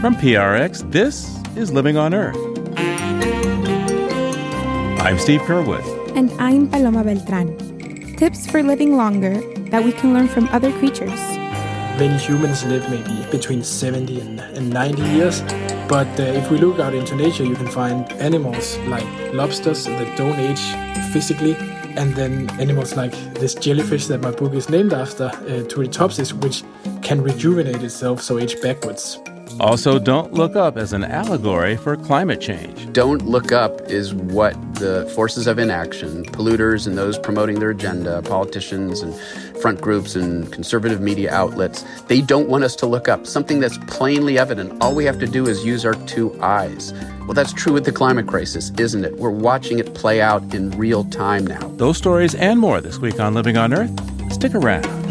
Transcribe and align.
From 0.00 0.14
PRX, 0.14 0.88
this 0.92 1.26
is 1.56 1.72
Living 1.72 1.96
on 1.96 2.14
Earth. 2.14 2.36
I'm 5.02 5.18
Steve 5.18 5.40
Curwood. 5.40 5.82
And 6.16 6.30
I'm 6.40 6.70
Paloma 6.70 7.02
Beltran. 7.02 7.58
Tips 8.16 8.46
for 8.48 8.62
living 8.62 8.96
longer 8.96 9.40
that 9.70 9.82
we 9.82 9.90
can 9.90 10.14
learn 10.14 10.28
from 10.28 10.46
other 10.50 10.70
creatures. 10.78 11.18
Many 11.98 12.16
humans 12.16 12.64
live 12.66 12.88
maybe 12.88 13.28
between 13.32 13.64
70 13.64 14.20
and, 14.20 14.40
and 14.40 14.70
90 14.70 15.02
years. 15.02 15.42
But 15.88 16.06
uh, 16.20 16.22
if 16.22 16.48
we 16.48 16.58
look 16.58 16.78
out 16.78 16.94
into 16.94 17.16
nature, 17.16 17.42
you 17.42 17.56
can 17.56 17.66
find 17.66 18.08
animals 18.12 18.78
like 18.86 19.06
lobsters 19.34 19.86
that 19.86 20.16
don't 20.16 20.38
age 20.38 20.62
physically, 21.12 21.56
and 21.98 22.14
then 22.14 22.48
animals 22.60 22.94
like 22.94 23.14
this 23.34 23.52
jellyfish 23.52 24.06
that 24.06 24.20
my 24.20 24.30
book 24.30 24.54
is 24.54 24.70
named 24.70 24.92
after, 24.92 25.24
uh, 25.24 25.66
Turritopsis, 25.66 26.32
which 26.32 26.62
can 27.02 27.20
rejuvenate 27.20 27.82
itself, 27.82 28.22
so 28.22 28.38
age 28.38 28.62
backwards. 28.62 29.18
Also, 29.60 29.98
Don't 29.98 30.32
Look 30.32 30.56
Up 30.56 30.76
as 30.76 30.92
an 30.92 31.04
allegory 31.04 31.76
for 31.76 31.96
climate 31.96 32.40
change. 32.40 32.92
Don't 32.92 33.26
Look 33.26 33.52
Up 33.52 33.80
is 33.82 34.14
what 34.14 34.54
the 34.74 35.10
forces 35.14 35.46
of 35.46 35.58
inaction, 35.58 36.24
polluters 36.26 36.86
and 36.86 36.96
those 36.96 37.18
promoting 37.18 37.58
their 37.58 37.70
agenda, 37.70 38.22
politicians 38.22 39.00
and 39.00 39.14
front 39.60 39.80
groups 39.80 40.14
and 40.14 40.50
conservative 40.52 41.00
media 41.00 41.32
outlets, 41.32 41.84
they 42.06 42.20
don't 42.20 42.48
want 42.48 42.64
us 42.64 42.76
to 42.76 42.86
look 42.86 43.08
up. 43.08 43.26
Something 43.26 43.60
that's 43.60 43.78
plainly 43.86 44.38
evident. 44.38 44.80
All 44.80 44.94
we 44.94 45.04
have 45.04 45.18
to 45.18 45.26
do 45.26 45.46
is 45.46 45.64
use 45.64 45.84
our 45.84 45.94
two 46.06 46.40
eyes. 46.40 46.92
Well, 47.20 47.34
that's 47.34 47.52
true 47.52 47.72
with 47.72 47.84
the 47.84 47.92
climate 47.92 48.26
crisis, 48.26 48.70
isn't 48.78 49.04
it? 49.04 49.16
We're 49.16 49.30
watching 49.30 49.78
it 49.78 49.94
play 49.94 50.20
out 50.20 50.54
in 50.54 50.70
real 50.72 51.04
time 51.04 51.46
now. 51.46 51.68
Those 51.76 51.98
stories 51.98 52.34
and 52.34 52.60
more 52.60 52.80
this 52.80 52.98
week 52.98 53.20
on 53.20 53.34
Living 53.34 53.56
on 53.56 53.74
Earth. 53.74 53.92
Stick 54.32 54.54
around. 54.54 55.07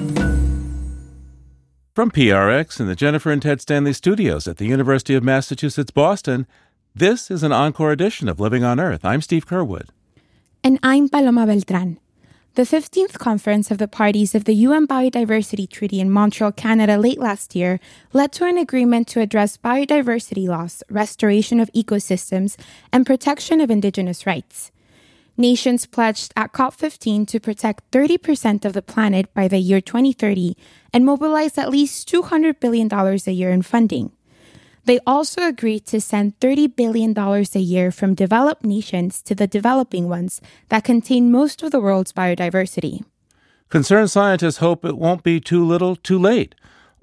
From 1.98 2.12
PRX 2.12 2.80
in 2.80 2.86
the 2.86 2.96
Jennifer 2.96 3.32
and 3.32 3.42
Ted 3.42 3.60
Stanley 3.60 3.92
studios 3.92 4.48
at 4.48 4.58
the 4.58 4.68
University 4.68 5.16
of 5.16 5.24
Massachusetts 5.24 5.90
Boston, 5.90 6.46
this 6.94 7.32
is 7.32 7.42
an 7.42 7.52
encore 7.52 7.92
edition 7.92 8.30
of 8.30 8.40
Living 8.40 8.64
on 8.64 8.80
Earth. 8.80 9.04
I'm 9.04 9.20
Steve 9.20 9.48
Curwood. 9.48 9.90
And 10.64 10.78
I'm 10.84 11.10
Paloma 11.10 11.48
Beltran. 11.48 11.98
The 12.54 12.70
15th 12.70 13.18
conference 13.18 13.72
of 13.72 13.80
the 13.80 13.88
parties 13.88 14.36
of 14.36 14.44
the 14.44 14.54
UN 14.54 14.86
Biodiversity 14.86 15.68
Treaty 15.68 16.00
in 16.00 16.12
Montreal, 16.12 16.52
Canada, 16.52 17.00
late 17.00 17.18
last 17.18 17.56
year 17.56 17.80
led 18.14 18.32
to 18.34 18.46
an 18.46 18.60
agreement 18.60 19.08
to 19.08 19.20
address 19.20 19.58
biodiversity 19.58 20.48
loss, 20.48 20.84
restoration 20.92 21.60
of 21.60 21.72
ecosystems, 21.74 22.58
and 22.94 23.08
protection 23.08 23.60
of 23.60 23.72
Indigenous 23.72 24.28
rights. 24.28 24.72
Nations 25.40 25.86
pledged 25.86 26.34
at 26.36 26.52
COP15 26.52 27.28
to 27.28 27.40
protect 27.40 27.92
30% 27.92 28.66
of 28.66 28.74
the 28.74 28.82
planet 28.82 29.32
by 29.36 29.48
the 29.48 29.60
year 29.60 29.80
2030 29.80 30.58
and 30.92 31.06
mobilized 31.06 31.60
at 31.60 31.70
least 31.70 32.10
$200 32.12 32.60
billion 32.60 32.92
a 32.92 33.32
year 33.32 33.52
in 33.52 33.62
funding. 33.62 34.12
They 34.86 35.00
also 35.06 35.46
agreed 35.46 35.86
to 35.88 36.02
send 36.02 36.40
$30 36.40 36.76
billion 36.76 37.16
a 37.16 37.60
year 37.60 37.92
from 37.92 38.16
developed 38.16 38.64
nations 38.64 39.22
to 39.24 39.36
the 39.36 39.46
developing 39.46 40.10
ones 40.10 40.42
that 40.70 40.84
contain 40.84 41.32
most 41.32 41.62
of 41.62 41.70
the 41.72 41.82
world's 41.82 42.14
biodiversity. 42.14 43.04
Concerned 43.70 44.10
scientists 44.10 44.58
hope 44.58 44.86
it 44.86 44.98
won't 44.98 45.22
be 45.22 45.40
too 45.40 45.64
little 45.64 45.96
too 45.96 46.18
late. 46.18 46.56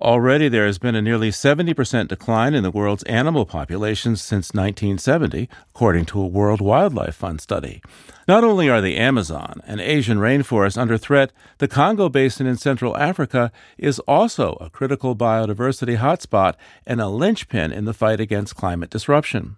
Already, 0.04 0.50
there 0.50 0.66
has 0.66 0.76
been 0.76 0.94
a 0.94 1.00
nearly 1.00 1.30
70% 1.30 2.08
decline 2.08 2.52
in 2.52 2.62
the 2.62 2.70
world's 2.70 3.04
animal 3.04 3.46
populations 3.46 4.20
since 4.20 4.52
1970, 4.52 5.48
according 5.70 6.04
to 6.04 6.20
a 6.20 6.26
World 6.26 6.60
Wildlife 6.60 7.14
Fund 7.14 7.40
study. 7.40 7.80
Not 8.28 8.44
only 8.44 8.68
are 8.68 8.82
the 8.82 8.98
Amazon 8.98 9.62
and 9.66 9.80
Asian 9.80 10.18
rainforests 10.18 10.76
under 10.76 10.98
threat, 10.98 11.32
the 11.56 11.68
Congo 11.68 12.10
Basin 12.10 12.46
in 12.46 12.58
Central 12.58 12.94
Africa 12.98 13.50
is 13.78 13.98
also 14.00 14.58
a 14.60 14.68
critical 14.68 15.16
biodiversity 15.16 15.96
hotspot 15.96 16.56
and 16.86 17.00
a 17.00 17.08
linchpin 17.08 17.72
in 17.72 17.86
the 17.86 17.94
fight 17.94 18.20
against 18.20 18.56
climate 18.56 18.90
disruption. 18.90 19.56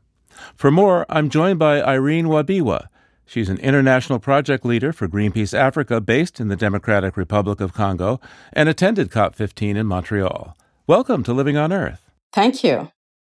For 0.55 0.70
more, 0.70 1.06
I'm 1.08 1.28
joined 1.28 1.58
by 1.58 1.83
Irene 1.83 2.27
Wabiwa. 2.27 2.86
She's 3.29 3.48
an 3.48 3.59
international 3.59 4.20
project 4.20 4.64
leader 4.64 4.92
for 4.92 5.09
Greenpeace 5.09 5.53
Africa 5.53 6.01
based 6.01 6.39
in 6.39 6.47
the 6.47 6.55
Democratic 6.55 7.17
Republic 7.17 7.61
of 7.61 7.73
Congo 7.75 8.20
and 8.53 8.69
attended 8.69 9.11
COP15 9.11 9.75
in 9.75 9.87
Montreal. 9.87 10.57
Welcome 10.87 11.25
to 11.25 11.33
Living 11.33 11.57
on 11.57 11.73
Earth. 11.73 12.09
Thank 12.33 12.63
you. 12.63 12.92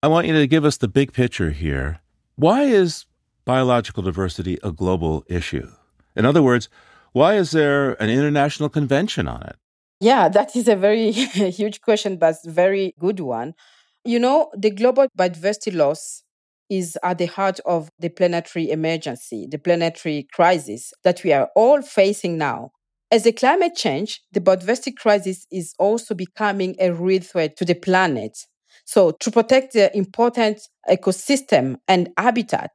I 0.04 0.08
want 0.10 0.28
you 0.28 0.34
to 0.34 0.46
give 0.46 0.66
us 0.66 0.76
the 0.76 0.90
big 0.90 1.14
picture 1.14 1.52
here. 1.52 2.02
Why 2.36 2.64
is 2.64 3.06
biological 3.46 4.04
diversity 4.04 4.58
a 4.62 4.74
global 4.74 5.24
issue? 5.28 5.72
In 6.18 6.26
other 6.26 6.44
words, 6.44 6.68
why 7.14 7.36
is 7.36 7.52
there 7.52 7.94
an 8.04 8.10
international 8.10 8.68
convention 8.68 9.30
on 9.30 9.42
it? 9.44 9.56
Yeah, 10.02 10.28
that 10.28 10.54
is 10.54 10.68
a 10.68 10.76
very 10.76 11.12
huge 11.62 11.80
question, 11.80 12.18
but 12.18 12.36
very 12.44 12.94
good 13.00 13.22
one. 13.22 13.56
You 14.04 14.20
know, 14.20 14.52
the 14.54 14.70
global 14.70 15.08
biodiversity 15.18 15.74
loss 15.74 16.24
is 16.70 16.98
at 17.04 17.18
the 17.18 17.26
heart 17.26 17.60
of 17.66 17.90
the 18.00 18.10
planetary 18.10 18.70
emergency, 18.70 19.48
the 19.50 19.58
planetary 19.58 20.28
crisis 20.34 20.94
that 21.04 21.24
we 21.24 21.34
are 21.34 21.50
all 21.56 21.82
facing 21.82 22.38
now. 22.38 22.72
As 23.10 23.26
a 23.26 23.32
climate 23.32 23.76
change, 23.76 24.22
the 24.32 24.42
biodiversity 24.42 24.96
crisis 24.96 25.46
is 25.52 25.74
also 25.80 26.14
becoming 26.14 26.76
a 26.80 26.92
real 26.92 27.22
threat 27.22 27.56
to 27.58 27.66
the 27.66 27.76
planet. 27.76 28.38
So, 28.86 29.12
to 29.12 29.32
protect 29.32 29.74
the 29.74 29.96
important 29.96 30.62
ecosystem 30.90 31.78
and 31.88 32.10
habitat, 32.18 32.72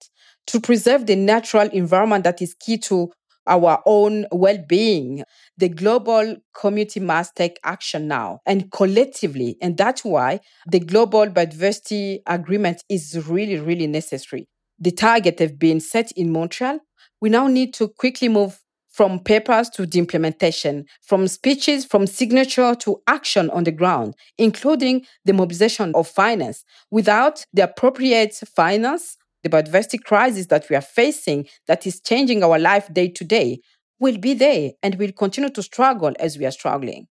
to 0.49 0.61
preserve 0.61 1.07
the 1.07 1.17
natural 1.17 1.69
environment 1.69 2.25
that 2.25 2.43
is 2.43 2.55
key 2.55 2.79
to 2.79 3.13
our 3.47 3.83
own 3.87 4.27
well 4.33 4.59
being. 4.69 5.25
The 5.59 5.69
global 5.69 6.37
community 6.55 7.01
must 7.01 7.37
take 7.37 7.59
action 7.65 8.09
now 8.09 8.41
and 8.47 8.71
collectively. 8.71 9.57
And 9.61 9.77
that's 9.77 10.05
why 10.05 10.41
the 10.67 10.81
Global 10.81 11.27
Biodiversity 11.27 12.21
Agreement 12.27 12.83
is 12.89 13.27
really, 13.29 13.59
really 13.59 13.87
necessary. 13.87 14.49
The 14.79 14.91
target 14.91 15.39
have 15.39 15.59
been 15.59 15.81
set 15.81 16.13
in 16.13 16.33
Montreal. 16.33 16.81
We 17.21 17.31
now 17.31 17.47
need 17.47 17.75
to 17.75 17.89
quickly 17.89 18.29
move 18.29 18.59
from 18.93 19.21
papers 19.21 19.71
to 19.71 19.87
the 19.87 19.99
implementation, 19.99 20.85
from 21.01 21.27
speeches, 21.27 21.85
from 21.85 22.07
signature 22.07 22.75
to 22.75 23.01
action 23.07 23.49
on 23.51 23.65
the 23.65 23.73
ground, 23.73 24.15
including 24.37 25.07
the 25.25 25.33
mobilization 25.33 25.93
of 25.95 26.07
finance. 26.07 26.63
Without 26.91 27.47
the 27.55 27.63
appropriate 27.63 28.35
finance, 28.55 29.17
the 29.43 29.49
biodiversity 29.49 30.03
crisis 30.03 30.47
that 30.47 30.69
we 30.69 30.77
are 30.77 30.83
facing 30.83 31.47
that 31.67 31.87
is 31.87 32.01
changing 32.01 32.43
our 32.43 32.59
life 32.59 32.93
day 32.93 33.09
to 33.09 33.25
day 33.25 33.61
will 33.99 34.19
be 34.19 34.35
there 34.35 34.73
and 34.83 34.97
will 34.97 35.13
continue 35.13 35.51
to 35.51 35.63
struggle 35.63 36.13
as 36.19 36.37
we 36.37 36.45
are 36.45 36.51
struggling. 36.51 37.07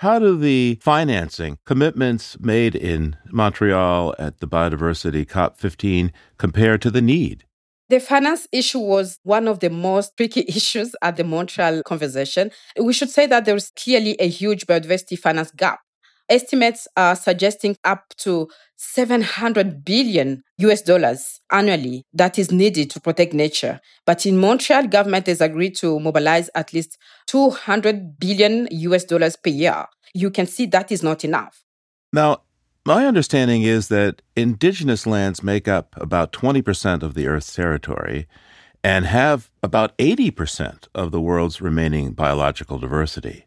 How 0.00 0.18
do 0.18 0.36
the 0.36 0.78
financing 0.82 1.58
commitments 1.64 2.38
made 2.38 2.74
in 2.74 3.16
Montreal 3.32 4.14
at 4.18 4.40
the 4.40 4.46
Biodiversity 4.46 5.26
COP15 5.26 6.10
compare 6.36 6.76
to 6.76 6.90
the 6.90 7.00
need? 7.00 7.44
The 7.88 8.00
finance 8.00 8.46
issue 8.52 8.80
was 8.80 9.18
one 9.22 9.48
of 9.48 9.60
the 9.60 9.70
most 9.70 10.16
tricky 10.16 10.44
issues 10.48 10.94
at 11.00 11.16
the 11.16 11.24
Montreal 11.24 11.82
conversation. 11.84 12.50
We 12.78 12.92
should 12.92 13.10
say 13.10 13.26
that 13.26 13.44
there 13.44 13.56
is 13.56 13.70
clearly 13.70 14.16
a 14.18 14.28
huge 14.28 14.66
biodiversity 14.66 15.18
finance 15.18 15.50
gap. 15.52 15.80
Estimates 16.28 16.88
are 16.96 17.14
suggesting 17.14 17.76
up 17.84 18.02
to 18.18 18.48
700 18.76 19.84
billion 19.84 20.42
US 20.58 20.82
dollars 20.82 21.40
annually 21.52 22.04
that 22.12 22.38
is 22.38 22.50
needed 22.50 22.90
to 22.90 23.00
protect 23.00 23.32
nature. 23.32 23.80
But 24.04 24.26
in 24.26 24.36
Montreal, 24.38 24.88
government 24.88 25.28
has 25.28 25.40
agreed 25.40 25.76
to 25.76 26.00
mobilize 26.00 26.50
at 26.54 26.72
least 26.72 26.98
200 27.26 28.18
billion 28.18 28.68
US 28.70 29.04
dollars 29.04 29.36
per 29.36 29.50
year. 29.50 29.86
You 30.14 30.30
can 30.30 30.46
see 30.46 30.66
that 30.66 30.90
is 30.90 31.02
not 31.02 31.24
enough. 31.24 31.62
Now, 32.12 32.42
my 32.84 33.06
understanding 33.06 33.62
is 33.62 33.88
that 33.88 34.22
indigenous 34.36 35.06
lands 35.06 35.42
make 35.42 35.66
up 35.66 35.94
about 35.96 36.32
20% 36.32 37.02
of 37.02 37.14
the 37.14 37.26
Earth's 37.26 37.52
territory 37.52 38.28
and 38.84 39.06
have 39.06 39.50
about 39.62 39.96
80% 39.98 40.86
of 40.94 41.10
the 41.10 41.20
world's 41.20 41.60
remaining 41.60 42.12
biological 42.12 42.78
diversity. 42.78 43.44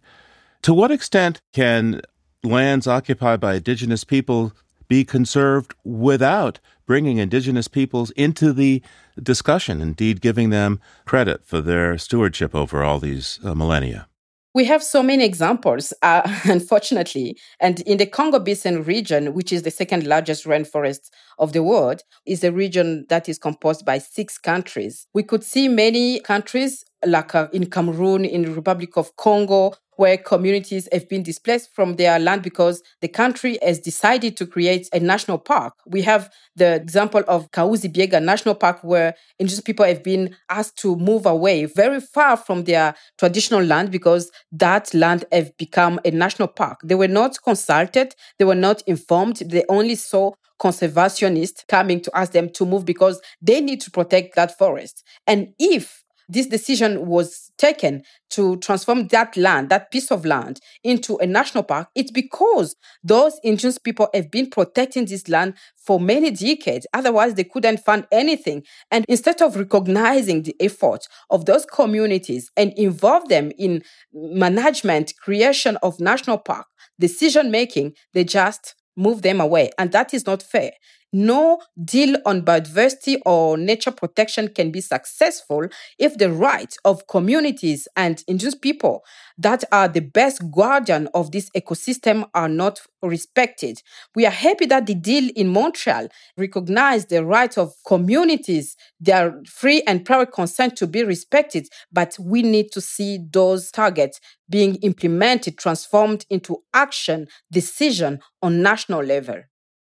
To 0.63 0.73
what 0.73 0.91
extent 0.91 1.39
can 1.53 2.01
lands 2.43 2.87
occupied 2.87 3.39
by 3.39 3.55
indigenous 3.55 4.03
people 4.03 4.53
be 4.87 5.05
conserved 5.05 5.75
without 5.83 6.59
bringing 6.85 7.17
indigenous 7.17 7.67
peoples 7.67 8.09
into 8.11 8.51
the 8.51 8.81
discussion, 9.21 9.81
indeed 9.81 10.21
giving 10.21 10.49
them 10.49 10.79
credit 11.05 11.45
for 11.45 11.61
their 11.61 11.97
stewardship 11.97 12.55
over 12.55 12.83
all 12.83 12.99
these 12.99 13.39
uh, 13.43 13.53
millennia. 13.53 14.07
We 14.55 14.65
have 14.65 14.81
so 14.81 15.03
many 15.03 15.23
examples, 15.23 15.93
uh, 16.01 16.21
unfortunately. 16.45 17.37
And 17.59 17.81
in 17.81 17.99
the 17.99 18.07
Congo 18.07 18.39
Basin 18.39 18.83
region, 18.83 19.33
which 19.35 19.53
is 19.53 19.61
the 19.61 19.69
second 19.69 20.07
largest 20.07 20.45
rainforest 20.45 21.11
of 21.37 21.53
the 21.53 21.61
world, 21.61 22.01
is 22.25 22.43
a 22.43 22.51
region 22.51 23.05
that 23.09 23.29
is 23.29 23.37
composed 23.37 23.85
by 23.85 23.99
six 23.99 24.39
countries. 24.39 25.05
We 25.13 25.21
could 25.21 25.43
see 25.43 25.67
many 25.67 26.19
countries 26.21 26.83
like 27.05 27.35
uh, 27.35 27.47
in 27.53 27.69
Cameroon, 27.69 28.25
in 28.25 28.43
the 28.43 28.51
Republic 28.51 28.97
of 28.97 29.15
Congo, 29.15 29.73
where 29.99 30.17
communities 30.17 30.87
have 30.93 31.09
been 31.09 31.21
displaced 31.21 31.75
from 31.75 31.97
their 31.97 32.17
land 32.19 32.41
because 32.41 32.81
the 33.01 33.07
country 33.09 33.59
has 33.61 33.79
decided 33.79 34.37
to 34.37 34.47
create 34.47 34.87
a 34.93 34.99
national 34.99 35.37
park. 35.37 35.73
We 35.85 36.01
have 36.03 36.31
the 36.55 36.75
example 36.75 37.21
of 37.27 37.51
Kahuzi 37.51 37.93
Biega 37.93 38.23
National 38.23 38.55
Park, 38.55 38.81
where 38.81 39.13
indigenous 39.39 39.61
people 39.61 39.85
have 39.85 40.01
been 40.01 40.37
asked 40.49 40.77
to 40.77 40.95
move 40.95 41.25
away 41.25 41.65
very 41.65 41.99
far 41.99 42.37
from 42.37 42.63
their 42.63 42.95
traditional 43.17 43.61
land 43.61 43.91
because 43.91 44.31
that 44.53 44.93
land 44.93 45.25
have 45.33 45.55
become 45.57 45.99
a 46.05 46.11
national 46.11 46.47
park. 46.47 46.79
They 46.81 46.95
were 46.95 47.09
not 47.09 47.37
consulted, 47.43 48.15
they 48.37 48.45
were 48.45 48.55
not 48.55 48.81
informed, 48.87 49.35
they 49.37 49.65
only 49.67 49.95
saw 49.95 50.31
conservationists 50.61 51.67
coming 51.67 52.01
to 52.01 52.11
ask 52.17 52.31
them 52.31 52.49
to 52.49 52.65
move 52.65 52.85
because 52.85 53.21
they 53.41 53.61
need 53.61 53.81
to 53.81 53.91
protect 53.91 54.35
that 54.35 54.57
forest. 54.57 55.03
And 55.27 55.53
if 55.57 55.98
this 56.29 56.45
decision 56.45 57.07
was 57.07 57.51
taken 57.57 58.03
to 58.29 58.57
transform 58.57 59.07
that 59.07 59.35
land, 59.35 59.69
that 59.69 59.91
piece 59.91 60.11
of 60.11 60.23
land, 60.23 60.59
into 60.83 61.17
a 61.17 61.25
national 61.25 61.63
park, 61.63 61.89
it's 61.95 62.11
because 62.11 62.75
those 63.03 63.39
indigenous 63.43 63.79
people 63.79 64.07
have 64.13 64.29
been 64.29 64.49
protecting 64.49 65.05
this 65.05 65.27
land 65.27 65.55
for 65.75 65.99
many 65.99 66.29
decades. 66.29 66.85
Otherwise, 66.93 67.33
they 67.33 67.43
couldn't 67.43 67.79
fund 67.79 68.05
anything. 68.11 68.63
And 68.91 69.03
instead 69.09 69.41
of 69.41 69.55
recognizing 69.55 70.43
the 70.43 70.55
effort 70.59 71.07
of 71.31 71.45
those 71.45 71.65
communities 71.65 72.51
and 72.55 72.71
involve 72.77 73.27
them 73.27 73.51
in 73.57 73.81
management, 74.13 75.13
creation 75.19 75.77
of 75.81 75.99
national 75.99 76.37
park, 76.37 76.67
decision 76.99 77.49
making, 77.49 77.93
they 78.13 78.23
just 78.23 78.75
move 78.95 79.23
them 79.23 79.41
away. 79.41 79.71
And 79.79 79.91
that 79.93 80.13
is 80.13 80.27
not 80.27 80.43
fair. 80.43 80.71
No 81.11 81.59
deal 81.83 82.17
on 82.23 82.43
biodiversity 82.43 83.17
or 83.25 83.57
nature 83.57 83.89
protection 83.89 84.49
can 84.49 84.69
be 84.71 84.79
successful 84.79 85.67
if 85.97 86.17
the 86.17 86.31
rights 86.31 86.77
of 86.85 87.07
communities 87.07 87.87
and 87.95 88.23
indigenous 88.27 88.53
people 88.53 89.03
that 89.37 89.63
are 89.71 89.87
the 89.87 90.01
best 90.01 90.51
guardian 90.51 91.07
of 91.15 91.31
this 91.31 91.49
ecosystem 91.51 92.29
are 92.35 92.49
not 92.49 92.79
respected. 93.01 93.81
We 94.15 94.27
are 94.27 94.31
happy 94.31 94.67
that 94.67 94.85
the 94.85 94.93
deal 94.93 95.31
in 95.35 95.47
Montreal 95.47 96.09
recognized 96.37 97.09
the 97.09 97.25
rights 97.25 97.57
of 97.57 97.73
communities, 97.87 98.75
their 98.99 99.41
free 99.47 99.81
and 99.87 100.05
private 100.05 100.31
consent 100.31 100.75
to 100.77 100.85
be 100.85 101.03
respected, 101.03 101.67
but 101.91 102.17
we 102.19 102.43
need 102.43 102.71
to 102.73 102.81
see 102.81 103.19
those 103.31 103.71
targets 103.71 104.19
being 104.47 104.75
implemented, 104.75 105.57
transformed 105.57 106.25
into 106.29 106.57
action, 106.73 107.27
decision 107.51 108.19
on 108.43 108.61
national 108.61 109.03
level. 109.03 109.41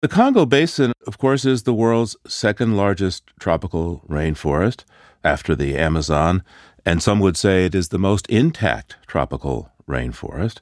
The 0.02 0.08
Congo 0.08 0.46
Basin, 0.46 0.94
of 1.08 1.18
course, 1.18 1.44
is 1.44 1.64
the 1.64 1.74
world's 1.74 2.16
second 2.26 2.78
largest 2.78 3.24
tropical 3.38 4.02
rainforest 4.08 4.86
after 5.26 5.58
the 5.58 5.76
Amazon, 5.76 6.42
and 6.86 7.04
some 7.04 7.20
would 7.20 7.36
say 7.36 7.66
it 7.66 7.76
is 7.76 7.90
the 7.90 8.00
most 8.00 8.26
intact 8.28 8.96
tropical 9.08 9.74
rainforest. 9.90 10.60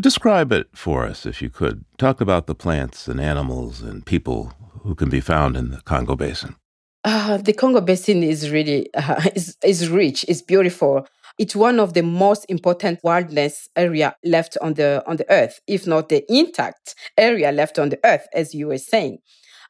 Describe 0.00 0.50
it 0.50 0.66
for 0.74 1.06
us, 1.06 1.24
if 1.24 1.40
you 1.40 1.50
could. 1.50 1.84
Talk 1.98 2.20
about 2.20 2.48
the 2.48 2.54
plants 2.56 3.06
and 3.06 3.20
animals 3.20 3.80
and 3.80 4.04
people 4.04 4.54
who 4.82 4.96
can 4.96 5.08
be 5.08 5.20
found 5.20 5.56
in 5.56 5.70
the 5.70 5.80
Congo 5.82 6.16
Basin. 6.16 6.56
Uh, 7.04 7.36
the 7.36 7.52
Congo 7.52 7.80
Basin 7.80 8.24
is 8.24 8.50
really 8.50 8.92
uh, 8.94 9.22
is, 9.36 9.56
is 9.62 9.88
rich, 9.88 10.24
it's 10.26 10.42
beautiful. 10.42 11.06
It's 11.40 11.56
one 11.56 11.80
of 11.80 11.94
the 11.94 12.02
most 12.02 12.44
important 12.50 13.00
wilderness 13.02 13.66
area 13.74 14.14
left 14.22 14.58
on 14.60 14.74
the 14.74 15.02
on 15.06 15.16
the 15.16 15.24
earth, 15.30 15.58
if 15.66 15.86
not 15.86 16.10
the 16.10 16.22
intact 16.28 16.94
area 17.16 17.50
left 17.50 17.78
on 17.78 17.88
the 17.88 17.98
earth, 18.04 18.26
as 18.34 18.54
you 18.54 18.66
were 18.66 18.76
saying. 18.76 19.20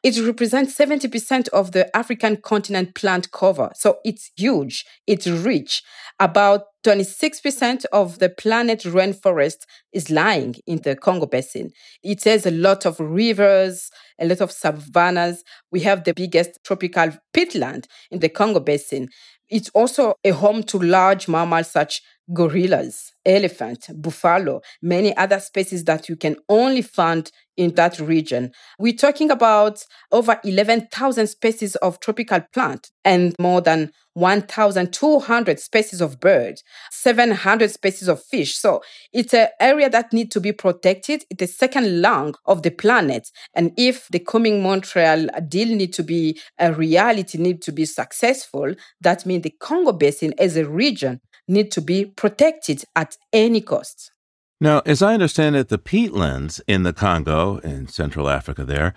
It 0.02 0.18
represents 0.18 0.76
70% 0.76 1.48
of 1.50 1.70
the 1.70 1.94
African 1.96 2.38
continent 2.38 2.96
plant 2.96 3.30
cover. 3.30 3.70
So 3.76 3.98
it's 4.04 4.32
huge, 4.36 4.84
it's 5.06 5.28
rich. 5.28 5.82
About 6.18 6.62
26% 6.84 7.84
of 7.92 8.18
the 8.18 8.30
planet 8.30 8.80
rainforest 8.80 9.58
is 9.92 10.10
lying 10.10 10.56
in 10.66 10.80
the 10.82 10.96
Congo 10.96 11.26
Basin. 11.26 11.70
It 12.02 12.24
has 12.24 12.46
a 12.46 12.50
lot 12.50 12.84
of 12.84 12.98
rivers, 12.98 13.90
a 14.18 14.26
lot 14.26 14.40
of 14.40 14.50
savannas. 14.50 15.44
We 15.70 15.80
have 15.80 16.02
the 16.02 16.14
biggest 16.14 16.58
tropical 16.64 17.12
peatland 17.36 17.84
in 18.10 18.18
the 18.18 18.30
Congo 18.30 18.60
Basin. 18.60 19.08
It's 19.50 19.68
also 19.70 20.14
a 20.24 20.30
home 20.30 20.62
to 20.64 20.78
large 20.78 21.26
mammals 21.26 21.70
such 21.70 22.02
gorillas, 22.32 23.12
elephant, 23.26 23.88
buffalo, 24.00 24.60
many 24.80 25.16
other 25.16 25.40
species 25.40 25.84
that 25.84 26.08
you 26.08 26.16
can 26.16 26.36
only 26.48 26.82
find 26.82 27.30
in 27.56 27.74
that 27.74 27.98
region. 27.98 28.52
We're 28.78 28.94
talking 28.94 29.30
about 29.30 29.84
over 30.12 30.38
11,000 30.44 31.26
species 31.26 31.74
of 31.76 31.98
tropical 32.00 32.40
plant 32.52 32.90
and 33.04 33.34
more 33.38 33.60
than 33.60 33.90
1,200 34.20 35.58
species 35.58 36.00
of 36.00 36.20
birds, 36.20 36.62
700 36.90 37.70
species 37.70 38.06
of 38.06 38.22
fish. 38.22 38.56
So 38.56 38.82
it's 39.12 39.34
an 39.34 39.48
area 39.58 39.90
that 39.90 40.12
needs 40.12 40.30
to 40.34 40.40
be 40.40 40.52
protected. 40.52 41.24
It's 41.30 41.40
the 41.40 41.46
second 41.46 42.00
lung 42.00 42.34
of 42.46 42.62
the 42.62 42.70
planet. 42.70 43.30
And 43.54 43.72
if 43.76 44.08
the 44.08 44.20
coming 44.20 44.62
Montreal 44.62 45.26
deal 45.48 45.74
need 45.74 45.92
to 45.94 46.02
be 46.02 46.38
a 46.58 46.72
reality, 46.72 47.38
need 47.38 47.62
to 47.62 47.72
be 47.72 47.84
successful, 47.84 48.74
that 49.00 49.26
means 49.26 49.42
the 49.42 49.54
Congo 49.58 49.92
Basin 49.92 50.34
as 50.38 50.56
a 50.56 50.68
region 50.68 51.20
need 51.48 51.72
to 51.72 51.80
be 51.80 52.04
protected 52.04 52.84
at 52.94 53.16
any 53.32 53.60
cost. 53.60 54.12
Now, 54.60 54.82
as 54.84 55.02
I 55.02 55.14
understand 55.14 55.56
it, 55.56 55.68
the 55.68 55.78
peatlands 55.78 56.60
in 56.68 56.82
the 56.82 56.92
Congo 56.92 57.58
in 57.58 57.88
Central 57.88 58.28
Africa 58.28 58.64
there 58.64 58.94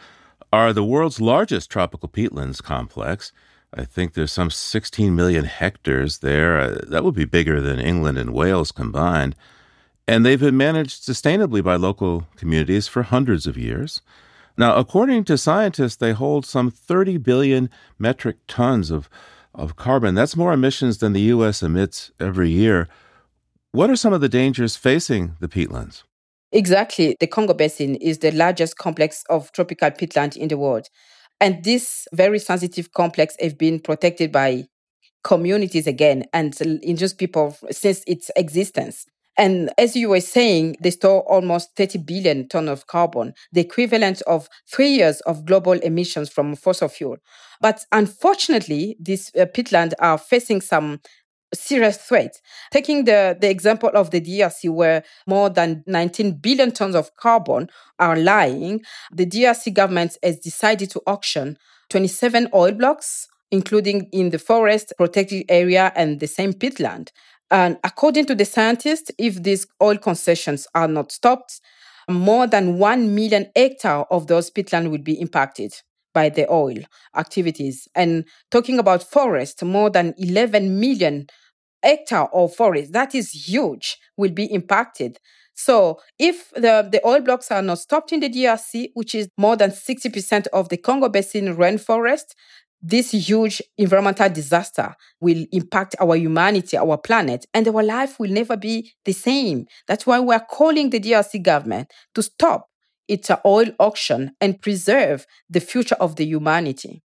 are 0.51 0.73
the 0.73 0.83
world's 0.83 1.21
largest 1.21 1.71
tropical 1.71 2.09
peatlands 2.09 2.61
complex. 2.61 3.31
I 3.75 3.85
think 3.85 4.13
there's 4.13 4.31
some 4.31 4.51
16 4.51 5.15
million 5.15 5.45
hectares 5.45 6.19
there. 6.19 6.59
Uh, 6.59 6.81
that 6.87 7.03
would 7.03 7.15
be 7.15 7.25
bigger 7.25 7.59
than 7.59 7.79
England 7.79 8.17
and 8.17 8.33
Wales 8.33 8.71
combined. 8.71 9.35
And 10.07 10.25
they've 10.25 10.39
been 10.39 10.57
managed 10.57 11.03
sustainably 11.03 11.63
by 11.63 11.75
local 11.75 12.27
communities 12.35 12.87
for 12.87 13.03
hundreds 13.03 13.47
of 13.47 13.57
years. 13.57 14.01
Now, 14.57 14.75
according 14.75 15.23
to 15.25 15.37
scientists, 15.37 15.95
they 15.95 16.11
hold 16.11 16.45
some 16.45 16.69
30 16.69 17.17
billion 17.17 17.69
metric 17.97 18.37
tons 18.47 18.91
of 18.91 19.09
of 19.55 19.75
carbon. 19.75 20.15
That's 20.15 20.35
more 20.35 20.53
emissions 20.53 20.97
than 20.97 21.13
the 21.13 21.21
U.S. 21.21 21.61
emits 21.61 22.11
every 22.19 22.49
year. 22.49 22.87
What 23.71 23.89
are 23.89 23.95
some 23.95 24.13
of 24.13 24.21
the 24.21 24.29
dangers 24.29 24.75
facing 24.75 25.35
the 25.39 25.47
peatlands? 25.47 26.03
Exactly. 26.51 27.15
The 27.19 27.27
Congo 27.27 27.53
Basin 27.53 27.95
is 27.95 28.19
the 28.19 28.31
largest 28.31 28.77
complex 28.77 29.23
of 29.29 29.51
tropical 29.51 29.91
peatland 29.91 30.37
in 30.37 30.47
the 30.47 30.57
world. 30.57 30.89
And 31.43 31.61
this 31.61 32.07
very 32.13 32.39
sensitive 32.39 32.93
complex 32.93 33.35
have 33.41 33.57
been 33.57 33.81
protected 33.81 34.31
by 34.31 34.63
communities 35.25 35.87
again 35.87 36.23
and 36.31 36.55
indigenous 36.61 37.13
people 37.13 37.57
since 37.69 38.01
its 38.07 38.31
existence. 38.37 39.05
And 39.37 39.69
as 39.77 39.93
you 39.93 40.07
were 40.07 40.21
saying, 40.21 40.77
they 40.79 40.91
store 40.91 41.21
almost 41.29 41.75
30 41.75 41.97
billion 41.97 42.47
tons 42.47 42.69
of 42.69 42.87
carbon, 42.87 43.33
the 43.51 43.59
equivalent 43.59 44.21
of 44.21 44.47
three 44.71 44.91
years 44.91 45.19
of 45.21 45.43
global 45.43 45.73
emissions 45.73 46.29
from 46.29 46.55
fossil 46.55 46.87
fuel. 46.87 47.17
But 47.59 47.83
unfortunately, 47.91 48.95
these 48.97 49.29
uh, 49.35 49.43
peatlands 49.45 49.95
are 49.99 50.17
facing 50.17 50.61
some 50.61 51.01
serious 51.53 51.97
threat. 51.97 52.39
Taking 52.71 53.05
the, 53.05 53.38
the 53.39 53.50
example 53.50 53.91
of 53.94 54.11
the 54.11 54.21
DRC, 54.21 54.69
where 54.69 55.03
more 55.27 55.50
than 55.50 55.83
19 55.88 56.33
billion 56.38 56.71
tons 56.71 56.95
of 56.95 57.15
carbon 57.15 57.69
are 58.00 58.15
lying, 58.15 58.81
the 59.11 59.25
DRC 59.25 59.73
government 59.73 60.17
has 60.23 60.39
decided 60.39 60.89
to 60.91 61.01
auction 61.07 61.57
27 61.89 62.50
oil 62.53 62.72
blocks, 62.72 63.27
including 63.51 64.10
in 64.12 64.29
the 64.31 64.39
forest 64.39 64.93
protected 64.98 65.45
area 65.50 65.91
and 65.95 66.19
the 66.19 66.27
same 66.27 66.53
peatland. 66.53 67.10
And 67.51 67.77
according 67.83 68.25
to 68.27 68.36
the 68.36 68.45
scientists, 68.45 69.12
if 69.19 69.43
these 69.43 69.67
oil 69.81 69.98
concessions 69.98 70.67
are 70.74 70.88
not 70.88 71.12
stopped, 71.12 71.62
more 72.10 72.48
than 72.48 72.79
1 72.79 73.15
million 73.15 73.48
hectares 73.55 74.05
of 74.10 74.27
those 74.27 74.50
peatland 74.50 74.89
will 74.89 74.98
be 74.98 75.19
impacted 75.19 75.74
by 76.13 76.29
the 76.29 76.51
oil 76.51 76.77
activities. 77.15 77.88
And 77.95 78.25
talking 78.51 78.79
about 78.79 79.03
forest, 79.03 79.63
more 79.63 79.89
than 79.89 80.13
11 80.17 80.79
million 80.79 81.27
hectare 81.83 82.33
of 82.33 82.55
forest, 82.55 82.93
that 82.93 83.13
is 83.13 83.31
huge, 83.31 83.97
will 84.17 84.31
be 84.31 84.45
impacted. 84.45 85.19
So 85.55 85.99
if 86.17 86.49
the, 86.51 86.87
the 86.91 87.01
oil 87.05 87.21
blocks 87.21 87.51
are 87.51 87.61
not 87.61 87.79
stopped 87.79 88.11
in 88.11 88.21
the 88.21 88.29
DRC, 88.29 88.89
which 88.93 89.13
is 89.13 89.27
more 89.37 89.55
than 89.55 89.69
60% 89.69 90.47
of 90.47 90.69
the 90.69 90.77
Congo 90.77 91.09
Basin 91.09 91.55
rainforest, 91.55 92.33
this 92.81 93.11
huge 93.11 93.61
environmental 93.77 94.29
disaster 94.29 94.93
will 95.21 95.45
impact 95.53 95.95
our 96.01 96.17
humanity, 96.17 96.75
our 96.75 96.97
planet, 96.97 97.45
and 97.53 97.65
our 97.67 97.81
life 97.81 98.19
will 98.19 98.29
never 98.29 98.57
be 98.57 98.91
the 99.05 99.13
same. 99.13 99.67
That's 99.87 100.05
why 100.05 100.19
we're 100.19 100.41
calling 100.41 100.89
the 100.89 100.99
DRC 100.99 101.41
government 101.41 101.89
to 102.13 102.21
stop 102.21 102.67
its 103.07 103.31
oil 103.45 103.67
auction 103.79 104.31
and 104.41 104.61
preserve 104.61 105.25
the 105.49 105.61
future 105.61 105.95
of 105.95 106.17
the 106.17 106.25
humanity. 106.25 107.01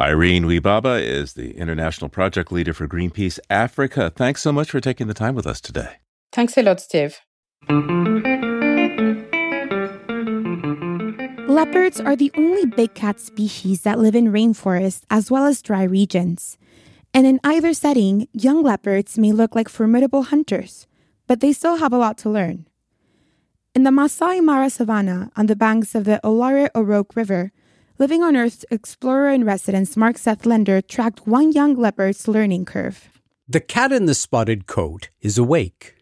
Irene 0.00 0.44
Wabiwa 0.44 1.02
is 1.02 1.34
the 1.34 1.58
international 1.58 2.08
project 2.08 2.50
leader 2.50 2.72
for 2.72 2.88
Greenpeace 2.88 3.38
Africa. 3.50 4.08
Thanks 4.08 4.40
so 4.40 4.50
much 4.50 4.70
for 4.70 4.80
taking 4.80 5.08
the 5.08 5.14
time 5.14 5.34
with 5.34 5.46
us 5.46 5.60
today. 5.60 5.96
Thanks 6.32 6.56
a 6.56 6.62
lot, 6.62 6.80
Steve. 6.80 7.20
Leopards 11.46 12.00
are 12.00 12.16
the 12.16 12.32
only 12.34 12.64
big 12.64 12.94
cat 12.94 13.20
species 13.20 13.82
that 13.82 13.98
live 13.98 14.14
in 14.14 14.32
rainforests 14.32 15.02
as 15.10 15.30
well 15.30 15.44
as 15.44 15.60
dry 15.60 15.82
regions. 15.82 16.56
And 17.12 17.26
in 17.26 17.38
either 17.44 17.74
setting, 17.74 18.26
young 18.32 18.62
leopards 18.62 19.18
may 19.18 19.32
look 19.32 19.54
like 19.54 19.68
formidable 19.68 20.22
hunters, 20.22 20.86
but 21.26 21.40
they 21.40 21.52
still 21.52 21.76
have 21.76 21.92
a 21.92 21.98
lot 21.98 22.16
to 22.18 22.30
learn. 22.30 22.66
In 23.74 23.82
the 23.82 23.90
Masai 23.90 24.40
Mara 24.40 24.70
savanna 24.70 25.30
on 25.36 25.44
the 25.44 25.56
banks 25.56 25.94
of 25.94 26.04
the 26.04 26.20
Olare 26.24 26.70
Orok 26.74 27.14
River, 27.14 27.52
Living 28.00 28.22
on 28.22 28.34
Earth's 28.34 28.64
explorer 28.70 29.28
in 29.28 29.44
residence 29.44 29.94
Mark 29.94 30.16
Seth 30.16 30.46
Lender 30.46 30.80
tracked 30.80 31.26
one 31.26 31.52
young 31.52 31.76
leopard's 31.76 32.26
learning 32.26 32.64
curve. 32.64 33.10
The 33.46 33.60
cat 33.60 33.92
in 33.92 34.06
the 34.06 34.14
spotted 34.14 34.66
coat 34.66 35.10
is 35.20 35.36
awake. 35.36 35.96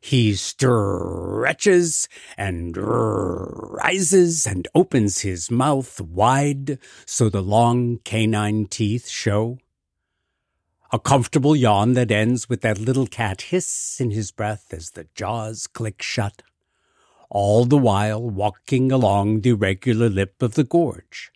He 0.00 0.36
stretches 0.36 2.08
and 2.36 2.76
rises 2.76 4.46
and 4.46 4.68
opens 4.76 5.22
his 5.22 5.50
mouth 5.50 6.00
wide 6.00 6.78
so 7.04 7.28
the 7.28 7.42
long 7.42 7.98
canine 8.04 8.66
teeth 8.66 9.08
show. 9.08 9.58
A 10.92 11.00
comfortable 11.00 11.56
yawn 11.56 11.94
that 11.94 12.12
ends 12.12 12.48
with 12.48 12.60
that 12.60 12.78
little 12.78 13.08
cat 13.08 13.42
hiss 13.50 13.96
in 13.98 14.12
his 14.12 14.30
breath 14.30 14.72
as 14.72 14.90
the 14.90 15.08
jaws 15.16 15.66
click 15.66 16.00
shut, 16.00 16.42
all 17.34 17.66
the 17.66 17.76
while 17.76 18.22
walking 18.22 18.90
along 18.90 19.42
the 19.42 19.50
irregular 19.50 20.08
lip 20.08 20.40
of 20.40 20.54
the 20.54 20.64
gorge. 20.64 21.30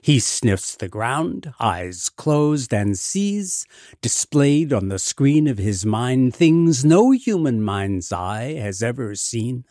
He 0.00 0.20
sniffs 0.20 0.76
the 0.76 0.88
ground, 0.88 1.52
eyes 1.58 2.08
closed, 2.08 2.72
and 2.72 2.98
sees, 2.98 3.66
displayed 4.00 4.72
on 4.72 4.88
the 4.88 4.98
screen 4.98 5.48
of 5.48 5.58
his 5.58 5.84
mind, 5.84 6.36
things 6.36 6.84
no 6.84 7.10
human 7.10 7.62
mind's 7.62 8.12
eye 8.12 8.54
has 8.54 8.82
ever 8.82 9.16
seen 9.16 9.64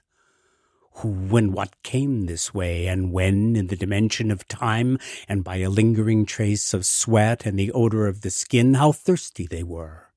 who 0.96 1.38
and 1.38 1.54
what 1.54 1.82
came 1.84 2.26
this 2.26 2.54
way, 2.54 2.88
and 2.88 3.12
when, 3.12 3.56
in 3.56 3.68
the 3.68 3.76
dimension 3.76 4.30
of 4.30 4.48
time, 4.48 4.98
and 5.28 5.44
by 5.44 5.58
a 5.58 5.70
lingering 5.70 6.26
trace 6.26 6.74
of 6.74 6.86
sweat 6.86 7.46
and 7.46 7.58
the 7.58 7.72
odor 7.72 8.08
of 8.08 8.22
the 8.22 8.30
skin, 8.30 8.74
how 8.74 8.92
thirsty 8.92 9.48
they 9.48 9.64
were. 9.64 10.11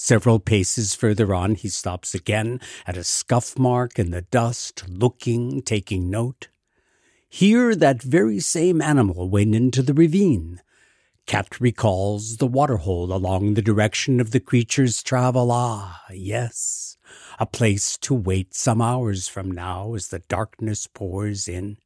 Several 0.00 0.38
paces 0.38 0.94
further 0.94 1.34
on, 1.34 1.56
he 1.56 1.68
stops 1.68 2.14
again 2.14 2.60
at 2.86 2.96
a 2.96 3.02
scuff 3.02 3.58
mark 3.58 3.98
in 3.98 4.12
the 4.12 4.22
dust, 4.22 4.88
looking, 4.88 5.60
taking 5.62 6.08
note. 6.08 6.48
Here, 7.28 7.74
that 7.74 8.02
very 8.02 8.38
same 8.38 8.80
animal 8.80 9.28
went 9.28 9.56
into 9.56 9.82
the 9.82 9.94
ravine. 9.94 10.62
Cat 11.26 11.60
recalls 11.60 12.36
the 12.36 12.46
waterhole 12.46 13.12
along 13.12 13.54
the 13.54 13.62
direction 13.62 14.20
of 14.20 14.30
the 14.30 14.40
creature's 14.40 15.02
travel. 15.02 15.50
Ah, 15.50 16.00
yes 16.12 16.88
a 17.38 17.46
place 17.46 17.96
to 17.98 18.14
wait 18.14 18.54
some 18.54 18.82
hours 18.82 19.28
from 19.28 19.50
now 19.50 19.94
as 19.94 20.08
the 20.08 20.18
darkness 20.20 20.86
pours 20.86 21.46
in. 21.46 21.76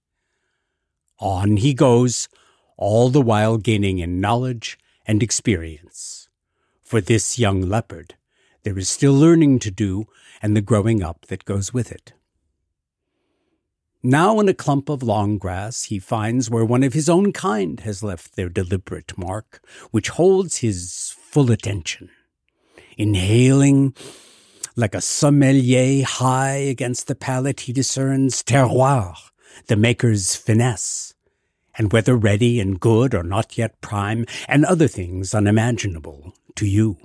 On 1.19 1.59
he 1.59 1.75
goes, 1.75 2.29
all 2.77 3.11
the 3.11 3.21
while 3.21 3.59
gaining 3.59 3.99
in 3.99 4.21
knowledge 4.21 4.79
and 5.07 5.23
experience. 5.23 6.22
For 6.93 7.01
this 7.01 7.39
young 7.39 7.63
leopard, 7.63 8.17
there 8.65 8.77
is 8.77 8.87
still 8.87 9.15
learning 9.15 9.61
to 9.61 9.71
do 9.71 10.05
and 10.43 10.55
the 10.55 10.61
growing 10.61 11.03
up 11.03 11.25
that 11.29 11.47
goes 11.47 11.73
with 11.73 11.91
it. 11.91 12.13
Now, 14.03 14.39
in 14.41 14.47
a 14.47 14.53
clump 14.53 14.91
of 14.91 15.03
long 15.03 15.39
grass, 15.39 15.85
he 15.85 15.99
finds 15.99 16.51
where 16.51 16.67
one 16.67 16.83
of 16.83 16.93
his 16.93 17.09
own 17.09 17.33
kind 17.33 17.81
has 17.81 18.03
left 18.03 18.37
their 18.37 18.51
deliberate 18.51 19.17
mark, 19.17 19.67
which 19.91 20.11
holds 20.11 20.59
his 20.59 21.15
full 21.19 21.51
attention. 21.51 22.11
Inhaling, 22.99 23.95
like 24.77 24.95
a 24.95 25.01
sommelier 25.01 26.05
high 26.05 26.57
against 26.57 27.07
the 27.07 27.15
palate, 27.15 27.61
he 27.61 27.73
discerns 27.73 28.43
terroir, 28.43 29.15
the 29.67 29.77
maker's 29.77 30.37
finesse, 30.37 31.15
and 31.79 31.91
whether 31.91 32.15
ready 32.15 32.61
and 32.61 32.79
good 32.81 33.15
or 33.15 33.23
not 33.23 33.57
yet 33.57 33.81
prime, 33.81 34.27
and 34.47 34.67
other 34.67 34.89
things 34.89 35.35
unimaginable 35.35 36.35
to 36.57 36.67
you. 36.67 36.97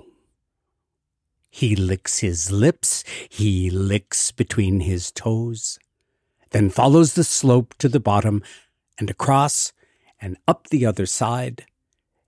He 1.50 1.74
licks 1.74 2.18
his 2.18 2.50
lips, 2.50 3.04
he 3.28 3.70
licks 3.70 4.30
between 4.30 4.80
his 4.80 5.10
toes, 5.10 5.78
then 6.50 6.70
follows 6.70 7.14
the 7.14 7.24
slope 7.24 7.74
to 7.78 7.88
the 7.88 8.00
bottom 8.00 8.42
and 8.98 9.10
across 9.10 9.72
and 10.20 10.36
up 10.46 10.68
the 10.68 10.84
other 10.86 11.06
side 11.06 11.64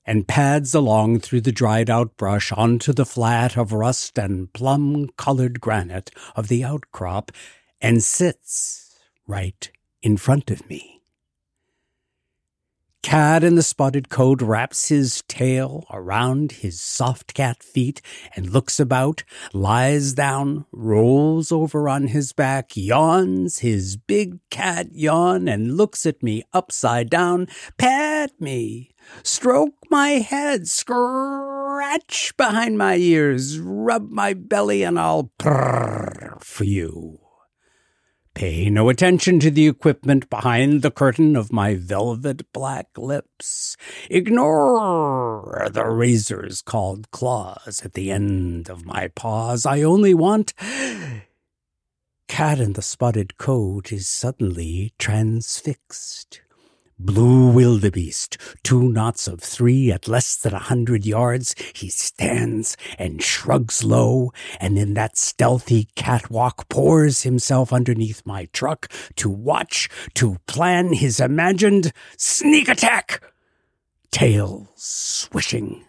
and 0.07 0.27
pads 0.27 0.75
along 0.75 1.21
through 1.21 1.43
the 1.43 1.53
dried 1.53 1.89
out 1.89 2.17
brush 2.17 2.51
onto 2.51 2.93
the 2.93 3.07
flat 3.07 3.57
of 3.57 3.73
rust 3.73 4.19
and 4.19 4.53
plum 4.53 5.09
colored 5.17 5.61
granite 5.61 6.11
of 6.35 6.49
the 6.49 6.65
outcrop 6.65 7.31
and 7.81 8.03
sits 8.03 8.99
right 9.27 9.71
in 10.03 10.17
front 10.17 10.51
of 10.51 10.69
me. 10.69 10.90
Cat 13.03 13.43
in 13.43 13.55
the 13.55 13.63
spotted 13.63 14.11
coat 14.11 14.43
wraps 14.43 14.89
his 14.89 15.23
tail 15.27 15.87
around 15.91 16.53
his 16.53 16.81
soft 16.81 17.33
cat 17.33 17.63
feet 17.63 18.03
and 18.37 18.51
looks 18.51 18.79
about, 18.79 19.25
lies 19.55 20.13
down, 20.13 20.67
rolls 20.71 21.51
over 21.51 21.89
on 21.89 22.09
his 22.09 22.33
back, 22.33 22.77
yawns 22.77 23.61
his 23.61 23.97
big 23.97 24.39
cat 24.51 24.89
yawn, 24.93 25.49
and 25.49 25.79
looks 25.79 26.05
at 26.05 26.23
me 26.23 26.43
upside 26.53 27.09
down. 27.09 27.49
Pat 27.79 28.39
me, 28.39 28.91
stroke 29.23 29.77
my 29.89 30.11
head, 30.11 30.69
scratch 30.69 32.37
behind 32.37 32.77
my 32.77 32.97
ears, 32.97 33.59
rub 33.59 34.11
my 34.11 34.35
belly, 34.35 34.83
and 34.83 34.99
I'll 34.99 35.33
purr 35.39 36.37
for 36.41 36.65
you. 36.65 37.19
Pay 38.35 38.71
no 38.71 38.89
attention 38.89 39.41
to 39.41 39.51
the 39.51 39.67
equipment 39.67 40.31
behind 40.31 40.83
the 40.83 40.91
curtain 40.91 41.37
of 41.37 41.53
my 41.53 41.75
velvet 41.75 42.53
black 42.53 42.87
lips. 42.97 43.77
Ignore 44.09 45.69
the 45.73 45.85
razors 45.85 46.63
called 46.63 47.11
claws 47.11 47.83
at 47.85 47.95
the 47.95 48.11
end 48.11 48.71
of 48.71 48.87
my 48.87 49.09
paws. 49.09 49.67
I 49.67 49.83
only 49.83 50.15
want. 50.15 50.55
Cat 52.29 52.61
in 52.61 52.75
the 52.75 52.83
spotted 52.83 53.37
coat 53.37 53.91
is 53.93 54.09
suddenly 54.09 54.95
transfixed. 54.99 56.41
Blue 57.03 57.51
wildebeest, 57.51 58.37
two 58.63 58.93
knots 58.93 59.27
of 59.27 59.41
three 59.41 59.91
at 59.91 60.07
less 60.07 60.37
than 60.37 60.53
a 60.53 60.59
hundred 60.59 61.07
yards, 61.07 61.55
he 61.75 61.89
stands 61.89 62.77
and 62.99 63.23
shrugs 63.23 63.83
low, 63.83 64.33
and 64.61 64.77
in 64.77 64.93
that 64.93 65.17
stealthy 65.17 65.89
catwalk 65.95 66.69
pours 66.69 67.23
himself 67.23 67.73
underneath 67.73 68.21
my 68.27 68.51
truck 68.53 68.87
to 69.17 69.31
watch, 69.31 69.89
to 70.13 70.37
plan 70.47 70.93
his 70.93 71.21
imagined 71.21 71.91
sneak 72.19 72.69
attack. 72.69 73.23
Tail 74.11 74.71
swishing. 74.75 75.87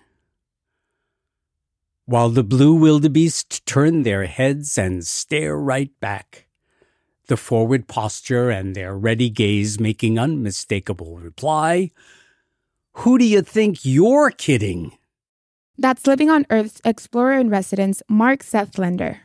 While 2.05 2.29
the 2.29 2.43
blue 2.43 2.73
wildebeest 2.73 3.65
turn 3.65 4.03
their 4.03 4.27
heads 4.27 4.77
and 4.77 5.05
stare 5.05 5.57
right 5.57 5.91
back 5.99 6.47
the 7.27 7.37
forward 7.37 7.87
posture 7.87 8.49
and 8.49 8.75
their 8.75 8.97
ready 8.97 9.29
gaze 9.29 9.79
making 9.79 10.19
unmistakable 10.19 11.17
reply, 11.17 11.91
Who 12.93 13.17
do 13.17 13.25
you 13.25 13.41
think 13.41 13.85
you're 13.85 14.31
kidding? 14.31 14.91
That's 15.77 16.05
Living 16.05 16.29
on 16.29 16.45
Earth's 16.49 16.81
explorer 16.85 17.39
in 17.39 17.49
residence, 17.49 18.03
Mark 18.07 18.43
Seth 18.43 18.77
Lender. 18.77 19.21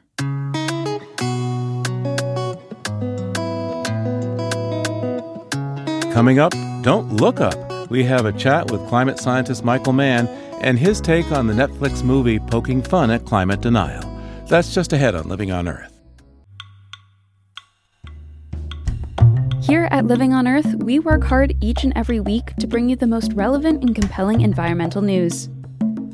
Coming 6.12 6.38
up, 6.38 6.54
don't 6.82 7.16
look 7.16 7.40
up. 7.40 7.90
We 7.90 8.04
have 8.04 8.24
a 8.24 8.32
chat 8.32 8.70
with 8.70 8.86
climate 8.88 9.18
scientist 9.18 9.64
Michael 9.64 9.92
Mann 9.92 10.26
and 10.62 10.78
his 10.78 11.00
take 11.00 11.30
on 11.30 11.46
the 11.46 11.52
Netflix 11.52 12.02
movie 12.02 12.38
poking 12.38 12.82
fun 12.82 13.10
at 13.10 13.24
climate 13.26 13.60
denial. 13.60 14.02
That's 14.48 14.72
just 14.72 14.92
ahead 14.92 15.14
on 15.14 15.28
Living 15.28 15.52
on 15.52 15.68
Earth. 15.68 15.95
Here 19.66 19.88
at 19.90 20.06
Living 20.06 20.32
on 20.32 20.46
Earth, 20.46 20.76
we 20.76 21.00
work 21.00 21.24
hard 21.24 21.56
each 21.60 21.82
and 21.82 21.92
every 21.96 22.20
week 22.20 22.54
to 22.60 22.68
bring 22.68 22.88
you 22.88 22.94
the 22.94 23.08
most 23.08 23.32
relevant 23.32 23.82
and 23.82 23.96
compelling 23.96 24.42
environmental 24.42 25.02
news. 25.02 25.48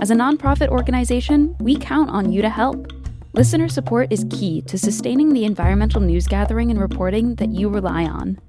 As 0.01 0.11
a 0.11 0.15
nonprofit 0.15 0.69
organization, 0.69 1.55
we 1.61 1.77
count 1.77 2.09
on 2.09 2.33
you 2.33 2.41
to 2.41 2.49
help. 2.49 2.91
Listener 3.35 3.69
support 3.69 4.11
is 4.11 4.25
key 4.31 4.63
to 4.63 4.79
sustaining 4.79 5.35
the 5.35 5.45
environmental 5.45 6.01
news 6.01 6.27
gathering 6.27 6.71
and 6.71 6.81
reporting 6.81 7.35
that 7.35 7.51
you 7.51 7.69
rely 7.69 8.05
on. 8.05 8.41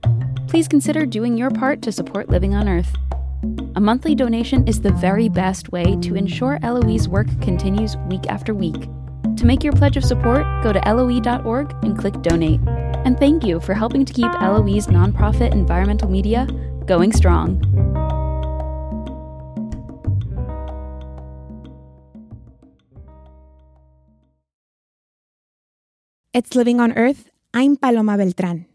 Please 0.48 0.70
consider 0.70 1.06
doing 1.06 1.38
your 1.38 1.52
part 1.52 1.82
to 1.82 1.92
support 1.92 2.30
Living 2.30 2.56
on 2.56 2.70
Earth. 2.70 2.96
A 3.76 3.82
monthly 3.82 4.16
donation 4.16 4.66
is 4.70 4.80
the 4.80 4.94
very 4.94 5.28
best 5.28 5.74
way 5.74 5.98
to 5.98 6.16
ensure 6.16 6.60
LOE's 6.64 7.10
work 7.10 7.28
continues 7.42 7.98
week 8.08 8.26
after 8.30 8.54
week. 8.54 8.88
To 9.38 9.46
make 9.46 9.64
your 9.64 9.74
pledge 9.74 9.98
of 9.98 10.06
support, 10.06 10.46
go 10.64 10.72
to 10.72 10.80
LOE.org 10.86 11.72
and 11.84 11.98
click 11.98 12.22
Donate. 12.22 12.62
And 13.06 13.18
thank 13.20 13.44
you 13.44 13.60
for 13.60 13.74
helping 13.74 14.06
to 14.06 14.14
keep 14.14 14.32
LOE's 14.40 14.88
nonprofit 14.88 15.52
environmental 15.52 16.10
media 16.10 16.48
going 16.86 17.12
strong. 17.12 17.62
It's 26.34 26.56
Living 26.56 26.80
on 26.80 26.94
Earth. 26.94 27.30
I'm 27.54 27.78
Paloma 27.78 28.18
Beltran. 28.18 28.66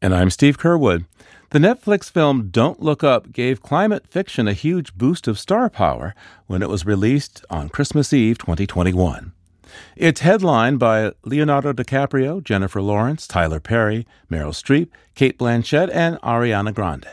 And 0.00 0.14
I'm 0.14 0.30
Steve 0.30 0.58
Curwood. 0.58 1.04
The 1.50 1.58
Netflix 1.58 2.10
film 2.10 2.48
Don't 2.48 2.80
Look 2.80 3.04
Up 3.04 3.32
gave 3.32 3.60
climate 3.60 4.06
fiction 4.06 4.48
a 4.48 4.54
huge 4.54 4.94
boost 4.94 5.28
of 5.28 5.38
star 5.38 5.68
power 5.68 6.14
when 6.46 6.62
it 6.62 6.70
was 6.70 6.86
released 6.86 7.44
on 7.50 7.68
Christmas 7.68 8.12
Eve 8.12 8.38
2021. 8.38 9.32
It's 9.96 10.20
headlined 10.20 10.78
by 10.78 11.12
Leonardo 11.24 11.72
DiCaprio, 11.72 12.42
Jennifer 12.42 12.80
Lawrence, 12.80 13.26
Tyler 13.26 13.60
Perry, 13.60 14.06
Meryl 14.30 14.52
Streep, 14.52 14.88
Cate 15.14 15.38
Blanchett, 15.38 15.90
and 15.92 16.20
Ariana 16.22 16.74
Grande. 16.74 17.06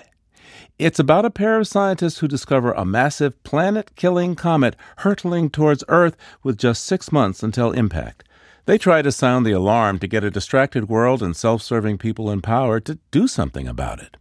It's 0.78 1.00
about 1.00 1.26
a 1.26 1.30
pair 1.30 1.60
of 1.60 1.68
scientists 1.68 2.20
who 2.20 2.28
discover 2.28 2.72
a 2.72 2.86
massive 2.86 3.44
planet 3.44 3.96
killing 3.96 4.36
comet 4.36 4.78
hurtling 5.00 5.50
towards 5.50 5.84
Earth 5.90 6.16
with 6.42 6.58
just 6.58 6.86
six 6.86 7.12
months 7.12 7.44
until 7.44 7.74
impact. 7.74 8.24
They 8.66 8.78
try 8.78 9.02
to 9.02 9.12
sound 9.12 9.46
the 9.46 9.52
alarm 9.52 10.00
to 10.00 10.08
get 10.08 10.24
a 10.24 10.32
distracted 10.32 10.88
world 10.88 11.22
and 11.22 11.36
self 11.36 11.62
serving 11.62 11.98
people 11.98 12.32
in 12.32 12.42
power 12.42 12.80
to 12.80 12.98
do 13.12 13.28
something 13.28 13.68
about 13.68 14.00
it. 14.00 14.16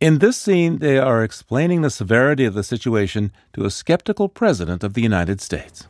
In 0.00 0.18
this 0.18 0.36
scene, 0.36 0.78
they 0.78 0.98
are 0.98 1.22
explaining 1.22 1.82
the 1.82 1.90
severity 1.90 2.44
of 2.44 2.54
the 2.54 2.64
situation 2.64 3.30
to 3.52 3.64
a 3.64 3.70
skeptical 3.70 4.28
president 4.28 4.82
of 4.82 4.94
the 4.94 5.02
United 5.02 5.40
States. 5.40 5.86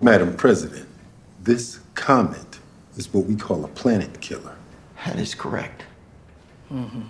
Madam 0.00 0.36
President, 0.36 0.86
this 1.46 1.80
comet 1.94 2.58
is 2.96 3.14
what 3.14 3.24
we 3.24 3.36
call 3.36 3.64
a 3.64 3.68
planet 3.68 4.20
killer. 4.20 4.56
That 5.06 5.18
is 5.18 5.34
correct. 5.34 5.84
Mm-hmm. 6.70 7.02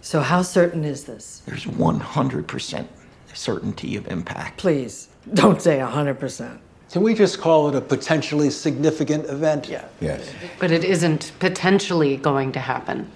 So, 0.00 0.20
how 0.20 0.42
certain 0.42 0.84
is 0.84 1.04
this? 1.04 1.42
There's 1.46 1.66
100% 1.66 2.86
certainty 3.34 3.96
of 3.96 4.08
impact. 4.08 4.58
Please, 4.58 5.08
don't 5.34 5.60
say 5.60 5.78
100%. 5.78 6.58
Can 6.90 7.02
we 7.02 7.12
just 7.12 7.38
call 7.38 7.68
it 7.68 7.74
a 7.74 7.82
potentially 7.82 8.48
significant 8.48 9.26
event? 9.26 9.68
Yeah. 9.68 9.84
Yes. 10.00 10.32
But 10.58 10.70
it 10.70 10.84
isn't 10.84 11.32
potentially 11.38 12.16
going 12.16 12.52
to 12.52 12.60
happen. 12.60 13.10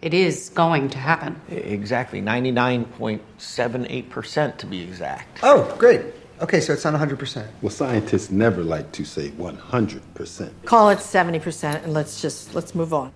It 0.00 0.14
is 0.14 0.50
going 0.50 0.88
to 0.90 0.98
happen. 0.98 1.40
Exactly. 1.48 2.22
99.78% 2.22 4.56
to 4.58 4.66
be 4.66 4.82
exact. 4.82 5.40
Oh, 5.42 5.74
great. 5.78 6.04
Okay, 6.42 6.60
so 6.60 6.72
it's 6.72 6.84
not 6.84 6.94
100%. 6.94 7.46
Well, 7.62 7.70
scientists 7.70 8.32
never 8.32 8.64
like 8.64 8.90
to 8.92 9.04
say 9.04 9.30
100%. 9.30 10.50
Call 10.64 10.90
it 10.90 10.98
70% 10.98 11.84
and 11.84 11.94
let's 11.94 12.20
just 12.20 12.52
let's 12.54 12.74
move 12.74 12.92
on. 12.92 13.12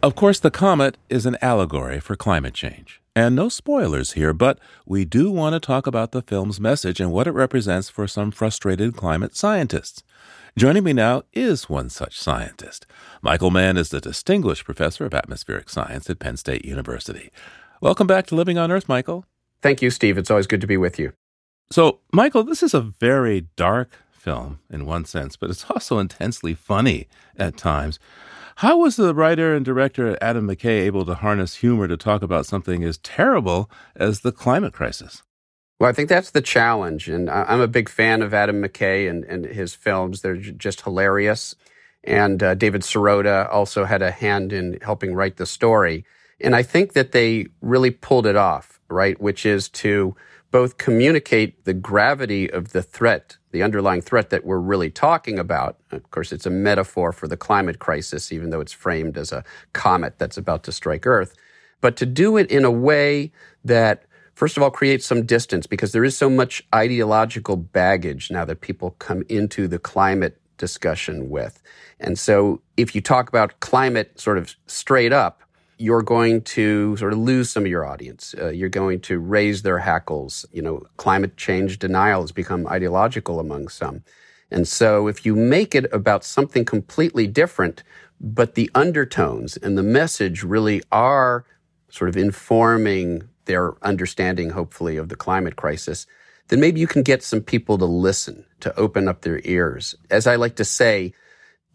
Of 0.00 0.14
course, 0.14 0.38
the 0.38 0.52
comet 0.52 0.96
is 1.10 1.26
an 1.26 1.36
allegory 1.42 1.98
for 1.98 2.14
climate 2.14 2.54
change. 2.54 3.02
And 3.16 3.34
no 3.34 3.48
spoilers 3.48 4.12
here, 4.12 4.32
but 4.32 4.60
we 4.86 5.04
do 5.04 5.32
want 5.32 5.54
to 5.54 5.60
talk 5.60 5.88
about 5.88 6.12
the 6.12 6.22
film's 6.22 6.60
message 6.60 7.00
and 7.00 7.10
what 7.10 7.26
it 7.26 7.32
represents 7.32 7.88
for 7.90 8.06
some 8.06 8.30
frustrated 8.30 8.96
climate 8.96 9.34
scientists. 9.34 10.04
Joining 10.56 10.84
me 10.84 10.92
now 10.92 11.24
is 11.32 11.68
one 11.68 11.90
such 11.90 12.16
scientist. 12.16 12.86
Michael 13.22 13.50
Mann 13.50 13.76
is 13.76 13.88
the 13.88 14.00
Distinguished 14.00 14.64
Professor 14.64 15.04
of 15.04 15.14
Atmospheric 15.14 15.68
Science 15.68 16.08
at 16.08 16.20
Penn 16.20 16.36
State 16.36 16.64
University. 16.64 17.30
Welcome 17.80 18.06
back 18.06 18.26
to 18.26 18.36
Living 18.36 18.56
on 18.56 18.70
Earth, 18.70 18.88
Michael. 18.88 19.24
Thank 19.62 19.82
you, 19.82 19.90
Steve. 19.90 20.16
It's 20.16 20.30
always 20.30 20.46
good 20.46 20.60
to 20.60 20.68
be 20.68 20.76
with 20.76 21.00
you. 21.00 21.12
So, 21.70 22.00
Michael, 22.12 22.44
this 22.44 22.62
is 22.62 22.72
a 22.72 22.80
very 22.80 23.48
dark 23.56 23.92
film 24.10 24.60
in 24.70 24.86
one 24.86 25.04
sense, 25.04 25.36
but 25.36 25.50
it's 25.50 25.70
also 25.70 25.98
intensely 25.98 26.54
funny 26.54 27.08
at 27.36 27.56
times. 27.56 27.98
How 28.56 28.78
was 28.78 28.96
the 28.96 29.14
writer 29.14 29.54
and 29.54 29.64
director 29.64 30.16
Adam 30.20 30.48
McKay 30.48 30.80
able 30.80 31.04
to 31.04 31.14
harness 31.14 31.56
humor 31.56 31.86
to 31.86 31.96
talk 31.96 32.22
about 32.22 32.46
something 32.46 32.82
as 32.82 32.98
terrible 32.98 33.70
as 33.94 34.20
the 34.20 34.32
climate 34.32 34.72
crisis? 34.72 35.22
Well, 35.78 35.88
I 35.88 35.92
think 35.92 36.08
that's 36.08 36.30
the 36.30 36.40
challenge. 36.40 37.08
And 37.08 37.30
I'm 37.30 37.60
a 37.60 37.68
big 37.68 37.88
fan 37.88 38.22
of 38.22 38.34
Adam 38.34 38.60
McKay 38.60 39.08
and, 39.08 39.24
and 39.24 39.44
his 39.44 39.74
films. 39.74 40.22
They're 40.22 40.36
just 40.36 40.80
hilarious. 40.80 41.54
And 42.02 42.42
uh, 42.42 42.54
David 42.54 42.82
Sirota 42.82 43.48
also 43.52 43.84
had 43.84 44.02
a 44.02 44.10
hand 44.10 44.52
in 44.52 44.78
helping 44.82 45.14
write 45.14 45.36
the 45.36 45.46
story. 45.46 46.04
And 46.40 46.56
I 46.56 46.62
think 46.62 46.94
that 46.94 47.12
they 47.12 47.46
really 47.60 47.90
pulled 47.90 48.26
it 48.26 48.36
off, 48.36 48.80
right? 48.88 49.20
Which 49.20 49.46
is 49.46 49.68
to 49.70 50.16
both 50.50 50.78
communicate 50.78 51.64
the 51.64 51.74
gravity 51.74 52.50
of 52.50 52.72
the 52.72 52.82
threat, 52.82 53.36
the 53.50 53.62
underlying 53.62 54.00
threat 54.00 54.30
that 54.30 54.44
we're 54.44 54.58
really 54.58 54.90
talking 54.90 55.38
about. 55.38 55.78
Of 55.90 56.10
course, 56.10 56.32
it's 56.32 56.46
a 56.46 56.50
metaphor 56.50 57.12
for 57.12 57.28
the 57.28 57.36
climate 57.36 57.78
crisis, 57.78 58.32
even 58.32 58.50
though 58.50 58.60
it's 58.60 58.72
framed 58.72 59.18
as 59.18 59.32
a 59.32 59.44
comet 59.72 60.18
that's 60.18 60.38
about 60.38 60.64
to 60.64 60.72
strike 60.72 61.06
Earth. 61.06 61.34
But 61.80 61.96
to 61.98 62.06
do 62.06 62.36
it 62.36 62.50
in 62.50 62.64
a 62.64 62.70
way 62.70 63.32
that 63.64 64.04
first 64.38 64.56
of 64.56 64.62
all, 64.62 64.70
creates 64.70 65.04
some 65.04 65.26
distance 65.26 65.66
because 65.66 65.90
there 65.90 66.04
is 66.04 66.16
so 66.16 66.30
much 66.30 66.64
ideological 66.72 67.56
baggage 67.56 68.30
now 68.30 68.44
that 68.44 68.60
people 68.60 68.92
come 69.00 69.24
into 69.28 69.66
the 69.66 69.80
climate 69.80 70.40
discussion 70.58 71.28
with. 71.28 71.60
And 71.98 72.16
so 72.16 72.62
if 72.76 72.94
you 72.94 73.00
talk 73.00 73.28
about 73.28 73.58
climate 73.58 74.20
sort 74.20 74.38
of 74.38 74.54
straight 74.66 75.12
up, 75.12 75.42
you're 75.78 76.02
going 76.02 76.42
to 76.42 76.96
sort 76.96 77.12
of 77.12 77.18
lose 77.18 77.48
some 77.48 77.64
of 77.64 77.70
your 77.70 77.86
audience. 77.86 78.34
Uh, 78.38 78.48
you're 78.48 78.68
going 78.68 79.00
to 79.00 79.18
raise 79.18 79.62
their 79.62 79.78
hackles. 79.78 80.44
You 80.52 80.60
know, 80.60 80.82
climate 80.96 81.36
change 81.36 81.78
denial 81.78 82.20
has 82.20 82.32
become 82.32 82.66
ideological 82.66 83.38
among 83.38 83.68
some. 83.68 84.02
And 84.50 84.66
so 84.66 85.06
if 85.06 85.24
you 85.24 85.36
make 85.36 85.74
it 85.74 85.86
about 85.92 86.24
something 86.24 86.64
completely 86.64 87.26
different, 87.26 87.84
but 88.20 88.54
the 88.54 88.70
undertones 88.74 89.56
and 89.56 89.78
the 89.78 89.82
message 89.82 90.42
really 90.42 90.82
are 90.90 91.44
sort 91.88 92.08
of 92.08 92.16
informing 92.16 93.28
their 93.44 93.74
understanding, 93.84 94.50
hopefully, 94.50 94.96
of 94.96 95.08
the 95.08 95.16
climate 95.16 95.56
crisis, 95.56 96.06
then 96.48 96.60
maybe 96.60 96.80
you 96.80 96.86
can 96.86 97.02
get 97.02 97.22
some 97.22 97.40
people 97.40 97.78
to 97.78 97.84
listen, 97.84 98.44
to 98.60 98.76
open 98.78 99.06
up 99.06 99.22
their 99.22 99.40
ears. 99.44 99.94
As 100.10 100.26
I 100.26 100.36
like 100.36 100.56
to 100.56 100.64
say, 100.64 101.14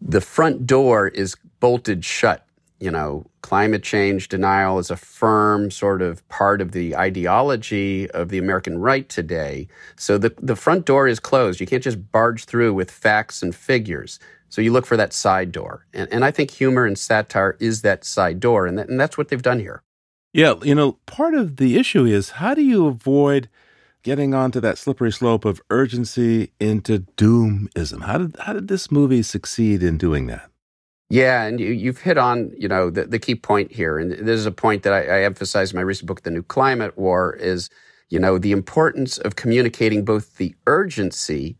the 0.00 0.20
front 0.20 0.66
door 0.66 1.08
is 1.08 1.36
bolted 1.60 2.04
shut 2.04 2.46
you 2.84 2.90
know, 2.90 3.24
climate 3.40 3.82
change 3.82 4.28
denial 4.28 4.78
is 4.78 4.90
a 4.90 4.96
firm 4.96 5.70
sort 5.70 6.02
of 6.02 6.26
part 6.28 6.60
of 6.60 6.72
the 6.72 6.94
ideology 6.94 8.10
of 8.10 8.28
the 8.28 8.36
American 8.36 8.76
right 8.76 9.08
today. 9.08 9.66
So 9.96 10.18
the, 10.18 10.34
the 10.36 10.54
front 10.54 10.84
door 10.84 11.08
is 11.08 11.18
closed. 11.18 11.60
You 11.60 11.66
can't 11.66 11.82
just 11.82 12.12
barge 12.12 12.44
through 12.44 12.74
with 12.74 12.90
facts 12.90 13.42
and 13.42 13.56
figures. 13.56 14.20
So 14.50 14.60
you 14.60 14.70
look 14.70 14.84
for 14.84 14.98
that 14.98 15.14
side 15.14 15.50
door. 15.50 15.86
And, 15.94 16.12
and 16.12 16.26
I 16.26 16.30
think 16.30 16.50
humor 16.50 16.84
and 16.84 16.98
satire 16.98 17.56
is 17.58 17.80
that 17.80 18.04
side 18.04 18.38
door. 18.38 18.66
And, 18.66 18.78
that, 18.78 18.90
and 18.90 19.00
that's 19.00 19.16
what 19.16 19.28
they've 19.30 19.40
done 19.40 19.60
here. 19.60 19.82
Yeah. 20.34 20.56
You 20.62 20.74
know, 20.74 20.98
part 21.06 21.32
of 21.32 21.56
the 21.56 21.78
issue 21.78 22.04
is 22.04 22.30
how 22.32 22.52
do 22.52 22.62
you 22.62 22.86
avoid 22.86 23.48
getting 24.02 24.34
onto 24.34 24.60
that 24.60 24.76
slippery 24.76 25.10
slope 25.10 25.46
of 25.46 25.62
urgency 25.70 26.52
into 26.60 26.98
doomism? 27.16 28.02
How 28.02 28.18
did, 28.18 28.36
how 28.40 28.52
did 28.52 28.68
this 28.68 28.90
movie 28.90 29.22
succeed 29.22 29.82
in 29.82 29.96
doing 29.96 30.26
that? 30.26 30.50
Yeah, 31.10 31.44
and 31.44 31.60
you, 31.60 31.92
have 31.92 32.00
hit 32.00 32.18
on 32.18 32.52
you 32.56 32.66
know 32.66 32.90
the, 32.90 33.04
the, 33.04 33.18
key 33.18 33.34
point 33.34 33.72
here, 33.72 33.98
and 33.98 34.12
this 34.12 34.40
is 34.40 34.46
a 34.46 34.50
point 34.50 34.82
that 34.84 34.92
I, 34.92 35.20
I 35.20 35.22
emphasize 35.22 35.72
in 35.72 35.76
my 35.76 35.82
recent 35.82 36.06
book, 36.06 36.22
"The 36.22 36.30
New 36.30 36.42
Climate 36.42 36.96
War," 36.96 37.34
is 37.34 37.68
you 38.08 38.18
know 38.18 38.38
the 38.38 38.52
importance 38.52 39.18
of 39.18 39.36
communicating 39.36 40.04
both 40.04 40.36
the 40.38 40.54
urgency 40.66 41.58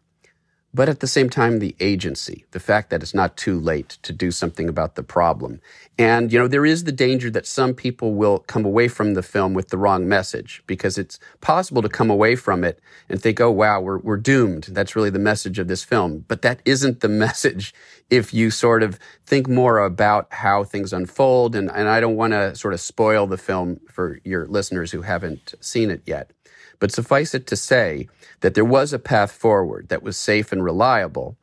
but 0.75 0.89
at 0.89 0.99
the 0.99 1.07
same 1.07 1.31
time, 1.31 1.61
the 1.61 1.77
agency, 1.79 2.45
the 2.51 2.59
fact 2.59 2.91
that 2.91 3.01
it's 3.01 3.15
not 3.15 3.37
too 3.37 3.61
late 3.61 3.91
to 4.03 4.13
do 4.13 4.33
something 4.33 4.69
about 4.69 4.97
the 4.97 5.05
problem. 5.05 5.61
And, 5.97 6.33
you 6.33 6.39
know, 6.39 6.49
there 6.49 6.67
is 6.67 6.83
the 6.83 6.91
danger 6.91 7.31
that 7.31 7.47
some 7.47 7.75
people 7.75 8.15
will 8.15 8.41
come 8.41 8.65
away 8.65 8.89
from 8.89 9.15
the 9.15 9.23
film 9.23 9.55
with 9.55 9.69
the 9.69 9.79
wrong 9.79 10.09
message 10.09 10.65
because 10.67 10.99
it's 10.99 11.21
possible 11.41 11.81
to 11.81 11.89
come 11.89 12.11
away 12.11 12.35
from 12.35 12.65
it 12.65 12.81
and 13.09 13.23
think, 13.23 13.41
oh, 13.41 13.53
wow, 13.53 13.81
we're, 13.81 13.99
we're 13.99 14.17
doomed. 14.17 14.65
That's 14.65 14.97
really 14.97 15.11
the 15.11 15.21
message 15.21 15.61
of 15.61 15.69
this 15.69 15.85
film. 15.85 16.25
But 16.27 16.43
that 16.43 16.61
isn't 16.65 17.01
the 17.01 17.09
message 17.25 17.73
if 18.11 18.35
you 18.35 18.51
sort 18.51 18.83
of 18.83 18.99
think 19.25 19.49
more 19.49 19.79
about 19.79 20.27
how 20.33 20.65
things 20.65 20.93
unfold. 20.93 21.55
And, 21.55 21.71
and 21.71 21.89
I 21.89 22.01
don't 22.01 22.17
want 22.17 22.33
to 22.33 22.57
sort 22.57 22.75
of 22.75 22.81
spoil 22.81 23.29
the 23.29 23.39
film 23.39 23.79
for 23.89 24.19
your 24.25 24.49
listeners 24.49 24.91
who 24.91 25.03
haven't 25.03 25.55
seen 25.61 25.91
it 25.91 26.03
yet. 26.05 26.33
But 26.81 26.93
suffice 26.93 27.35
it 27.35 27.47
to 27.49 27.57
say 27.57 28.09
that 28.41 28.55
there 28.55 28.67
was 28.67 28.93
a 28.93 29.01
path 29.01 29.33
forward 29.33 29.89
that 29.91 30.03
was 30.05 30.17
safe 30.19 30.53
and 30.53 30.65
reliable. 30.65 31.37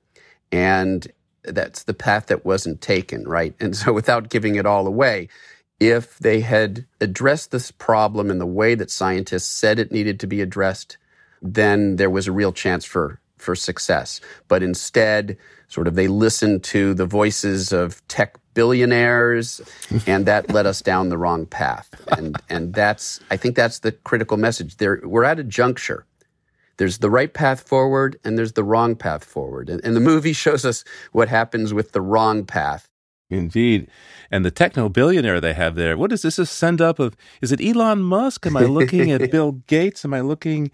And 0.52 1.08
that's 1.44 1.84
the 1.84 1.96
path 1.96 2.28
that 2.28 2.46
wasn't 2.46 2.82
taken, 2.82 3.26
right? 3.28 3.56
And 3.62 3.78
so 3.78 3.94
without 4.02 4.30
giving 4.30 4.56
it 4.56 4.68
all 4.68 4.88
away, 4.88 5.30
if 5.80 6.20
they 6.20 6.42
had 6.42 6.88
addressed 7.02 7.52
this 7.52 7.72
problem 7.72 8.32
in 8.32 8.40
the 8.40 8.48
way 8.48 8.76
that 8.76 8.92
scientists 8.92 9.50
said 9.52 9.80
it 9.80 9.94
needed 9.94 10.20
to 10.22 10.28
be 10.28 10.42
addressed, 10.42 10.98
then 11.42 11.98
there 11.98 12.12
was 12.12 12.28
a 12.28 12.34
real 12.34 12.54
chance 12.54 12.86
for, 12.86 13.21
for 13.42 13.56
success. 13.56 14.22
But 14.48 14.64
instead, 14.64 15.38
sort 15.68 15.88
of 15.88 15.96
they 15.96 16.08
listened 16.08 16.64
to 16.66 16.94
the 16.94 17.06
voices 17.06 17.72
of 17.72 18.06
tech 18.08 18.36
billionaires, 18.54 19.62
and 20.08 20.26
that 20.26 20.50
led 20.52 20.66
us 20.66 20.82
down 20.82 21.10
the 21.10 21.18
wrong 21.18 21.46
path. 21.46 21.90
And 22.18 22.38
and 22.50 22.74
that's 22.74 23.20
I 23.30 23.38
think 23.38 23.56
that's 23.56 23.80
the 23.80 23.92
critical 23.92 24.38
message. 24.38 24.78
There, 24.78 25.02
we're 25.04 25.24
at 25.24 25.40
a 25.40 25.44
juncture. 25.44 26.06
There's 26.78 26.98
the 26.98 27.10
right 27.12 27.32
path 27.32 27.62
forward, 27.62 28.18
and 28.24 28.38
there's 28.38 28.54
the 28.54 28.64
wrong 28.64 28.96
path 28.96 29.24
forward. 29.24 29.70
And, 29.70 29.82
and 29.84 29.96
the 29.96 30.00
movie 30.00 30.34
shows 30.34 30.66
us 30.66 30.84
what 31.12 31.28
happens 31.30 31.74
with 31.74 31.92
the 31.92 32.02
wrong 32.02 32.46
path. 32.46 32.88
Indeed. 33.32 33.88
And 34.30 34.44
the 34.44 34.52
techno 34.52 34.90
billionaire 34.90 35.40
they 35.40 35.54
have 35.54 35.76
there, 35.76 35.98
what 35.98 36.12
is 36.12 36.22
this? 36.22 36.38
A 36.38 36.46
send 36.46 36.82
up 36.82 37.00
of, 37.00 37.16
is 37.42 37.52
it 37.52 37.62
Elon 37.62 38.02
Musk? 38.02 38.46
Am 38.46 38.58
I 38.58 38.64
looking 38.64 39.10
at 39.10 39.32
Bill 39.32 39.54
Gates? 39.68 40.04
Am 40.04 40.14
I 40.14 40.20
looking 40.20 40.70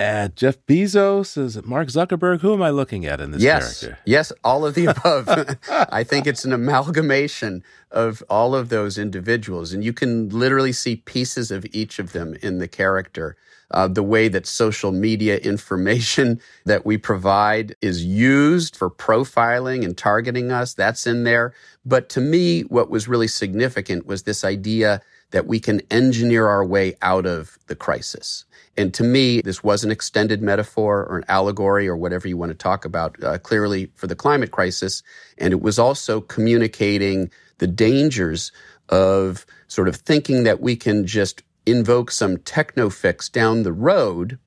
at 0.00 0.34
Jeff 0.34 0.56
Bezos? 0.66 1.36
Is 1.36 1.56
it 1.56 1.66
Mark 1.66 1.88
Zuckerberg? 1.88 2.40
Who 2.40 2.54
am 2.54 2.62
I 2.62 2.70
looking 2.70 3.04
at 3.04 3.20
in 3.20 3.30
this 3.30 3.42
yes. 3.42 3.80
character? 3.80 4.02
Yes, 4.06 4.32
all 4.42 4.64
of 4.64 4.74
the 4.74 4.86
above. 4.86 5.28
I 5.70 6.02
think 6.02 6.26
it's 6.26 6.44
an 6.44 6.52
amalgamation 6.52 7.62
of 7.90 8.24
all 8.30 8.54
of 8.54 8.70
those 8.70 8.96
individuals. 8.98 9.72
And 9.72 9.84
you 9.84 9.92
can 9.92 10.30
literally 10.30 10.72
see 10.72 10.96
pieces 10.96 11.50
of 11.50 11.66
each 11.70 11.98
of 11.98 12.12
them 12.12 12.34
in 12.42 12.58
the 12.58 12.68
character. 12.68 13.36
Uh, 13.70 13.88
the 13.88 14.02
way 14.02 14.28
that 14.28 14.46
social 14.46 14.92
media 14.92 15.38
information 15.38 16.40
that 16.64 16.84
we 16.84 16.98
provide 16.98 17.74
is 17.80 18.04
used 18.04 18.76
for 18.76 18.90
profiling 18.90 19.84
and 19.84 19.96
targeting 19.96 20.50
us, 20.50 20.74
that's 20.74 21.06
in 21.06 21.24
there. 21.24 21.54
But 21.84 22.08
to 22.10 22.20
me, 22.20 22.62
what 22.62 22.90
was 22.90 23.08
really 23.08 23.28
significant 23.28 24.06
was 24.06 24.22
this 24.22 24.44
idea 24.44 25.00
that 25.30 25.46
we 25.46 25.60
can 25.60 25.80
engineer 25.90 26.48
our 26.48 26.64
way 26.64 26.94
out 27.02 27.26
of 27.26 27.58
the 27.68 27.76
crisis. 27.76 28.44
And 28.76 28.92
to 28.94 29.04
me, 29.04 29.40
this 29.40 29.62
was 29.62 29.84
an 29.84 29.90
extended 29.90 30.42
metaphor 30.42 31.06
or 31.06 31.18
an 31.18 31.24
allegory 31.28 31.86
or 31.88 31.96
whatever 31.96 32.28
you 32.28 32.36
want 32.36 32.50
to 32.50 32.58
talk 32.58 32.84
about, 32.84 33.22
uh, 33.22 33.38
clearly 33.38 33.90
for 33.94 34.06
the 34.06 34.16
climate 34.16 34.50
crisis. 34.50 35.02
And 35.38 35.52
it 35.52 35.60
was 35.60 35.78
also 35.78 36.20
communicating 36.20 37.30
the 37.58 37.66
dangers 37.66 38.52
of 38.88 39.46
sort 39.68 39.88
of 39.88 39.96
thinking 39.96 40.44
that 40.44 40.60
we 40.60 40.76
can 40.76 41.06
just 41.06 41.42
invoke 41.66 42.10
some 42.10 42.38
techno 42.38 42.90
fix 42.90 43.28
down 43.28 43.62
the 43.62 43.72
road 43.72 44.38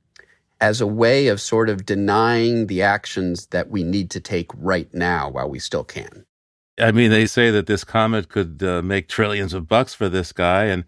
as 0.60 0.80
a 0.80 0.88
way 0.88 1.28
of 1.28 1.42
sort 1.42 1.70
of 1.70 1.86
denying 1.86 2.68
the 2.68 2.82
actions 2.82 3.48
that 3.48 3.70
we 3.70 3.84
need 3.84 4.10
to 4.12 4.20
take 4.20 4.50
right 4.56 4.94
now 4.94 5.30
while 5.30 5.50
we 5.50 5.60
still 5.60 5.84
can. 5.84 6.26
I 6.80 6.92
mean, 6.92 7.12
they 7.12 7.26
say 7.26 7.52
that 7.52 7.68
this 7.68 7.84
comet 7.84 8.30
could 8.30 8.64
uh, 8.64 8.82
make 8.82 9.08
trillions 9.08 9.54
of 9.54 9.68
bucks 9.68 9.94
for 9.94 10.10
this 10.10 10.32
guy. 10.32 10.66
And 10.66 10.86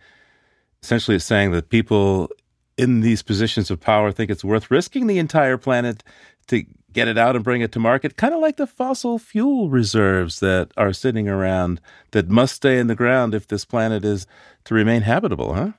essentially, 0.82 1.16
it's 1.16 1.26
saying 1.26 1.52
that 1.52 1.70
people 1.70 2.30
in 2.78 3.02
these 3.02 3.22
positions 3.22 3.70
of 3.70 3.80
power 3.80 4.12
think 4.12 4.32
it's 4.32 4.44
worth 4.44 4.72
risking 4.72 5.08
the 5.08 5.20
entire 5.20 5.58
planet 5.58 6.04
to 6.48 6.66
get 6.92 7.08
it 7.08 7.18
out 7.18 7.36
and 7.36 7.44
bring 7.44 7.62
it 7.62 7.72
to 7.74 7.80
market, 7.80 8.18
kind 8.18 8.34
of 8.34 8.40
like 8.40 8.58
the 8.58 8.68
fossil 8.68 9.20
fuel 9.20 9.70
reserves 9.70 10.40
that 10.40 10.72
are 10.78 10.94
sitting 10.94 11.28
around 11.28 11.82
that 12.12 12.30
must 12.30 12.56
stay 12.56 12.80
in 12.80 12.88
the 12.88 12.96
ground 12.96 13.36
if 13.36 13.48
this 13.48 13.66
planet 13.66 14.06
is 14.06 14.26
to 14.64 14.74
remain 14.74 15.02
habitable, 15.02 15.54
huh? 15.54 15.72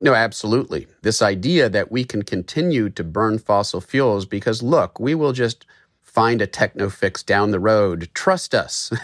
No, 0.00 0.14
absolutely. 0.14 0.86
This 1.02 1.20
idea 1.20 1.68
that 1.68 1.92
we 1.92 2.04
can 2.04 2.22
continue 2.22 2.88
to 2.90 3.04
burn 3.04 3.38
fossil 3.38 3.80
fuels 3.80 4.24
because, 4.24 4.62
look, 4.62 4.98
we 4.98 5.14
will 5.14 5.32
just 5.32 5.66
find 6.02 6.40
a 6.40 6.46
techno 6.46 6.88
fix 6.88 7.22
down 7.22 7.50
the 7.50 7.60
road. 7.60 8.08
Trust 8.14 8.54
us. 8.54 8.90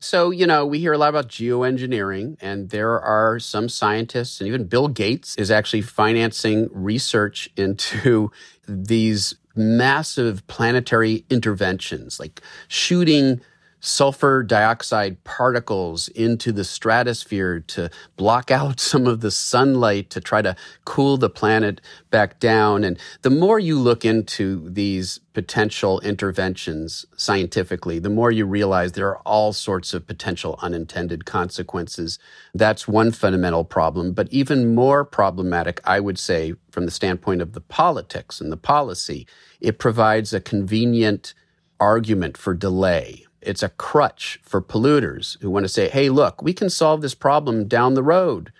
So, 0.00 0.30
you 0.30 0.46
know, 0.46 0.64
we 0.64 0.78
hear 0.78 0.92
a 0.92 0.98
lot 0.98 1.08
about 1.08 1.28
geoengineering, 1.28 2.36
and 2.40 2.70
there 2.70 3.00
are 3.00 3.38
some 3.40 3.68
scientists, 3.68 4.40
and 4.40 4.46
even 4.46 4.64
Bill 4.64 4.88
Gates 4.88 5.34
is 5.36 5.50
actually 5.50 5.82
financing 5.82 6.68
research 6.70 7.50
into 7.56 8.30
these 8.68 9.34
massive 9.56 10.46
planetary 10.46 11.24
interventions, 11.30 12.20
like 12.20 12.40
shooting 12.68 13.40
sulfur 13.80 14.42
dioxide 14.42 15.22
particles 15.24 16.08
into 16.08 16.52
the 16.52 16.64
stratosphere 16.64 17.60
to 17.60 17.90
block 18.16 18.50
out 18.58 18.80
some 18.80 19.06
of 19.06 19.20
the 19.20 19.30
sunlight 19.30 20.10
to 20.10 20.20
try 20.20 20.42
to 20.42 20.56
cool 20.84 21.16
the 21.16 21.30
planet 21.30 21.80
back 22.10 22.40
down. 22.40 22.84
And 22.84 22.98
the 23.22 23.30
more 23.30 23.58
you 23.58 23.78
look 23.78 24.04
into 24.04 24.68
these 24.68 25.20
potential 25.34 26.00
interventions 26.00 27.06
scientifically, 27.16 28.00
the 28.00 28.10
more 28.10 28.32
you 28.32 28.44
realize 28.44 28.92
there 28.92 29.08
are 29.08 29.18
all 29.18 29.52
sorts 29.52 29.94
of 29.94 30.06
potential 30.06 30.58
unintended 30.62 31.24
consequences. 31.26 32.18
That's 32.54 32.88
one 32.88 33.12
fundamental 33.12 33.64
problem. 33.64 34.12
But 34.12 34.28
even 34.32 34.74
more 34.74 35.04
problematic, 35.04 35.80
I 35.84 36.00
would 36.00 36.18
say, 36.18 36.54
from 36.70 36.86
the 36.86 36.90
standpoint 36.90 37.40
of 37.40 37.52
the 37.52 37.60
politics 37.60 38.40
and 38.40 38.50
the 38.50 38.56
policy, 38.56 39.26
it 39.60 39.78
provides 39.78 40.32
a 40.32 40.40
convenient 40.40 41.34
argument 41.78 42.36
for 42.36 42.54
delay 42.54 43.27
it's 43.40 43.62
a 43.62 43.68
crutch 43.68 44.40
for 44.42 44.60
polluters 44.60 45.40
who 45.40 45.50
want 45.50 45.64
to 45.64 45.68
say, 45.68 45.88
hey, 45.88 46.10
look, 46.10 46.42
we 46.42 46.52
can 46.52 46.70
solve 46.70 47.00
this 47.00 47.14
problem 47.14 47.68
down 47.68 47.94
the 47.94 48.02
road. 48.02 48.52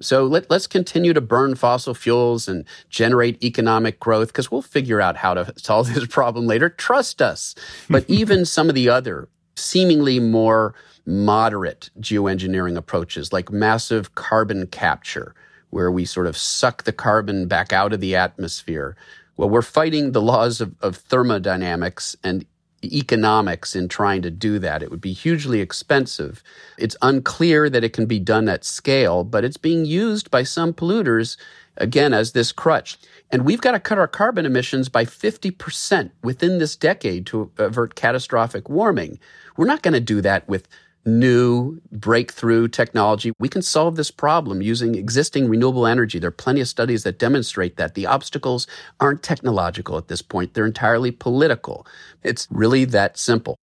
So 0.00 0.24
let, 0.24 0.50
us 0.50 0.66
continue 0.66 1.12
to 1.12 1.20
burn 1.20 1.54
fossil 1.54 1.94
fuels 1.94 2.48
and 2.48 2.64
generate 2.88 3.42
economic 3.42 4.00
growth 4.00 4.28
because 4.28 4.50
we'll 4.50 4.62
figure 4.62 5.00
out 5.00 5.16
how 5.16 5.34
to 5.34 5.52
solve 5.56 5.92
this 5.92 6.06
problem 6.06 6.46
later. 6.46 6.68
Trust 6.68 7.22
us. 7.22 7.54
But 7.88 8.04
even 8.08 8.44
some 8.44 8.68
of 8.68 8.74
the 8.74 8.88
other 8.88 9.28
seemingly 9.56 10.18
more 10.18 10.74
moderate 11.06 11.90
geoengineering 12.00 12.76
approaches 12.76 13.32
like 13.32 13.52
massive 13.52 14.14
carbon 14.14 14.66
capture, 14.66 15.34
where 15.70 15.90
we 15.90 16.04
sort 16.04 16.26
of 16.26 16.36
suck 16.36 16.84
the 16.84 16.92
carbon 16.92 17.46
back 17.46 17.72
out 17.72 17.92
of 17.92 18.00
the 18.00 18.16
atmosphere. 18.16 18.96
Well, 19.36 19.50
we're 19.50 19.62
fighting 19.62 20.12
the 20.12 20.22
laws 20.22 20.60
of, 20.60 20.74
of 20.80 20.96
thermodynamics 20.96 22.16
and 22.24 22.46
economics 22.92 23.76
in 23.76 23.88
trying 23.88 24.22
to 24.22 24.30
do 24.30 24.58
that. 24.58 24.82
It 24.82 24.90
would 24.90 25.00
be 25.00 25.12
hugely 25.12 25.60
expensive. 25.60 26.42
It's 26.78 26.96
unclear 27.02 27.70
that 27.70 27.84
it 27.84 27.92
can 27.92 28.06
be 28.06 28.18
done 28.18 28.48
at 28.48 28.64
scale, 28.64 29.24
but 29.24 29.44
it's 29.44 29.56
being 29.56 29.84
used 29.84 30.30
by 30.30 30.42
some 30.42 30.72
polluters, 30.72 31.36
again, 31.76 32.12
as 32.12 32.32
this 32.32 32.52
crutch. 32.52 32.98
And 33.30 33.44
we've 33.44 33.60
got 33.60 33.72
to 33.72 33.80
cut 33.80 33.98
our 33.98 34.08
carbon 34.08 34.46
emissions 34.46 34.88
by 34.88 35.04
50% 35.04 36.10
within 36.22 36.58
this 36.58 36.76
decade 36.76 37.26
to 37.26 37.50
avert 37.58 37.94
catastrophic 37.94 38.68
warming. 38.68 39.18
We're 39.56 39.66
not 39.66 39.82
going 39.82 39.94
to 39.94 40.00
do 40.00 40.20
that 40.20 40.48
with 40.48 40.68
new 41.06 41.80
breakthrough 41.92 42.68
technology. 42.68 43.32
We 43.38 43.48
can 43.48 43.62
solve 43.62 43.96
this 43.96 44.10
problem 44.10 44.62
using 44.62 44.94
existing 44.94 45.48
renewable 45.48 45.86
energy. 45.86 46.18
There 46.18 46.28
are 46.28 46.32
plenty 46.32 46.60
of 46.60 46.68
studies 46.68 47.02
that 47.02 47.18
demonstrate 47.18 47.76
that 47.76 47.94
the 47.94 48.06
obstacles 48.06 48.66
aren't 49.00 49.22
technological 49.22 49.98
at 49.98 50.08
this 50.08 50.22
point, 50.22 50.54
they're 50.54 50.66
entirely 50.66 51.10
political. 51.10 51.86
It's 52.22 52.48
really 52.50 52.84
that 52.86 53.18
simple. 53.18 53.56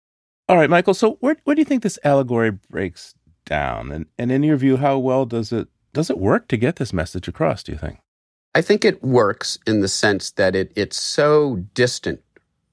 All 0.47 0.57
right, 0.57 0.69
Michael. 0.69 0.93
So 0.93 1.17
where 1.19 1.37
where 1.43 1.55
do 1.55 1.61
you 1.61 1.65
think 1.65 1.83
this 1.83 1.99
allegory 2.03 2.51
breaks 2.51 3.13
down? 3.45 3.91
And 3.91 4.07
and 4.17 4.31
in 4.31 4.43
your 4.43 4.57
view, 4.57 4.77
how 4.77 4.97
well 4.97 5.25
does 5.25 5.51
it 5.51 5.67
does 5.93 6.09
it 6.09 6.17
work 6.17 6.47
to 6.49 6.57
get 6.57 6.77
this 6.77 6.93
message 6.93 7.27
across, 7.27 7.63
do 7.63 7.71
you 7.71 7.77
think? 7.77 7.99
I 8.55 8.61
think 8.61 8.83
it 8.83 9.03
works 9.03 9.59
in 9.67 9.81
the 9.81 9.87
sense 9.87 10.31
that 10.31 10.55
it 10.55 10.71
it's 10.75 10.99
so 10.99 11.57
distant 11.73 12.21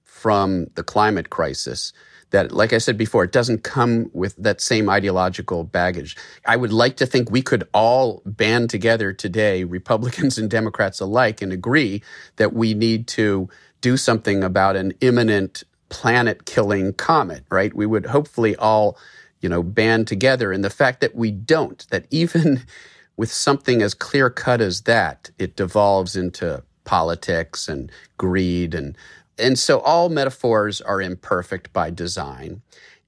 from 0.04 0.68
the 0.74 0.82
climate 0.82 1.28
crisis 1.28 1.92
that, 2.30 2.52
like 2.52 2.72
I 2.72 2.78
said 2.78 2.98
before, 2.98 3.24
it 3.24 3.32
doesn't 3.32 3.62
come 3.62 4.10
with 4.12 4.34
that 4.36 4.60
same 4.60 4.90
ideological 4.90 5.64
baggage. 5.64 6.16
I 6.44 6.56
would 6.56 6.72
like 6.72 6.96
to 6.96 7.06
think 7.06 7.30
we 7.30 7.42
could 7.42 7.68
all 7.72 8.22
band 8.26 8.70
together 8.70 9.12
today, 9.12 9.64
Republicans 9.78 10.38
and 10.38 10.50
Democrats 10.50 11.00
alike, 11.00 11.40
and 11.40 11.52
agree 11.52 12.02
that 12.36 12.52
we 12.52 12.74
need 12.74 13.06
to 13.08 13.48
do 13.80 13.96
something 13.96 14.42
about 14.42 14.76
an 14.76 14.92
imminent 15.00 15.62
planet 15.88 16.44
killing 16.44 16.92
comet, 16.92 17.44
right? 17.50 17.74
We 17.74 17.86
would 17.86 18.06
hopefully 18.06 18.56
all, 18.56 18.98
you 19.40 19.48
know, 19.48 19.62
band 19.62 20.08
together. 20.08 20.50
And 20.50 20.64
the 20.64 20.70
fact 20.70 21.00
that 21.00 21.14
we 21.14 21.30
don't, 21.30 21.86
that 21.90 22.06
even 22.10 22.64
with 23.16 23.30
something 23.32 23.82
as 23.82 23.94
clear 23.94 24.28
cut 24.28 24.60
as 24.60 24.82
that, 24.82 25.30
it 25.38 25.56
devolves 25.56 26.16
into 26.16 26.62
politics 26.84 27.68
and 27.68 27.90
greed 28.16 28.74
and 28.74 28.96
and 29.38 29.58
so 29.58 29.80
all 29.80 30.08
metaphors 30.08 30.80
are 30.80 31.00
imperfect 31.00 31.72
by 31.72 31.90
design. 31.90 32.62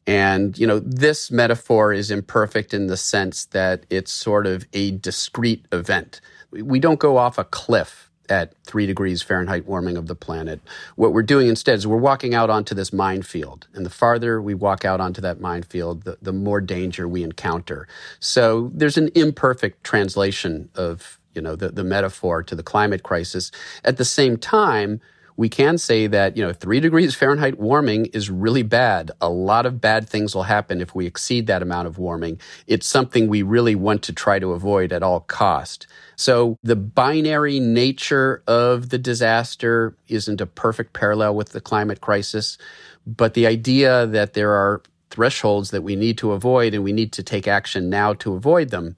And, 0.06 0.58
you 0.58 0.66
know, 0.66 0.78
this 0.78 1.30
metaphor 1.30 1.92
is 1.92 2.10
imperfect 2.10 2.72
in 2.72 2.86
the 2.86 2.96
sense 2.96 3.44
that 3.46 3.84
it's 3.90 4.10
sort 4.10 4.46
of 4.46 4.66
a 4.72 4.92
discrete 4.92 5.66
event. 5.70 6.22
We 6.50 6.80
don't 6.80 6.98
go 6.98 7.18
off 7.18 7.36
a 7.36 7.44
cliff 7.44 8.10
at 8.30 8.54
three 8.64 8.86
degrees 8.86 9.22
Fahrenheit 9.22 9.66
warming 9.66 9.96
of 9.96 10.06
the 10.06 10.14
planet. 10.14 10.60
What 10.96 11.12
we're 11.12 11.22
doing 11.22 11.48
instead 11.48 11.76
is 11.76 11.86
we're 11.86 11.96
walking 11.96 12.34
out 12.34 12.50
onto 12.50 12.74
this 12.74 12.92
minefield. 12.92 13.66
And 13.74 13.84
the 13.84 13.90
farther 13.90 14.40
we 14.40 14.54
walk 14.54 14.84
out 14.84 15.00
onto 15.00 15.20
that 15.20 15.40
minefield, 15.40 16.04
the, 16.04 16.18
the 16.20 16.32
more 16.32 16.60
danger 16.60 17.08
we 17.08 17.22
encounter. 17.22 17.86
So 18.20 18.70
there's 18.74 18.98
an 18.98 19.10
imperfect 19.14 19.84
translation 19.84 20.70
of, 20.74 21.18
you 21.34 21.42
know, 21.42 21.56
the, 21.56 21.70
the 21.70 21.84
metaphor 21.84 22.42
to 22.42 22.54
the 22.54 22.62
climate 22.62 23.02
crisis. 23.02 23.50
At 23.84 23.96
the 23.96 24.04
same 24.04 24.36
time, 24.36 25.00
we 25.38 25.48
can 25.48 25.78
say 25.78 26.08
that, 26.08 26.36
you 26.36 26.44
know, 26.44 26.52
three 26.52 26.80
degrees 26.80 27.14
Fahrenheit 27.14 27.60
warming 27.60 28.06
is 28.06 28.28
really 28.28 28.64
bad. 28.64 29.12
A 29.20 29.28
lot 29.28 29.66
of 29.66 29.80
bad 29.80 30.08
things 30.08 30.34
will 30.34 30.42
happen 30.42 30.80
if 30.80 30.96
we 30.96 31.06
exceed 31.06 31.46
that 31.46 31.62
amount 31.62 31.86
of 31.86 31.96
warming. 31.96 32.40
It's 32.66 32.88
something 32.88 33.28
we 33.28 33.42
really 33.42 33.76
want 33.76 34.02
to 34.02 34.12
try 34.12 34.40
to 34.40 34.50
avoid 34.50 34.92
at 34.92 35.04
all 35.04 35.20
cost. 35.20 35.86
So 36.16 36.56
the 36.64 36.74
binary 36.74 37.60
nature 37.60 38.42
of 38.48 38.88
the 38.88 38.98
disaster 38.98 39.96
isn't 40.08 40.40
a 40.40 40.46
perfect 40.46 40.92
parallel 40.92 41.36
with 41.36 41.50
the 41.50 41.60
climate 41.60 42.00
crisis, 42.00 42.58
but 43.06 43.34
the 43.34 43.46
idea 43.46 44.06
that 44.06 44.34
there 44.34 44.50
are 44.50 44.82
thresholds 45.10 45.70
that 45.70 45.82
we 45.82 45.94
need 45.94 46.18
to 46.18 46.32
avoid 46.32 46.74
and 46.74 46.82
we 46.82 46.92
need 46.92 47.12
to 47.12 47.22
take 47.22 47.46
action 47.46 47.88
now 47.88 48.12
to 48.14 48.34
avoid 48.34 48.70
them 48.70 48.96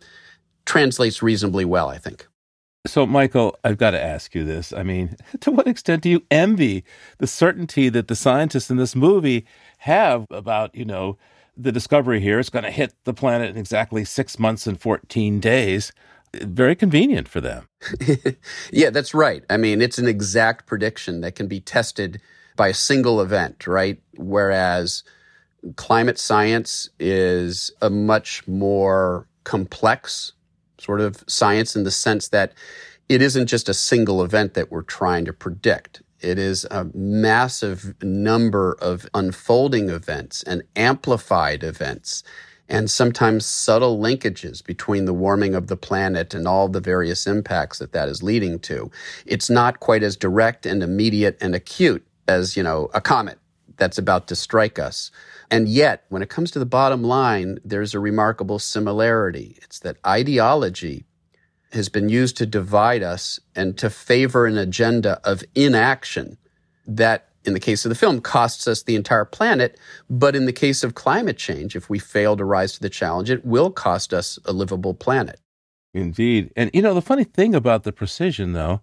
translates 0.64 1.22
reasonably 1.22 1.66
well, 1.66 1.90
I 1.90 1.98
think. 1.98 2.30
So, 2.87 3.07
Michael, 3.07 3.57
I've 3.62 3.77
got 3.77 3.90
to 3.90 4.03
ask 4.03 4.35
you 4.35 4.45
this. 4.45 4.73
I 4.73 4.83
mean, 4.83 5.16
to 5.40 5.51
what 5.51 5.66
extent 5.66 6.03
do 6.03 6.11
you 6.11 6.23
envy 6.31 6.85
the 7.19 7.27
certainty 7.27 7.88
that 7.90 8.09
the 8.09 8.16
scientists 8.16 8.71
in 8.71 8.77
this 8.77 8.97
movie 8.97 9.47
have 9.79 10.27
about, 10.31 10.75
you 10.75 10.85
know, 10.85 11.19
the 11.57 11.73
discovery 11.73 12.21
here 12.21 12.38
is 12.38 12.49
going 12.49 12.64
to 12.64 12.71
hit 12.71 12.95
the 13.05 13.12
planet 13.12 13.51
in 13.51 13.59
exactly 13.59 14.05
six 14.05 14.38
months 14.38 14.66
and 14.66 14.81
14 14.81 15.40
days? 15.40 15.93
very 16.35 16.77
convenient 16.77 17.29
for 17.29 17.40
them. 17.40 17.66
yeah, 18.73 18.90
that's 18.90 19.14
right. 19.14 19.45
I 19.51 19.57
mean, 19.57 19.83
it's 19.83 19.99
an 19.99 20.09
exact 20.09 20.66
prediction 20.66 21.21
that 21.23 21.35
can 21.35 21.49
be 21.49 21.61
tested 21.61 22.21
by 22.57 22.69
a 22.69 22.75
single 22.75 23.21
event, 23.21 23.66
right? 23.66 24.01
Whereas 24.16 25.03
climate 25.77 26.19
science 26.19 26.88
is 26.99 27.71
a 27.83 27.90
much 27.90 28.47
more 28.47 29.27
complex 29.45 30.33
sort 30.81 31.01
of 31.01 31.23
science 31.27 31.77
in 31.77 31.85
the 31.85 31.90
sense 31.90 32.29
that 32.29 32.53
it 33.09 33.21
isn't 33.21 33.47
just 33.47 33.69
a 33.69 33.75
single 33.75 34.23
event 34.23 34.55
that 34.55 34.71
we're 34.71 34.83
trying 34.83 35.25
to 35.25 35.33
predict. 35.33 36.03
It 36.21 36.38
is 36.38 36.66
a 36.71 36.87
massive 36.95 37.95
number 38.03 38.77
of 38.81 39.09
unfolding 39.14 39.88
events 39.88 40.43
and 40.43 40.62
amplified 40.77 41.64
events 41.64 42.23
and 42.69 42.88
sometimes 42.88 43.45
subtle 43.45 43.99
linkages 43.99 44.64
between 44.64 45.05
the 45.05 45.12
warming 45.12 45.57
of 45.57 45.66
the 45.66 45.77
planet 45.77 46.33
and 46.35 46.47
all 46.47 46.69
the 46.69 46.81
various 46.81 47.27
impacts 47.27 47.79
that 47.81 47.93
that 47.93 48.09
is 48.09 48.23
leading 48.23 48.61
to. 48.61 48.90
It's 49.27 49.51
not 49.51 49.81
quite 49.81 50.05
as 50.05 50.16
direct 50.16 50.66
and 50.66 50.83
immediate 50.83 51.37
and 51.40 51.55
acute 51.55 52.07
as, 52.29 52.57
you 52.57 52.62
know, 52.62 52.88
a 52.95 53.01
comet 53.01 53.38
that's 53.77 53.99
about 53.99 54.29
to 54.29 54.37
strike 54.37 54.79
us. 54.79 55.11
And 55.51 55.69
yet, 55.69 56.05
when 56.09 56.23
it 56.23 56.29
comes 56.29 56.51
to 56.53 56.59
the 56.59 56.67
bottom 56.67 57.03
line, 57.03 57.59
there's 57.65 57.95
a 57.95 58.01
remarkable 58.01 58.59
similarity. 58.59 59.59
It's 59.63 59.81
that 59.81 59.97
ideology 60.07 61.05
has 61.73 61.89
been 61.89 62.09
used 62.09 62.37
to 62.37 62.47
divide 62.47 63.03
us 63.03 63.41
and 63.55 63.77
to 63.79 63.91
favor 63.91 64.47
an 64.47 64.59
agenda 64.59 65.21
of 65.25 65.43
inaction 65.55 66.39
that 66.87 67.31
in 67.45 67.55
the 67.55 67.61
case 67.61 67.85
of 67.85 67.89
the 67.89 67.95
film, 67.95 68.21
costs 68.21 68.69
us 68.69 68.83
the 68.83 68.97
entire 68.97 69.25
planet. 69.25 69.79
But 70.09 70.37
in 70.37 70.45
the 70.45 70.53
case 70.53 70.85
of 70.85 70.95
climate 70.95 71.39
change, 71.39 71.75
if 71.75 71.89
we 71.89 71.99
fail 71.99 72.37
to 72.37 72.45
rise 72.45 72.73
to 72.75 72.81
the 72.81 72.91
challenge, 72.91 73.31
it 73.31 73.45
will 73.45 73.71
cost 73.71 74.13
us 74.13 74.39
a 74.45 74.53
livable 74.53 74.95
planet. 74.95 75.41
Indeed. 75.95 76.53
And 76.57 76.71
you 76.75 76.83
know, 76.83 76.95
the 76.95 77.03
funny 77.03 77.25
thing 77.25 77.55
about 77.55 77.85
the 77.85 77.93
precision, 77.93 78.53
though, 78.53 78.81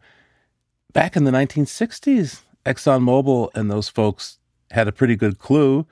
back 0.92 1.16
in 1.16 1.24
the 1.24 1.32
1960s, 1.32 2.42
ExxonMobil 2.66 3.50
and 3.54 3.72
those 3.72 3.90
folks 3.90 4.40
had 4.72 4.88
a 4.88 4.92
pretty 4.92 5.16
good 5.16 5.40
clue. 5.40 5.86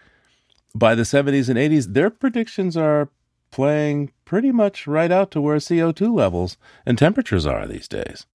By 0.76 0.94
the 0.94 1.04
70s 1.04 1.48
and 1.48 1.58
80s, 1.58 1.94
their 1.94 2.10
predictions 2.10 2.76
are 2.76 3.08
playing 3.50 4.12
pretty 4.26 4.52
much 4.52 4.86
right 4.86 5.10
out 5.10 5.32
to 5.32 5.40
where 5.40 5.56
CO2 5.56 6.14
levels 6.14 6.58
and 6.86 6.98
temperatures 6.98 7.46
are 7.46 7.66
these 7.66 7.88
days. 7.88 8.26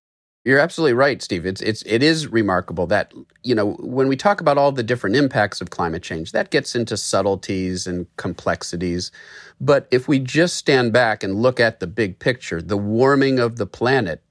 You're 0.43 0.57
absolutely 0.57 0.95
right, 0.95 1.21
Steve. 1.21 1.45
It's 1.45 1.61
it's 1.61 1.83
it 1.83 2.01
is 2.01 2.25
remarkable 2.25 2.87
that 2.87 3.13
you 3.43 3.53
know 3.53 3.73
when 3.73 4.07
we 4.07 4.17
talk 4.17 4.41
about 4.41 4.57
all 4.57 4.71
the 4.71 4.81
different 4.81 5.15
impacts 5.15 5.61
of 5.61 5.69
climate 5.69 6.01
change, 6.01 6.31
that 6.31 6.49
gets 6.49 6.75
into 6.75 6.97
subtleties 6.97 7.85
and 7.85 8.07
complexities. 8.17 9.11
But 9.59 9.87
if 9.91 10.07
we 10.07 10.17
just 10.17 10.55
stand 10.55 10.93
back 10.93 11.23
and 11.23 11.35
look 11.35 11.59
at 11.59 11.79
the 11.79 11.85
big 11.85 12.17
picture, 12.17 12.59
the 12.59 12.75
warming 12.75 13.37
of 13.37 13.57
the 13.57 13.67
planet, 13.67 14.23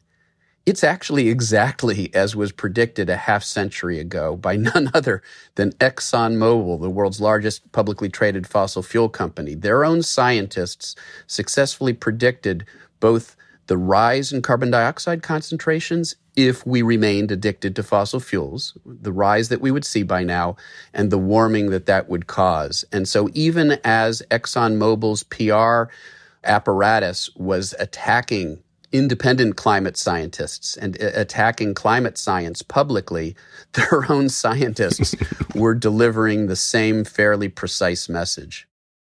it's 0.70 0.85
actually 0.85 1.28
exactly 1.28 2.14
as 2.14 2.37
was 2.37 2.52
predicted 2.52 3.11
a 3.11 3.16
half 3.16 3.42
century 3.42 3.98
ago 3.98 4.37
by 4.37 4.54
none 4.70 4.88
other 4.94 5.20
than 5.56 5.72
ExxonMobil, 5.72 6.80
the 6.80 6.88
world's 6.88 7.20
largest 7.20 7.70
publicly 7.72 8.09
traded 8.09 8.46
fossil 8.46 8.80
fuel 8.80 9.09
company. 9.09 9.56
Their 9.56 9.85
own 9.85 10.02
scientists 10.02 10.94
successfully 11.26 11.92
predicted 11.92 12.64
both 13.00 13.35
the 13.66 13.76
rise 13.76 14.33
in 14.33 14.42
carbon 14.42 14.70
dioxide 14.70 15.24
concentrations 15.24 16.14
if 16.37 16.64
we 16.64 16.83
remained 16.83 17.33
addicted 17.33 17.74
to 17.74 17.83
fossil 17.83 18.20
fuels, 18.20 18.78
the 18.87 19.12
rise 19.12 19.48
that 19.48 19.61
we 19.61 19.72
would 19.72 19.85
see 19.85 20.04
by 20.04 20.22
now, 20.22 20.54
and 20.94 21.11
the 21.11 21.18
warming 21.18 21.70
that 21.70 21.87
that 21.87 22.09
would 22.09 22.28
cause. 22.28 22.85
And 22.92 23.09
so, 23.09 23.28
even 23.35 23.72
as 23.83 24.22
ExxonMobil's 24.30 25.24
PR 25.24 25.92
apparatus 26.44 27.28
was 27.35 27.74
attacking 27.80 28.62
independent 28.92 29.57
climate 29.57 29.96
scientists 29.96 30.76
and 30.76 30.96
attacking 31.00 31.74
climate 31.74 32.18
science 32.18 32.62
publicly, 32.62 33.37
their 33.72 34.11
own 34.11 34.29
scientists 34.29 35.14
were 35.55 35.74
delivering 35.74 36.46
the 36.46 36.57
same 36.57 37.05
fairly 37.05 37.48
precise 37.48 38.09
message. 38.09 38.66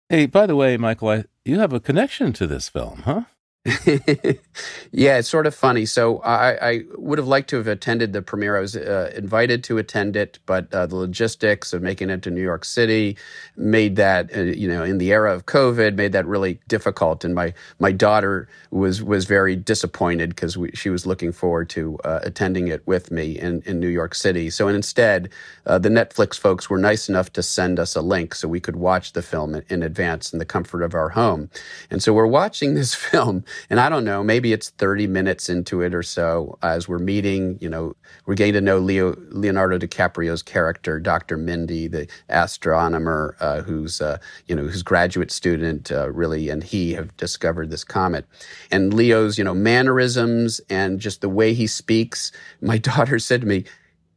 Hey, 0.09 0.25
by 0.25 0.45
the 0.45 0.55
way, 0.55 0.77
Michael, 0.77 1.09
I, 1.09 1.23
you 1.45 1.59
have 1.59 1.73
a 1.73 1.79
connection 1.79 2.33
to 2.33 2.47
this 2.47 2.67
film, 2.67 3.03
huh? 3.03 3.23
yeah, 4.91 5.19
it's 5.19 5.29
sort 5.29 5.45
of 5.45 5.53
funny. 5.53 5.85
So 5.85 6.17
I, 6.21 6.69
I, 6.69 6.81
would 6.95 7.19
have 7.19 7.27
liked 7.27 7.47
to 7.51 7.57
have 7.57 7.67
attended 7.67 8.11
the 8.11 8.23
premiere. 8.23 8.57
I 8.57 8.59
was 8.59 8.75
uh, 8.75 9.11
invited 9.15 9.63
to 9.65 9.77
attend 9.77 10.15
it, 10.15 10.39
but 10.47 10.73
uh, 10.73 10.87
the 10.87 10.95
logistics 10.95 11.71
of 11.71 11.83
making 11.83 12.09
it 12.09 12.23
to 12.23 12.31
New 12.31 12.41
York 12.41 12.65
City 12.65 13.17
made 13.55 13.97
that, 13.97 14.35
uh, 14.35 14.41
you 14.41 14.67
know, 14.67 14.83
in 14.83 14.97
the 14.97 15.11
era 15.11 15.31
of 15.31 15.45
COVID, 15.45 15.93
made 15.93 16.11
that 16.13 16.25
really 16.25 16.59
difficult. 16.67 17.23
And 17.23 17.35
my 17.35 17.53
my 17.77 17.91
daughter 17.91 18.47
was 18.71 19.03
was 19.03 19.25
very 19.25 19.55
disappointed 19.55 20.29
because 20.29 20.57
she 20.73 20.89
was 20.89 21.05
looking 21.05 21.31
forward 21.31 21.69
to 21.69 21.99
uh, 22.03 22.21
attending 22.23 22.67
it 22.67 22.81
with 22.87 23.11
me 23.11 23.37
in 23.37 23.61
in 23.67 23.79
New 23.79 23.89
York 23.89 24.15
City. 24.15 24.49
So 24.49 24.69
instead, 24.69 25.29
uh, 25.67 25.77
the 25.77 25.89
Netflix 25.89 26.35
folks 26.35 26.67
were 26.67 26.79
nice 26.79 27.07
enough 27.07 27.31
to 27.33 27.43
send 27.43 27.79
us 27.79 27.95
a 27.95 28.01
link 28.01 28.33
so 28.33 28.47
we 28.47 28.59
could 28.59 28.75
watch 28.75 29.13
the 29.13 29.21
film 29.21 29.53
in, 29.53 29.63
in 29.69 29.83
advance 29.83 30.33
in 30.33 30.39
the 30.39 30.45
comfort 30.45 30.81
of 30.81 30.95
our 30.95 31.09
home. 31.09 31.51
And 31.91 32.01
so 32.01 32.11
we're 32.11 32.25
watching 32.25 32.73
this 32.73 32.95
film 33.11 33.45
and 33.69 33.79
I 33.79 33.89
don't 33.89 34.05
know, 34.05 34.23
maybe 34.23 34.53
it's 34.53 34.69
30 34.69 35.07
minutes 35.07 35.49
into 35.49 35.81
it 35.81 35.93
or 35.93 36.03
so 36.03 36.57
as 36.61 36.87
we're 36.87 36.99
meeting, 36.99 37.57
you 37.61 37.69
know, 37.69 37.95
we're 38.25 38.35
getting 38.35 38.53
to 38.53 38.61
know 38.61 38.79
Leo, 38.79 39.15
Leonardo 39.29 39.77
DiCaprio's 39.77 40.43
character, 40.43 40.99
Dr. 40.99 41.37
Mindy, 41.37 41.87
the 41.87 42.07
astronomer 42.29 43.35
uh, 43.39 43.61
who's, 43.61 44.01
uh, 44.01 44.17
you 44.47 44.55
know, 44.55 44.63
whose 44.63 44.83
graduate 44.83 45.31
student, 45.31 45.91
uh, 45.91 46.09
really, 46.11 46.49
and 46.49 46.63
he 46.63 46.93
have 46.93 47.15
discovered 47.17 47.69
this 47.69 47.83
comet. 47.83 48.25
And 48.71 48.93
Leo's, 48.93 49.37
you 49.37 49.43
know, 49.43 49.53
mannerisms 49.53 50.61
and 50.69 50.99
just 50.99 51.21
the 51.21 51.29
way 51.29 51.53
he 51.53 51.67
speaks. 51.67 52.31
My 52.61 52.77
daughter 52.91 53.19
said 53.19 53.41
to 53.41 53.47
me, 53.47 53.65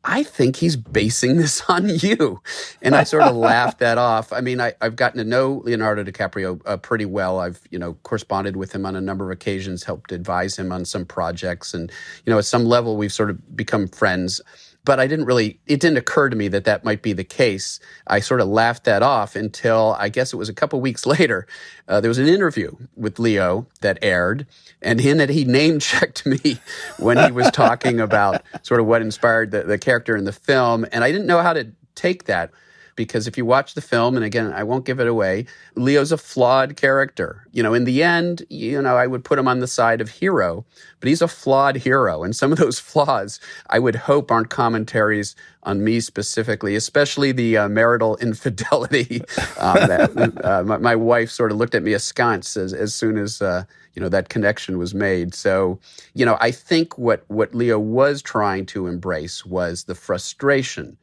I 0.04 0.22
think 0.22 0.56
he's 0.56 0.76
basing 0.76 1.38
this 1.38 1.62
on 1.68 1.88
you. 1.88 2.40
And 2.82 2.94
I 2.94 3.04
sort 3.04 3.22
of 3.22 3.36
laughed 3.36 3.78
that 3.78 3.98
off. 3.98 4.32
I 4.32 4.40
mean, 4.40 4.60
I, 4.60 4.74
have 4.80 4.96
gotten 4.96 5.18
to 5.18 5.24
know 5.24 5.62
Leonardo 5.64 6.04
DiCaprio 6.04 6.60
uh, 6.66 6.76
pretty 6.76 7.06
well. 7.06 7.40
I've, 7.40 7.60
you 7.70 7.78
know, 7.78 7.94
corresponded 8.02 8.56
with 8.56 8.74
him 8.74 8.84
on 8.84 8.96
a 8.96 9.00
number 9.00 9.24
of 9.24 9.30
occasions, 9.30 9.84
helped 9.84 10.12
advise 10.12 10.58
him 10.58 10.72
on 10.72 10.84
some 10.84 11.06
projects. 11.06 11.72
And, 11.72 11.90
you 12.24 12.32
know, 12.32 12.38
at 12.38 12.44
some 12.44 12.66
level, 12.66 12.96
we've 12.96 13.12
sort 13.12 13.30
of 13.30 13.56
become 13.56 13.88
friends 13.88 14.40
but 14.84 15.00
I 15.00 15.06
didn't 15.06 15.24
really, 15.24 15.58
it 15.66 15.80
didn't 15.80 15.96
occur 15.96 16.28
to 16.28 16.36
me 16.36 16.48
that 16.48 16.64
that 16.64 16.84
might 16.84 17.02
be 17.02 17.12
the 17.12 17.24
case. 17.24 17.80
I 18.06 18.20
sort 18.20 18.40
of 18.40 18.48
laughed 18.48 18.84
that 18.84 19.02
off 19.02 19.34
until 19.34 19.96
I 19.98 20.08
guess 20.08 20.32
it 20.32 20.36
was 20.36 20.48
a 20.48 20.54
couple 20.54 20.80
weeks 20.80 21.06
later. 21.06 21.46
Uh, 21.88 22.00
there 22.00 22.08
was 22.08 22.18
an 22.18 22.28
interview 22.28 22.76
with 22.96 23.18
Leo 23.18 23.66
that 23.80 23.98
aired, 24.02 24.46
and 24.82 25.00
in 25.00 25.20
it, 25.20 25.30
he 25.30 25.44
name 25.44 25.78
checked 25.78 26.26
me 26.26 26.58
when 26.98 27.18
he 27.18 27.32
was 27.32 27.50
talking 27.50 28.00
about 28.00 28.42
sort 28.62 28.80
of 28.80 28.86
what 28.86 29.02
inspired 29.02 29.50
the, 29.50 29.62
the 29.62 29.78
character 29.78 30.16
in 30.16 30.24
the 30.24 30.32
film. 30.32 30.86
And 30.92 31.02
I 31.02 31.10
didn't 31.10 31.26
know 31.26 31.42
how 31.42 31.52
to 31.52 31.68
take 31.94 32.24
that 32.24 32.50
because 32.96 33.26
if 33.26 33.36
you 33.36 33.44
watch 33.44 33.74
the 33.74 33.80
film, 33.80 34.16
and 34.16 34.24
again, 34.24 34.52
I 34.52 34.62
won't 34.62 34.84
give 34.84 35.00
it 35.00 35.06
away, 35.06 35.46
Leo's 35.74 36.12
a 36.12 36.18
flawed 36.18 36.76
character. 36.76 37.46
You 37.52 37.62
know, 37.62 37.74
in 37.74 37.84
the 37.84 38.02
end, 38.02 38.44
you 38.48 38.80
know, 38.80 38.96
I 38.96 39.06
would 39.06 39.24
put 39.24 39.38
him 39.38 39.48
on 39.48 39.60
the 39.60 39.66
side 39.66 40.00
of 40.00 40.08
hero, 40.08 40.64
but 41.00 41.08
he's 41.08 41.22
a 41.22 41.28
flawed 41.28 41.76
hero. 41.76 42.22
And 42.22 42.34
some 42.34 42.52
of 42.52 42.58
those 42.58 42.78
flaws, 42.90 43.40
I 43.70 43.78
would 43.78 43.96
hope, 43.96 44.30
aren't 44.30 44.50
commentaries 44.50 45.34
on 45.62 45.82
me 45.82 46.00
specifically, 46.00 46.76
especially 46.76 47.32
the 47.32 47.56
uh, 47.56 47.68
marital 47.68 48.16
infidelity. 48.20 49.22
um, 49.58 49.74
that, 49.74 50.44
uh, 50.44 50.62
my, 50.64 50.76
my, 50.78 50.96
wife 50.96 51.30
sort 51.30 51.50
of 51.50 51.58
looked 51.58 51.74
at 51.74 51.82
me 51.82 51.92
askance 51.92 52.56
as, 52.56 52.72
as 52.72 52.94
soon 52.94 53.16
as, 53.18 53.42
uh, 53.42 53.64
you 53.94 54.02
know, 54.02 54.08
that 54.08 54.28
connection 54.28 54.78
was 54.78 54.94
made. 54.94 55.34
So, 55.34 55.78
you 56.14 56.24
know, 56.24 56.36
I 56.40 56.50
think 56.50 56.98
what, 56.98 57.24
what 57.28 57.54
Leo 57.54 57.78
was 57.78 58.22
trying 58.22 58.66
to 58.66 58.86
embrace 58.86 59.44
was 59.44 59.84
the 59.84 59.94
frustration 59.94 60.96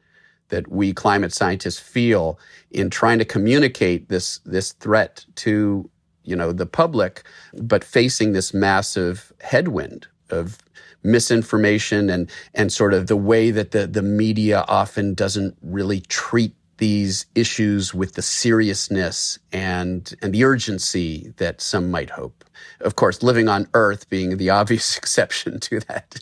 that 0.52 0.70
we 0.70 0.92
climate 0.92 1.32
scientists 1.32 1.80
feel 1.80 2.38
in 2.70 2.90
trying 2.90 3.18
to 3.18 3.24
communicate 3.24 4.08
this 4.08 4.38
this 4.44 4.72
threat 4.74 5.24
to 5.34 5.90
you 6.22 6.36
know 6.36 6.52
the 6.52 6.66
public, 6.66 7.24
but 7.54 7.82
facing 7.82 8.32
this 8.32 8.54
massive 8.54 9.32
headwind 9.40 10.06
of 10.30 10.58
misinformation 11.02 12.08
and 12.08 12.30
and 12.54 12.72
sort 12.72 12.94
of 12.94 13.08
the 13.08 13.16
way 13.16 13.50
that 13.50 13.72
the 13.72 13.86
the 13.86 14.02
media 14.02 14.64
often 14.68 15.14
doesn't 15.14 15.56
really 15.62 16.00
treat 16.02 16.54
these 16.76 17.26
issues 17.34 17.94
with 17.94 18.14
the 18.14 18.22
seriousness 18.22 19.38
and 19.52 20.14
and 20.20 20.34
the 20.34 20.44
urgency 20.44 21.32
that 21.38 21.60
some 21.60 21.90
might 21.90 22.10
hope. 22.10 22.44
Of 22.80 22.96
course, 22.96 23.22
living 23.22 23.48
on 23.48 23.68
Earth 23.74 24.08
being 24.10 24.36
the 24.36 24.50
obvious 24.60 24.96
exception 24.96 25.60
to 25.60 25.80
that. 25.80 26.20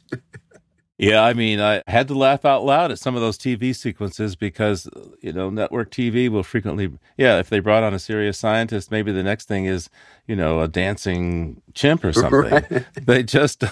Yeah, 1.00 1.24
I 1.24 1.32
mean, 1.32 1.60
I 1.60 1.82
had 1.86 2.08
to 2.08 2.14
laugh 2.14 2.44
out 2.44 2.62
loud 2.62 2.90
at 2.90 2.98
some 2.98 3.14
of 3.14 3.22
those 3.22 3.38
TV 3.38 3.74
sequences 3.74 4.36
because, 4.36 4.86
you 5.22 5.32
know, 5.32 5.48
network 5.48 5.90
TV 5.90 6.28
will 6.28 6.42
frequently, 6.42 6.90
yeah, 7.16 7.38
if 7.38 7.48
they 7.48 7.58
brought 7.58 7.82
on 7.82 7.94
a 7.94 7.98
serious 7.98 8.36
scientist, 8.36 8.90
maybe 8.90 9.10
the 9.10 9.22
next 9.22 9.48
thing 9.48 9.64
is, 9.64 9.88
you 10.26 10.36
know, 10.36 10.60
a 10.60 10.68
dancing 10.68 11.62
chimp 11.72 12.04
or 12.04 12.12
something. 12.12 12.52
Right. 12.52 12.84
They 13.06 13.22
just, 13.22 13.64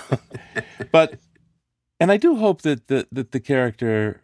but, 0.91 1.19
and 2.01 2.11
I 2.11 2.17
do 2.17 2.37
hope 2.37 2.63
that 2.63 2.87
the, 2.87 3.07
that 3.13 3.33
the 3.33 3.41
character, 3.41 4.23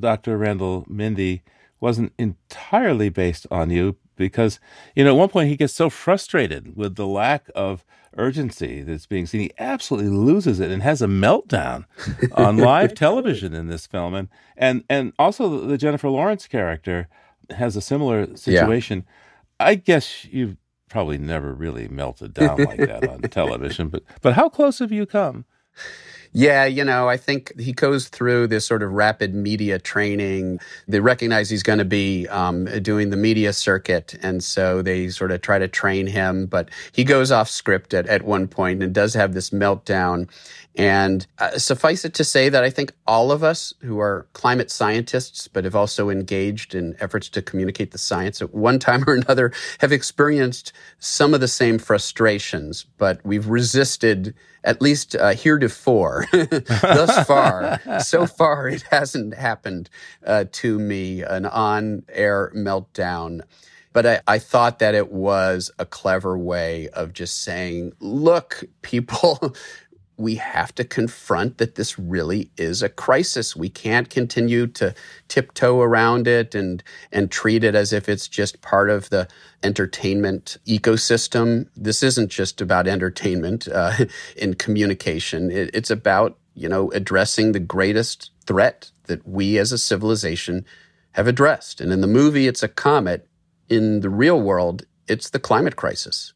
Dr. 0.00 0.38
Randall 0.38 0.86
Mindy, 0.88 1.42
wasn't 1.78 2.14
entirely 2.18 3.10
based 3.10 3.46
on 3.50 3.68
you 3.68 3.96
because, 4.16 4.58
you 4.94 5.04
know, 5.04 5.10
at 5.14 5.18
one 5.18 5.28
point 5.28 5.48
he 5.48 5.56
gets 5.56 5.72
so 5.72 5.90
frustrated 5.90 6.76
with 6.76 6.96
the 6.96 7.06
lack 7.06 7.48
of 7.54 7.84
urgency 8.16 8.82
that's 8.82 9.06
being 9.06 9.26
seen. 9.26 9.42
He 9.42 9.52
absolutely 9.58 10.10
loses 10.10 10.60
it 10.60 10.70
and 10.70 10.82
has 10.82 11.02
a 11.02 11.06
meltdown 11.06 11.84
on 12.32 12.56
live 12.56 12.94
television 12.94 13.54
in 13.54 13.68
this 13.68 13.86
film. 13.86 14.14
And, 14.14 14.28
and, 14.56 14.84
and 14.88 15.12
also 15.18 15.60
the 15.66 15.78
Jennifer 15.78 16.08
Lawrence 16.08 16.46
character 16.46 17.08
has 17.50 17.76
a 17.76 17.80
similar 17.80 18.34
situation. 18.36 19.04
Yeah. 19.06 19.66
I 19.68 19.74
guess 19.74 20.24
you've 20.24 20.56
probably 20.88 21.18
never 21.18 21.52
really 21.52 21.88
melted 21.88 22.34
down 22.34 22.62
like 22.64 22.78
that 22.78 23.08
on 23.08 23.20
television, 23.30 23.88
but, 23.88 24.02
but 24.22 24.34
how 24.34 24.48
close 24.48 24.78
have 24.78 24.92
you 24.92 25.06
come? 25.06 25.44
Yeah, 26.38 26.66
you 26.66 26.84
know, 26.84 27.08
I 27.08 27.16
think 27.16 27.58
he 27.58 27.72
goes 27.72 28.08
through 28.10 28.48
this 28.48 28.66
sort 28.66 28.82
of 28.82 28.92
rapid 28.92 29.34
media 29.34 29.78
training. 29.78 30.60
They 30.86 31.00
recognize 31.00 31.48
he's 31.48 31.62
going 31.62 31.78
to 31.78 31.84
be 31.86 32.28
um, 32.28 32.66
doing 32.82 33.08
the 33.08 33.16
media 33.16 33.54
circuit, 33.54 34.14
and 34.20 34.44
so 34.44 34.82
they 34.82 35.08
sort 35.08 35.30
of 35.30 35.40
try 35.40 35.58
to 35.58 35.66
train 35.66 36.06
him. 36.06 36.44
But 36.44 36.68
he 36.92 37.04
goes 37.04 37.32
off 37.32 37.48
script 37.48 37.94
at, 37.94 38.06
at 38.08 38.20
one 38.24 38.48
point 38.48 38.82
and 38.82 38.92
does 38.92 39.14
have 39.14 39.32
this 39.32 39.48
meltdown. 39.48 40.28
And 40.78 41.26
uh, 41.38 41.56
suffice 41.56 42.04
it 42.04 42.12
to 42.12 42.24
say 42.24 42.50
that 42.50 42.62
I 42.62 42.68
think 42.68 42.92
all 43.06 43.32
of 43.32 43.42
us 43.42 43.72
who 43.80 43.98
are 43.98 44.26
climate 44.34 44.70
scientists, 44.70 45.48
but 45.48 45.64
have 45.64 45.74
also 45.74 46.10
engaged 46.10 46.74
in 46.74 46.94
efforts 47.00 47.30
to 47.30 47.40
communicate 47.40 47.92
the 47.92 47.98
science 47.98 48.42
at 48.42 48.52
one 48.52 48.78
time 48.78 49.04
or 49.06 49.14
another, 49.14 49.52
have 49.78 49.90
experienced 49.90 50.74
some 50.98 51.32
of 51.32 51.40
the 51.40 51.48
same 51.48 51.78
frustrations, 51.78 52.84
but 52.98 53.24
we've 53.24 53.48
resisted 53.48 54.34
at 54.64 54.82
least 54.82 55.14
uh, 55.16 55.32
heretofore, 55.32 56.25
thus 56.32 57.26
far. 57.26 57.80
so 58.00 58.26
far, 58.26 58.68
it 58.68 58.82
hasn't 58.90 59.34
happened 59.34 59.90
uh, 60.24 60.44
to 60.52 60.78
me, 60.78 61.22
an 61.22 61.46
on 61.46 62.04
air 62.08 62.52
meltdown. 62.54 63.42
But 63.92 64.06
I, 64.06 64.20
I, 64.26 64.38
thought 64.38 64.78
that 64.80 64.94
it 64.94 65.10
was 65.10 65.70
a 65.78 65.86
clever 65.86 66.36
way 66.36 66.88
of 66.90 67.14
just 67.14 67.42
saying, 67.42 67.94
look, 67.98 68.62
people, 68.82 69.54
we 70.18 70.36
have 70.36 70.74
to 70.74 70.84
confront 70.84 71.58
that 71.58 71.74
this 71.74 71.98
really 71.98 72.50
is 72.56 72.82
a 72.82 72.88
crisis. 72.88 73.54
We 73.54 73.68
can't 73.68 74.08
continue 74.08 74.66
to 74.68 74.94
tiptoe 75.28 75.80
around 75.80 76.26
it 76.26 76.54
and 76.54 76.82
and 77.12 77.30
treat 77.30 77.64
it 77.64 77.74
as 77.74 77.92
if 77.92 78.08
it's 78.08 78.28
just 78.28 78.62
part 78.62 78.88
of 78.88 79.10
the 79.10 79.28
entertainment 79.62 80.56
ecosystem. 80.66 81.68
This 81.76 82.02
isn't 82.02 82.30
just 82.30 82.60
about 82.60 82.86
entertainment 82.86 83.68
uh, 83.68 83.92
in 84.36 84.54
communication. 84.54 85.50
It, 85.50 85.70
it's 85.74 85.90
about 85.90 86.38
you 86.54 86.68
know 86.68 86.90
addressing 86.92 87.52
the 87.52 87.60
greatest 87.60 88.30
threat 88.46 88.90
that 89.04 89.26
we 89.28 89.58
as 89.58 89.72
a 89.72 89.78
civilization 89.78 90.64
have 91.12 91.26
addressed. 91.26 91.80
And 91.80 91.92
in 91.92 92.00
the 92.00 92.06
movie, 92.06 92.46
it's 92.46 92.62
a 92.62 92.68
comet. 92.68 93.28
In 93.68 94.00
the 94.00 94.10
real 94.10 94.40
world, 94.40 94.84
it's 95.08 95.30
the 95.30 95.40
climate 95.40 95.74
crisis. 95.74 96.32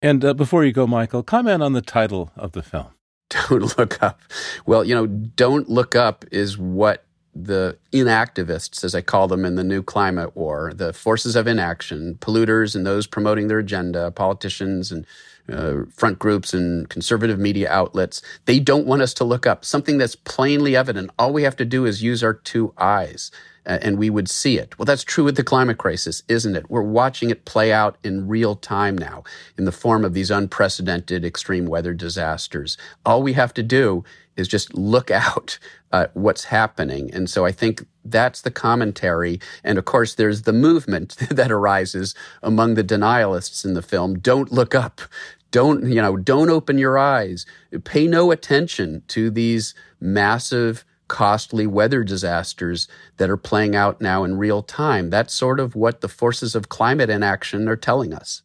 And 0.00 0.24
uh, 0.24 0.32
before 0.32 0.64
you 0.64 0.72
go, 0.72 0.86
Michael, 0.86 1.22
comment 1.22 1.62
on 1.62 1.74
the 1.74 1.82
title 1.82 2.30
of 2.36 2.52
the 2.52 2.62
film. 2.62 2.88
Don't 3.48 3.78
look 3.78 4.02
up. 4.02 4.20
Well, 4.66 4.84
you 4.84 4.94
know, 4.94 5.06
don't 5.06 5.68
look 5.68 5.94
up 5.94 6.24
is 6.32 6.58
what 6.58 7.04
the 7.34 7.78
inactivists, 7.92 8.82
as 8.82 8.94
I 8.94 9.02
call 9.02 9.28
them 9.28 9.44
in 9.44 9.54
the 9.54 9.62
new 9.62 9.82
climate 9.84 10.36
war, 10.36 10.72
the 10.74 10.92
forces 10.92 11.36
of 11.36 11.46
inaction, 11.46 12.16
polluters 12.20 12.74
and 12.74 12.84
those 12.84 13.06
promoting 13.06 13.46
their 13.46 13.60
agenda, 13.60 14.10
politicians 14.10 14.90
and 14.90 15.06
uh, 15.48 15.84
front 15.96 16.18
groups 16.18 16.52
and 16.52 16.88
conservative 16.88 17.38
media 17.38 17.70
outlets, 17.70 18.20
they 18.46 18.58
don't 18.58 18.86
want 18.86 19.02
us 19.02 19.14
to 19.14 19.24
look 19.24 19.46
up. 19.46 19.64
Something 19.64 19.98
that's 19.98 20.16
plainly 20.16 20.74
evident. 20.74 21.10
All 21.18 21.32
we 21.32 21.44
have 21.44 21.56
to 21.56 21.64
do 21.64 21.86
is 21.86 22.02
use 22.02 22.24
our 22.24 22.34
two 22.34 22.74
eyes 22.78 23.30
Uh, 23.66 23.78
and 23.82 23.98
we 23.98 24.08
would 24.08 24.28
see 24.28 24.58
it. 24.58 24.78
Well, 24.78 24.86
that's 24.86 25.04
true 25.04 25.24
with 25.24 25.36
the 25.36 25.44
climate 25.44 25.76
crisis, 25.76 26.22
isn't 26.28 26.56
it? 26.56 26.70
We're 26.70 26.80
watching 26.80 27.28
it 27.30 27.44
play 27.44 27.72
out 27.72 27.98
in 28.02 28.26
real 28.26 28.56
time 28.56 28.96
now 28.96 29.22
in 29.58 29.66
the 29.66 29.72
form 29.72 30.04
of 30.04 30.14
these 30.14 30.30
unprecedented 30.30 31.24
extreme 31.24 31.66
weather 31.66 31.92
disasters. 31.92 32.78
All 33.04 33.22
we 33.22 33.34
have 33.34 33.52
to 33.54 33.62
do 33.62 34.02
is 34.36 34.48
just 34.48 34.74
look 34.74 35.10
out 35.10 35.58
at 35.92 36.14
what's 36.16 36.44
happening. 36.44 37.12
And 37.12 37.28
so 37.28 37.44
I 37.44 37.52
think 37.52 37.86
that's 38.04 38.40
the 38.40 38.50
commentary. 38.50 39.40
And 39.62 39.78
of 39.78 39.84
course, 39.84 40.14
there's 40.14 40.42
the 40.42 40.52
movement 40.52 41.16
that 41.30 41.52
arises 41.52 42.14
among 42.42 42.74
the 42.74 42.84
denialists 42.84 43.64
in 43.64 43.74
the 43.74 43.82
film. 43.82 44.18
Don't 44.18 44.50
look 44.50 44.74
up. 44.74 45.02
Don't, 45.50 45.90
you 45.90 46.00
know, 46.00 46.16
don't 46.16 46.48
open 46.48 46.78
your 46.78 46.96
eyes. 46.96 47.44
Pay 47.84 48.06
no 48.06 48.30
attention 48.30 49.02
to 49.08 49.30
these 49.30 49.74
massive 50.00 50.84
costly 51.10 51.66
weather 51.66 52.04
disasters 52.04 52.86
that 53.16 53.28
are 53.28 53.36
playing 53.36 53.74
out 53.74 54.00
now 54.00 54.22
in 54.22 54.38
real 54.38 54.62
time. 54.62 55.10
That's 55.10 55.34
sort 55.34 55.58
of 55.58 55.74
what 55.74 56.00
the 56.00 56.08
forces 56.08 56.54
of 56.54 56.68
climate 56.68 57.10
inaction 57.10 57.68
are 57.68 57.76
telling 57.76 58.14
us. 58.14 58.42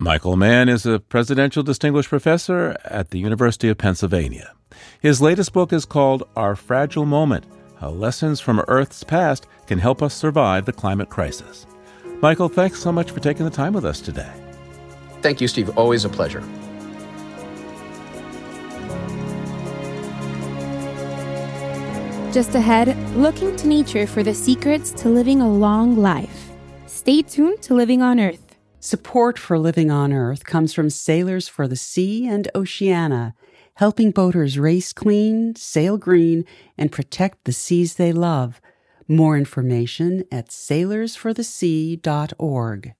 Michael 0.00 0.36
Mann 0.36 0.68
is 0.68 0.84
a 0.84 0.98
Presidential 0.98 1.62
Distinguished 1.62 2.08
Professor 2.08 2.76
at 2.84 3.10
the 3.10 3.20
University 3.20 3.68
of 3.68 3.78
Pennsylvania. 3.78 4.52
His 5.00 5.22
latest 5.22 5.52
book 5.52 5.72
is 5.72 5.84
called 5.84 6.28
Our 6.34 6.56
Fragile 6.56 7.06
Moment 7.06 7.46
How 7.78 7.90
Lessons 7.90 8.40
from 8.40 8.64
Earth's 8.66 9.04
Past 9.04 9.46
Can 9.68 9.78
Help 9.78 10.02
Us 10.02 10.12
Survive 10.12 10.66
the 10.66 10.72
Climate 10.72 11.08
Crisis. 11.08 11.66
Michael, 12.20 12.48
thanks 12.48 12.80
so 12.80 12.90
much 12.90 13.12
for 13.12 13.20
taking 13.20 13.44
the 13.44 13.50
time 13.50 13.72
with 13.72 13.84
us 13.84 14.00
today. 14.00 14.32
Thank 15.22 15.40
you, 15.40 15.46
Steve. 15.46 15.70
Always 15.78 16.04
a 16.04 16.08
pleasure. 16.08 16.42
Just 22.30 22.54
ahead, 22.54 22.94
looking 23.16 23.56
to 23.56 23.66
nature 23.66 24.06
for 24.06 24.22
the 24.22 24.34
secrets 24.34 24.90
to 24.92 25.08
living 25.08 25.40
a 25.40 25.48
long 25.48 25.96
life. 25.96 26.50
Stay 26.86 27.22
tuned 27.22 27.62
to 27.62 27.72
Living 27.72 28.02
on 28.02 28.20
Earth. 28.20 28.54
Support 28.80 29.38
for 29.38 29.58
Living 29.58 29.90
on 29.90 30.12
Earth 30.12 30.44
comes 30.44 30.74
from 30.74 30.90
Sailors 30.90 31.48
for 31.48 31.66
the 31.66 31.74
Sea 31.74 32.28
and 32.28 32.50
Oceana, 32.54 33.34
helping 33.76 34.10
boaters 34.10 34.58
race 34.58 34.92
clean, 34.92 35.56
sail 35.56 35.96
green, 35.96 36.44
and 36.76 36.92
protect 36.92 37.44
the 37.44 37.52
seas 37.52 37.94
they 37.94 38.12
love. 38.12 38.60
More 39.08 39.38
information 39.38 40.24
at 40.30 40.48
sailorsforthesea.org. 40.48 42.94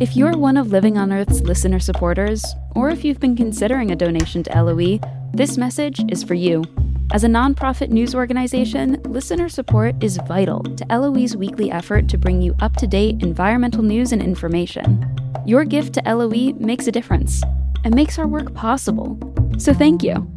If 0.00 0.16
you're 0.16 0.38
one 0.38 0.56
of 0.56 0.72
Living 0.72 0.96
on 0.96 1.12
Earth's 1.12 1.42
listener 1.42 1.78
supporters, 1.78 2.42
or 2.74 2.88
if 2.88 3.04
you've 3.04 3.20
been 3.20 3.36
considering 3.36 3.90
a 3.90 3.96
donation 3.96 4.42
to 4.44 4.62
LOE, 4.62 4.98
this 5.32 5.56
message 5.56 6.00
is 6.10 6.22
for 6.24 6.34
you. 6.34 6.64
As 7.12 7.24
a 7.24 7.28
nonprofit 7.28 7.88
news 7.88 8.14
organization, 8.14 9.02
listener 9.04 9.48
support 9.48 9.94
is 10.02 10.18
vital 10.28 10.62
to 10.62 10.86
LOE's 10.90 11.36
weekly 11.36 11.70
effort 11.70 12.08
to 12.08 12.18
bring 12.18 12.40
you 12.40 12.54
up 12.60 12.74
to 12.76 12.86
date 12.86 13.22
environmental 13.22 13.82
news 13.82 14.12
and 14.12 14.22
information. 14.22 15.04
Your 15.46 15.64
gift 15.64 15.94
to 15.94 16.02
LOE 16.02 16.52
makes 16.54 16.86
a 16.86 16.92
difference 16.92 17.42
and 17.84 17.94
makes 17.94 18.18
our 18.18 18.26
work 18.26 18.54
possible. 18.54 19.18
So 19.58 19.72
thank 19.72 20.02
you. 20.02 20.30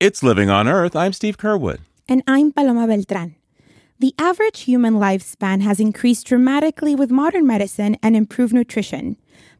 It's 0.00 0.22
Living 0.22 0.48
on 0.48 0.68
Earth. 0.68 0.94
I'm 0.94 1.12
Steve 1.12 1.38
Curwood. 1.38 1.80
And 2.08 2.22
I'm 2.26 2.52
Paloma 2.52 2.86
Beltran. 2.86 3.34
The 3.98 4.14
average 4.16 4.60
human 4.60 4.94
lifespan 4.94 5.60
has 5.62 5.80
increased 5.80 6.26
dramatically 6.28 6.94
with 6.94 7.10
modern 7.10 7.48
medicine 7.48 7.96
and 8.00 8.14
improved 8.14 8.54
nutrition. 8.54 9.16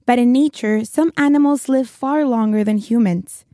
But 0.09 0.19
in 0.19 0.33
nature, 0.33 0.87
some 0.87 1.13
animals 1.19 1.69
live 1.69 1.87
far 1.87 2.25
longer 2.25 2.65
than 2.65 2.79
humans. 2.79 3.45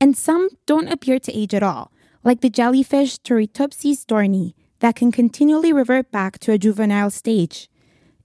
And 0.00 0.16
some 0.16 0.48
don't 0.64 0.88
appear 0.88 1.18
to 1.18 1.38
age 1.38 1.52
at 1.52 1.62
all, 1.62 1.92
like 2.24 2.40
the 2.40 2.48
jellyfish 2.48 3.18
Turritopsis 3.18 4.06
dohrnii, 4.06 4.54
that 4.78 4.96
can 4.96 5.12
continually 5.12 5.70
revert 5.70 6.10
back 6.10 6.38
to 6.38 6.52
a 6.52 6.56
juvenile 6.56 7.10
stage. 7.10 7.68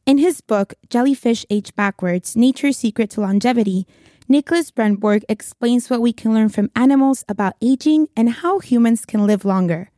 In 0.05 0.17
his 0.17 0.39
book, 0.39 0.75
Jellyfish 0.89 1.45
Age 1.49 1.75
Backwards 1.75 2.37
Nature's 2.37 2.77
Secret 2.77 3.09
to 3.09 3.21
Longevity, 3.21 3.85
Nicholas 4.29 4.71
Brendborg 4.71 5.25
explains 5.27 5.89
what 5.89 5.99
we 5.99 6.13
can 6.13 6.33
learn 6.33 6.47
from 6.47 6.71
animals 6.77 7.25
about 7.27 7.55
aging 7.61 8.07
and 8.15 8.29
how 8.29 8.59
humans 8.59 9.05
can 9.05 9.27
live 9.27 9.43
longer. 9.43 9.91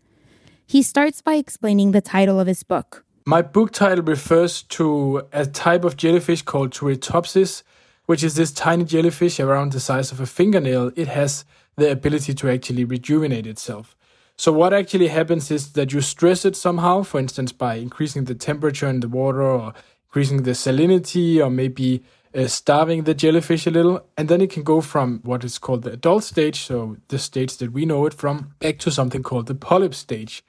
He 0.65 0.81
starts 0.81 1.21
by 1.21 1.35
explaining 1.35 1.91
the 1.91 2.01
title 2.01 2.39
of 2.39 2.47
his 2.47 2.63
book. 2.63 3.05
My 3.27 3.43
book 3.43 3.71
title 3.71 4.03
refers 4.03 4.63
to 4.77 5.27
a 5.31 5.45
type 5.45 5.83
of 5.83 5.97
jellyfish 5.97 6.41
called 6.41 6.71
Turritopsis, 6.71 7.61
which 8.05 8.23
is 8.23 8.35
this 8.35 8.51
tiny 8.51 8.83
jellyfish 8.83 9.39
around 9.39 9.71
the 9.71 9.79
size 9.79 10.11
of 10.11 10.19
a 10.19 10.25
fingernail. 10.25 10.91
It 10.95 11.07
has 11.07 11.45
the 11.75 11.91
ability 11.91 12.33
to 12.35 12.49
actually 12.49 12.85
rejuvenate 12.85 13.47
itself. 13.47 13.95
So, 14.37 14.51
what 14.51 14.73
actually 14.73 15.07
happens 15.07 15.49
is 15.49 15.73
that 15.73 15.93
you 15.93 16.01
stress 16.01 16.43
it 16.43 16.55
somehow, 16.55 17.03
for 17.03 17.19
instance, 17.19 17.51
by 17.51 17.75
increasing 17.75 18.25
the 18.25 18.35
temperature 18.35 18.87
in 18.87 18.99
the 18.99 19.07
water 19.07 19.41
or 19.41 19.73
increasing 20.07 20.43
the 20.43 20.51
salinity 20.51 21.45
or 21.45 21.49
maybe 21.49 22.03
uh, 22.35 22.47
starving 22.47 23.03
the 23.03 23.13
jellyfish 23.13 23.65
a 23.65 23.71
little, 23.71 24.05
and 24.17 24.27
then 24.27 24.41
it 24.41 24.49
can 24.49 24.63
go 24.63 24.81
from 24.81 25.21
what 25.23 25.43
is 25.45 25.57
called 25.57 25.83
the 25.83 25.91
adult 25.91 26.23
stage, 26.23 26.59
so 26.59 26.97
the 27.07 27.17
stage 27.17 27.57
that 27.57 27.71
we 27.71 27.85
know 27.85 28.05
it 28.05 28.13
from, 28.13 28.53
back 28.59 28.77
to 28.79 28.91
something 28.91 29.23
called 29.23 29.47
the 29.47 29.55
polyp 29.55 29.95
stage. 29.95 30.43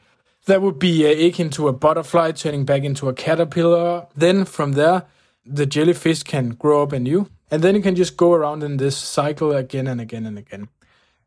That 0.47 0.63
would 0.63 0.79
be 0.79 1.07
uh, 1.07 1.29
akin 1.29 1.51
to 1.51 1.69
a 1.69 1.73
butterfly 1.73 2.33
turning 2.33 2.65
back 2.65 2.83
into 2.83 3.09
a 3.09 3.15
caterpillar. 3.15 4.07
Then 4.17 4.45
from 4.45 4.73
there, 4.73 5.05
the 5.45 5.67
jellyfish 5.67 6.25
can 6.25 6.51
grow 6.51 6.83
up 6.83 6.93
anew, 6.93 7.29
and 7.51 7.63
then 7.63 7.75
you 7.75 7.83
can 7.83 7.95
just 7.95 8.17
go 8.17 8.33
around 8.33 8.63
in 8.63 8.77
this 8.77 8.97
cycle 8.97 9.53
again 9.53 9.87
and 9.87 10.01
again 10.01 10.27
and 10.27 10.39
again. 10.39 10.69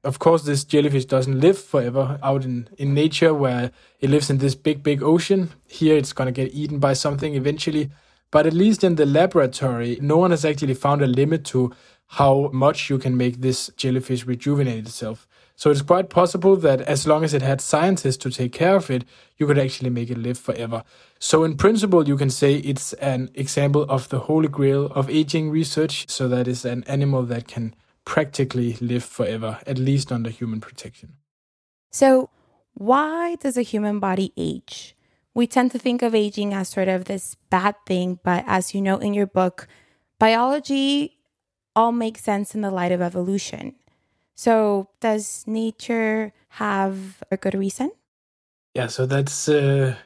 Of 0.03 0.19
course, 0.19 0.43
this 0.43 0.63
jellyfish 0.63 1.05
doesn't 1.05 1.39
live 1.39 1.57
forever 1.57 2.19
out 2.23 2.45
in, 2.45 2.69
in 2.77 2.93
nature 2.93 3.33
where 3.33 3.71
it 3.99 4.09
lives 4.09 4.29
in 4.29 4.37
this 4.37 4.55
big, 4.55 4.81
big 4.81 5.03
ocean. 5.03 5.51
Here 5.67 5.97
it's 5.97 6.13
going 6.13 6.27
to 6.27 6.31
get 6.31 6.53
eaten 6.53 6.79
by 6.79 6.93
something 6.93 7.35
eventually. 7.35 7.91
But 8.31 8.45
at 8.45 8.53
least 8.53 8.83
in 8.83 8.95
the 8.95 9.05
laboratory, 9.05 9.97
no 10.01 10.17
one 10.17 10.31
has 10.31 10.45
actually 10.45 10.75
found 10.75 11.01
a 11.01 11.07
limit 11.07 11.43
to 11.45 11.73
how 12.13 12.49
much 12.53 12.89
you 12.89 12.97
can 12.97 13.17
make 13.17 13.41
this 13.41 13.69
jellyfish 13.75 14.25
rejuvenate 14.25 14.85
itself. 14.85 15.27
So 15.59 15.69
it's 15.69 15.81
quite 15.81 16.09
possible 16.09 16.55
that 16.55 16.79
as 16.83 17.05
long 17.05 17.25
as 17.25 17.33
it 17.33 17.41
had 17.41 17.59
scientists 17.59 18.15
to 18.19 18.29
take 18.29 18.53
care 18.53 18.77
of 18.77 18.89
it, 18.89 19.03
you 19.35 19.45
could 19.45 19.59
actually 19.59 19.89
make 19.89 20.09
it 20.09 20.17
live 20.17 20.37
forever. 20.37 20.85
So 21.19 21.43
in 21.43 21.57
principle, 21.57 22.07
you 22.07 22.15
can 22.15 22.29
say 22.29 22.55
it's 22.59 22.93
an 22.93 23.29
example 23.33 23.81
of 23.89 24.07
the 24.07 24.19
holy 24.19 24.47
grail 24.47 24.85
of 24.85 25.09
aging 25.09 25.49
research. 25.49 26.09
So 26.09 26.29
that 26.29 26.47
is 26.47 26.63
an 26.63 26.85
animal 26.85 27.23
that 27.23 27.49
can 27.49 27.75
practically 28.05 28.77
live 28.79 29.03
forever, 29.03 29.59
at 29.67 29.77
least 29.77 30.13
under 30.13 30.29
human 30.29 30.61
protection. 30.61 31.17
So 31.91 32.29
why 32.73 33.35
does 33.35 33.57
a 33.57 33.61
human 33.61 33.99
body 33.99 34.31
age? 34.37 34.95
We 35.33 35.45
tend 35.45 35.71
to 35.71 35.77
think 35.77 36.01
of 36.01 36.15
aging 36.15 36.53
as 36.53 36.69
sort 36.69 36.87
of 36.87 37.03
this 37.03 37.35
bad 37.49 37.75
thing, 37.85 38.19
but 38.23 38.45
as 38.47 38.73
you 38.73 38.81
know 38.81 38.95
in 38.95 39.13
your 39.13 39.27
book, 39.27 39.67
biology 40.19 41.17
all 41.75 41.91
makes 41.91 42.23
sense 42.23 42.55
in 42.55 42.61
the 42.61 42.71
light 42.71 42.93
of 42.93 43.01
evolution. 43.01 43.75
So, 44.39 44.87
does 45.01 45.43
nature 45.47 46.31
have 46.63 47.21
a 47.29 47.35
good 47.35 47.55
reason? 47.55 47.91
Yeah, 48.73 48.87
so 48.87 49.05
that's 49.05 49.49
uh, 49.49 49.97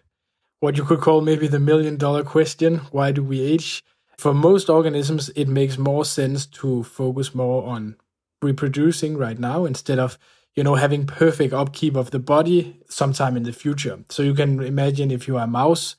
what 0.59 0.75
you 0.75 0.84
could 0.86 1.01
call 1.01 1.21
maybe 1.21 1.47
the 1.47 1.59
million 1.59 1.97
dollar 1.97 2.23
question. 2.23 2.77
Why 2.89 3.11
do 3.11 3.23
we 3.23 3.41
age? 3.41 3.84
For 4.17 4.34
most 4.34 4.71
organisms, 4.71 5.29
it 5.36 5.47
makes 5.47 5.77
more 5.77 6.03
sense 6.03 6.47
to 6.47 6.81
focus 6.81 7.36
more 7.36 7.67
on 7.67 7.95
reproducing 8.41 9.17
right 9.17 9.38
now 9.38 9.65
instead 9.65 9.99
of 9.99 10.17
you 10.55 10.63
know 10.63 10.73
having 10.81 11.05
perfect 11.05 11.53
upkeep 11.53 11.95
of 11.95 12.09
the 12.09 12.17
body 12.17 12.81
sometime 12.89 13.38
in 13.38 13.43
the 13.43 13.53
future 13.53 13.99
so 14.09 14.23
you 14.23 14.34
can 14.34 14.61
imagine 14.61 15.11
if 15.11 15.27
you 15.27 15.38
are 15.38 15.45
a 15.45 15.47
mouse 15.61 15.95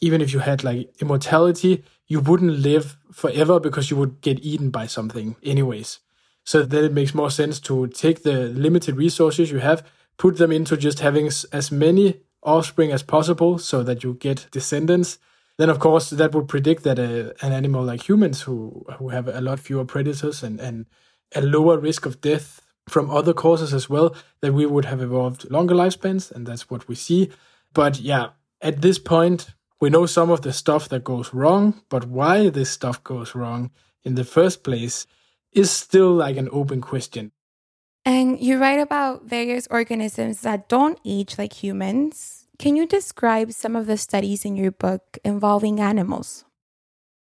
even 0.00 0.20
if 0.22 0.32
you 0.32 0.38
had 0.38 0.64
like 0.64 0.88
immortality 1.02 1.84
you 2.06 2.18
wouldn't 2.18 2.60
live 2.60 2.96
forever 3.12 3.60
because 3.60 3.90
you 3.90 3.96
would 3.98 4.22
get 4.22 4.42
eaten 4.42 4.70
by 4.70 4.86
something 4.86 5.36
anyways 5.42 5.98
so 6.44 6.62
then 6.62 6.84
it 6.84 6.92
makes 6.92 7.14
more 7.14 7.30
sense 7.30 7.60
to 7.60 7.86
take 7.88 8.22
the 8.22 8.48
limited 8.48 8.96
resources 8.96 9.50
you 9.50 9.58
have, 9.58 9.86
put 10.16 10.38
them 10.38 10.52
into 10.52 10.76
just 10.76 11.00
having 11.00 11.26
as 11.26 11.72
many 11.72 12.20
offspring 12.42 12.90
as 12.92 13.02
possible 13.02 13.58
so 13.58 13.82
that 13.82 14.02
you 14.02 14.14
get 14.14 14.46
descendants. 14.50 15.18
Then, 15.58 15.70
of 15.70 15.78
course, 15.78 16.10
that 16.10 16.34
would 16.34 16.48
predict 16.48 16.82
that 16.84 16.98
a, 16.98 17.34
an 17.44 17.52
animal 17.52 17.84
like 17.84 18.08
humans, 18.08 18.42
who, 18.42 18.84
who 18.98 19.10
have 19.10 19.28
a 19.28 19.40
lot 19.40 19.60
fewer 19.60 19.84
predators 19.84 20.42
and, 20.42 20.58
and 20.60 20.86
a 21.34 21.42
lower 21.42 21.78
risk 21.78 22.06
of 22.06 22.20
death 22.20 22.60
from 22.88 23.10
other 23.10 23.32
causes 23.32 23.72
as 23.72 23.88
well, 23.88 24.16
that 24.40 24.52
we 24.52 24.66
would 24.66 24.86
have 24.86 25.00
evolved 25.00 25.48
longer 25.50 25.74
lifespans, 25.74 26.32
and 26.32 26.46
that's 26.46 26.68
what 26.68 26.88
we 26.88 26.96
see. 26.96 27.30
But 27.72 28.00
yeah, 28.00 28.30
at 28.60 28.82
this 28.82 28.98
point, 28.98 29.54
we 29.80 29.90
know 29.90 30.06
some 30.06 30.30
of 30.30 30.42
the 30.42 30.52
stuff 30.52 30.88
that 30.88 31.04
goes 31.04 31.32
wrong, 31.32 31.82
but 31.88 32.06
why 32.06 32.48
this 32.48 32.70
stuff 32.70 33.02
goes 33.04 33.34
wrong 33.34 33.70
in 34.02 34.16
the 34.16 34.24
first 34.24 34.64
place 34.64 35.06
is 35.52 35.70
still 35.70 36.12
like 36.12 36.36
an 36.36 36.48
open 36.52 36.80
question. 36.80 37.32
And 38.04 38.40
you 38.40 38.58
write 38.58 38.80
about 38.80 39.24
various 39.24 39.68
organisms 39.70 40.40
that 40.40 40.68
don't 40.68 40.98
age 41.04 41.38
like 41.38 41.62
humans. 41.62 42.46
Can 42.58 42.76
you 42.76 42.86
describe 42.86 43.52
some 43.52 43.76
of 43.76 43.86
the 43.86 43.96
studies 43.96 44.44
in 44.44 44.56
your 44.56 44.72
book 44.72 45.18
involving 45.24 45.80
animals? 45.80 46.44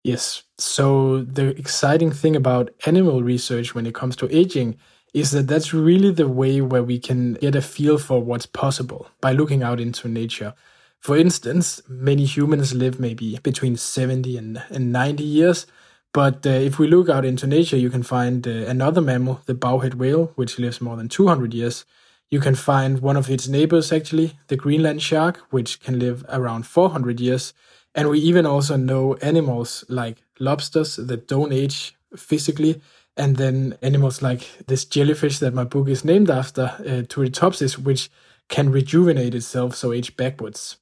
Yes. 0.04 0.44
So, 0.58 1.22
the 1.22 1.50
exciting 1.50 2.12
thing 2.12 2.36
about 2.36 2.72
animal 2.88 3.22
research 3.22 3.76
when 3.76 3.86
it 3.86 3.94
comes 3.94 4.16
to 4.18 4.36
aging 4.36 4.78
is 5.14 5.32
that 5.32 5.48
that's 5.48 5.74
really 5.74 6.12
the 6.12 6.28
way 6.28 6.62
where 6.62 6.84
we 6.84 6.98
can 6.98 7.34
get 7.34 7.56
a 7.56 7.62
feel 7.62 7.98
for 7.98 8.24
what's 8.24 8.46
possible 8.46 9.08
by 9.20 9.34
looking 9.34 9.62
out 9.62 9.80
into 9.80 10.08
nature. 10.08 10.54
For 11.00 11.18
instance, 11.18 11.82
many 11.88 12.26
humans 12.26 12.74
live 12.74 13.00
maybe 13.00 13.38
between 13.44 13.76
70 13.76 14.38
and, 14.38 14.64
and 14.70 14.92
90 14.92 15.24
years, 15.24 15.66
but 16.14 16.46
uh, 16.46 16.50
if 16.50 16.78
we 16.78 16.88
look 16.88 17.10
out 17.10 17.26
into 17.26 17.48
nature, 17.48 17.78
you 17.78 17.90
can 17.90 18.04
find 18.04 18.46
uh, 18.46 18.52
another 18.52 19.02
mammal, 19.02 19.42
the 19.46 19.54
bowhead 19.54 19.96
whale, 19.96 20.32
which 20.36 20.60
lives 20.60 20.82
more 20.82 20.98
than 20.98 21.08
200 21.08 21.54
years. 21.54 21.86
You 22.30 22.40
can 22.40 22.56
find 22.56 23.00
one 23.00 23.18
of 23.18 23.30
its 23.30 23.48
neighbors, 23.48 23.92
actually, 23.92 24.38
the 24.48 24.58
Greenland 24.58 25.02
shark, 25.02 25.42
which 25.52 25.80
can 25.82 26.00
live 26.00 26.26
around 26.30 26.66
400 26.66 27.20
years. 27.20 27.54
And 27.96 28.10
we 28.10 28.20
even 28.20 28.46
also 28.46 28.76
know 28.78 29.16
animals 29.16 29.86
like 29.90 30.24
lobsters 30.40 30.96
that 30.96 31.28
don't 31.28 31.54
age 31.54 31.96
physically, 32.16 32.82
and 33.18 33.38
then 33.38 33.78
animals 33.82 34.22
like 34.22 34.66
this 34.68 34.86
jellyfish 34.86 35.40
that 35.40 35.54
my 35.54 35.64
book 35.64 35.88
is 35.90 36.06
named 36.06 36.30
after, 36.30 36.74
uh, 36.80 37.04
Turritopsis, 37.08 37.78
which 37.78 38.10
can 38.50 38.72
rejuvenate 38.72 39.36
itself, 39.36 39.76
so 39.76 39.94
age 39.94 40.16
backwards. 40.18 40.78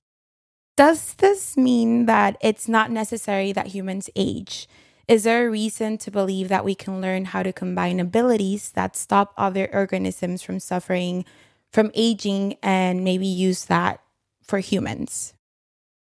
Does 0.77 1.13
this 1.15 1.57
mean 1.57 2.05
that 2.05 2.37
it's 2.41 2.67
not 2.67 2.89
necessary 2.89 3.51
that 3.51 3.67
humans 3.67 4.09
age? 4.15 4.67
Is 5.09 5.23
there 5.23 5.47
a 5.47 5.49
reason 5.49 5.97
to 6.05 6.11
believe 6.11 6.49
that 6.49 6.63
we 6.63 6.75
can 6.75 7.01
learn 7.01 7.25
how 7.25 7.41
to 7.41 7.51
combine 7.51 7.99
abilities 7.99 8.69
that 8.73 8.95
stop 8.95 9.33
other 9.35 9.67
organisms 9.73 10.43
from 10.43 10.59
suffering 10.59 11.25
from 11.73 11.89
aging 11.95 12.57
and 12.61 13.03
maybe 13.03 13.25
use 13.25 13.65
that 13.65 14.01
for 14.43 14.59
humans? 14.59 15.33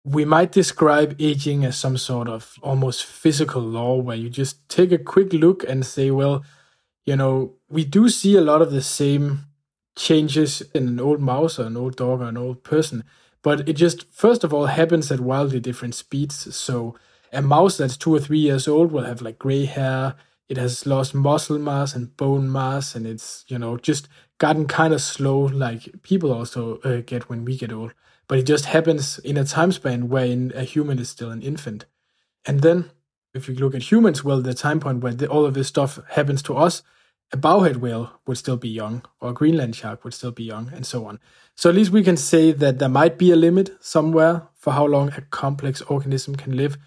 We 0.03 0.25
might 0.25 0.51
describe 0.51 1.15
aging 1.19 1.63
as 1.63 1.77
some 1.77 1.97
sort 1.97 2.27
of 2.27 2.55
almost 2.61 3.05
physical 3.05 3.61
law 3.61 3.95
where 3.95 4.17
you 4.17 4.29
just 4.29 4.67
take 4.67 4.91
a 4.91 4.97
quick 4.97 5.31
look 5.31 5.63
and 5.63 5.85
say, 5.85 6.11
well, 6.11 6.43
you 7.05 7.15
know, 7.15 7.53
we 7.69 7.85
do 7.85 8.09
see 8.09 8.35
a 8.35 8.41
lot 8.41 8.61
of 8.61 8.71
the 8.71 8.81
same 8.81 9.45
changes 9.95 10.61
in 10.73 10.85
an 10.89 10.99
old 10.99 11.21
mouse 11.21 11.57
or 11.57 11.67
an 11.67 11.77
old 11.77 11.95
dog 11.95 12.19
or 12.19 12.27
an 12.27 12.37
old 12.37 12.61
person, 12.65 13.05
but 13.41 13.69
it 13.69 13.73
just, 13.73 14.11
first 14.11 14.43
of 14.43 14.53
all, 14.53 14.65
happens 14.65 15.09
at 15.13 15.21
wildly 15.21 15.61
different 15.61 15.95
speeds. 15.95 16.53
So, 16.53 16.95
a 17.31 17.41
mouse 17.41 17.77
that's 17.77 17.97
two 17.97 18.13
or 18.13 18.19
three 18.19 18.39
years 18.39 18.67
old 18.67 18.91
will 18.91 19.03
have 19.03 19.21
like 19.21 19.39
gray 19.39 19.65
hair. 19.65 20.15
It 20.49 20.57
has 20.57 20.85
lost 20.85 21.13
muscle 21.13 21.59
mass 21.59 21.93
and 21.93 22.15
bone 22.15 22.51
mass, 22.51 22.95
and 22.95 23.05
it's 23.05 23.43
you 23.47 23.59
know 23.59 23.77
just 23.77 24.07
gotten 24.37 24.67
kind 24.67 24.93
of 24.93 25.01
slow, 25.01 25.39
like 25.39 26.01
people 26.03 26.31
also 26.31 26.77
uh, 26.79 27.01
get 27.05 27.29
when 27.29 27.43
we 27.43 27.57
get 27.57 27.73
old. 27.73 27.93
But 28.27 28.39
it 28.39 28.43
just 28.43 28.65
happens 28.65 29.19
in 29.19 29.37
a 29.37 29.45
time 29.45 29.71
span 29.71 30.09
wherein 30.09 30.51
a 30.55 30.63
human 30.63 30.99
is 30.99 31.09
still 31.09 31.31
an 31.31 31.41
infant. 31.41 31.85
And 32.45 32.61
then, 32.61 32.91
if 33.33 33.47
you 33.47 33.55
look 33.55 33.75
at 33.75 33.91
humans, 33.91 34.23
well, 34.23 34.41
the 34.41 34.53
time 34.53 34.79
point 34.79 35.01
where 35.01 35.13
the, 35.13 35.27
all 35.27 35.45
of 35.45 35.53
this 35.53 35.67
stuff 35.67 35.99
happens 36.09 36.41
to 36.43 36.55
us, 36.55 36.83
a 37.31 37.37
bowhead 37.37 37.77
whale 37.77 38.19
would 38.25 38.37
still 38.37 38.57
be 38.57 38.69
young, 38.69 39.03
or 39.19 39.31
a 39.31 39.33
Greenland 39.33 39.75
shark 39.75 40.03
would 40.03 40.13
still 40.13 40.31
be 40.31 40.43
young, 40.43 40.71
and 40.73 40.85
so 40.85 41.05
on. 41.05 41.19
So 41.55 41.69
at 41.69 41.75
least 41.75 41.91
we 41.91 42.03
can 42.03 42.17
say 42.17 42.51
that 42.51 42.79
there 42.79 42.89
might 42.89 43.17
be 43.17 43.31
a 43.31 43.35
limit 43.35 43.71
somewhere 43.79 44.43
for 44.53 44.73
how 44.73 44.85
long 44.85 45.09
a 45.09 45.21
complex 45.21 45.81
organism 45.81 46.35
can 46.35 46.55
live 46.55 46.77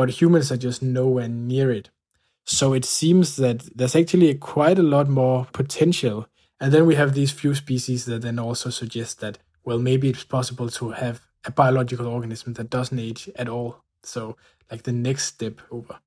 but 0.00 0.08
humans 0.22 0.50
are 0.50 0.56
just 0.56 0.80
nowhere 0.80 1.28
near 1.28 1.70
it. 1.70 1.90
So 2.46 2.72
it 2.72 2.86
seems 2.86 3.36
that 3.36 3.68
there's 3.76 3.94
actually 3.94 4.34
quite 4.36 4.78
a 4.78 4.82
lot 4.82 5.10
more 5.10 5.46
potential. 5.52 6.26
And 6.58 6.72
then 6.72 6.86
we 6.86 6.94
have 6.94 7.12
these 7.12 7.32
few 7.32 7.54
species 7.54 8.06
that 8.06 8.22
then 8.22 8.38
also 8.38 8.70
suggest 8.70 9.20
that, 9.20 9.36
well, 9.62 9.78
maybe 9.78 10.08
it's 10.08 10.24
possible 10.24 10.70
to 10.70 10.92
have 10.92 11.20
a 11.44 11.50
biological 11.50 12.06
organism 12.06 12.54
that 12.54 12.70
doesn't 12.70 12.98
age 12.98 13.28
at 13.36 13.46
all. 13.46 13.84
So, 14.02 14.38
like 14.70 14.84
the 14.84 14.92
next 14.92 15.24
step 15.24 15.60
over. 15.70 15.98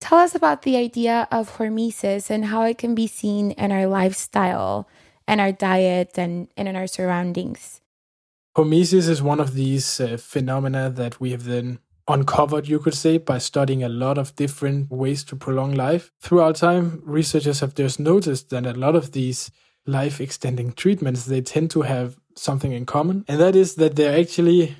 Tell 0.00 0.16
us 0.16 0.34
about 0.34 0.62
the 0.62 0.78
idea 0.78 1.28
of 1.30 1.58
hormesis 1.58 2.30
and 2.30 2.46
how 2.46 2.62
it 2.62 2.78
can 2.78 2.94
be 2.94 3.06
seen 3.06 3.50
in 3.50 3.70
our 3.70 3.86
lifestyle 3.86 4.88
and 5.28 5.42
our 5.42 5.52
diet 5.52 6.16
and, 6.16 6.48
and 6.56 6.68
in 6.68 6.74
our 6.74 6.86
surroundings. 6.86 7.82
Hormesis 8.56 9.10
is 9.10 9.20
one 9.20 9.40
of 9.40 9.52
these 9.52 10.00
uh, 10.00 10.16
phenomena 10.16 10.88
that 10.88 11.20
we 11.20 11.32
have 11.32 11.44
then 11.44 11.80
uncovered, 12.08 12.68
you 12.68 12.78
could 12.78 12.94
say, 12.94 13.18
by 13.18 13.38
studying 13.38 13.82
a 13.82 13.88
lot 13.88 14.18
of 14.18 14.34
different 14.36 14.90
ways 14.90 15.24
to 15.24 15.36
prolong 15.36 15.74
life. 15.74 16.10
Throughout 16.20 16.56
time, 16.56 17.02
researchers 17.04 17.60
have 17.60 17.74
just 17.74 18.00
noticed 18.00 18.50
that 18.50 18.66
a 18.66 18.72
lot 18.72 18.96
of 18.96 19.12
these 19.12 19.50
life 19.86 20.20
extending 20.20 20.72
treatments, 20.72 21.24
they 21.24 21.40
tend 21.40 21.70
to 21.72 21.82
have 21.82 22.16
something 22.36 22.72
in 22.72 22.86
common, 22.86 23.24
and 23.28 23.40
that 23.40 23.56
is 23.56 23.74
that 23.76 23.96
they're 23.96 24.18
actually 24.18 24.76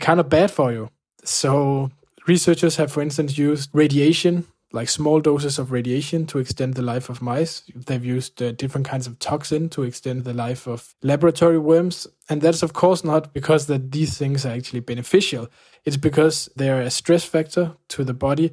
kind 0.00 0.20
of 0.20 0.28
bad 0.28 0.50
for 0.50 0.72
you. 0.72 0.90
So, 1.24 1.90
researchers 2.26 2.76
have, 2.76 2.92
for 2.92 3.02
instance, 3.02 3.36
used 3.36 3.70
radiation 3.72 4.46
like 4.72 4.88
small 4.88 5.20
doses 5.20 5.58
of 5.58 5.72
radiation 5.72 6.26
to 6.26 6.38
extend 6.38 6.74
the 6.74 6.82
life 6.82 7.08
of 7.08 7.22
mice. 7.22 7.62
They've 7.74 8.04
used 8.04 8.42
uh, 8.42 8.52
different 8.52 8.86
kinds 8.86 9.06
of 9.06 9.18
toxin 9.18 9.68
to 9.70 9.82
extend 9.82 10.24
the 10.24 10.34
life 10.34 10.66
of 10.66 10.94
laboratory 11.02 11.58
worms. 11.58 12.06
And 12.28 12.42
that's 12.42 12.62
of 12.62 12.74
course 12.74 13.02
not 13.02 13.32
because 13.32 13.66
that 13.66 13.92
these 13.92 14.18
things 14.18 14.44
are 14.44 14.52
actually 14.52 14.80
beneficial. 14.80 15.48
It's 15.84 15.96
because 15.96 16.50
they're 16.56 16.82
a 16.82 16.90
stress 16.90 17.24
factor 17.24 17.76
to 17.88 18.04
the 18.04 18.14
body. 18.14 18.52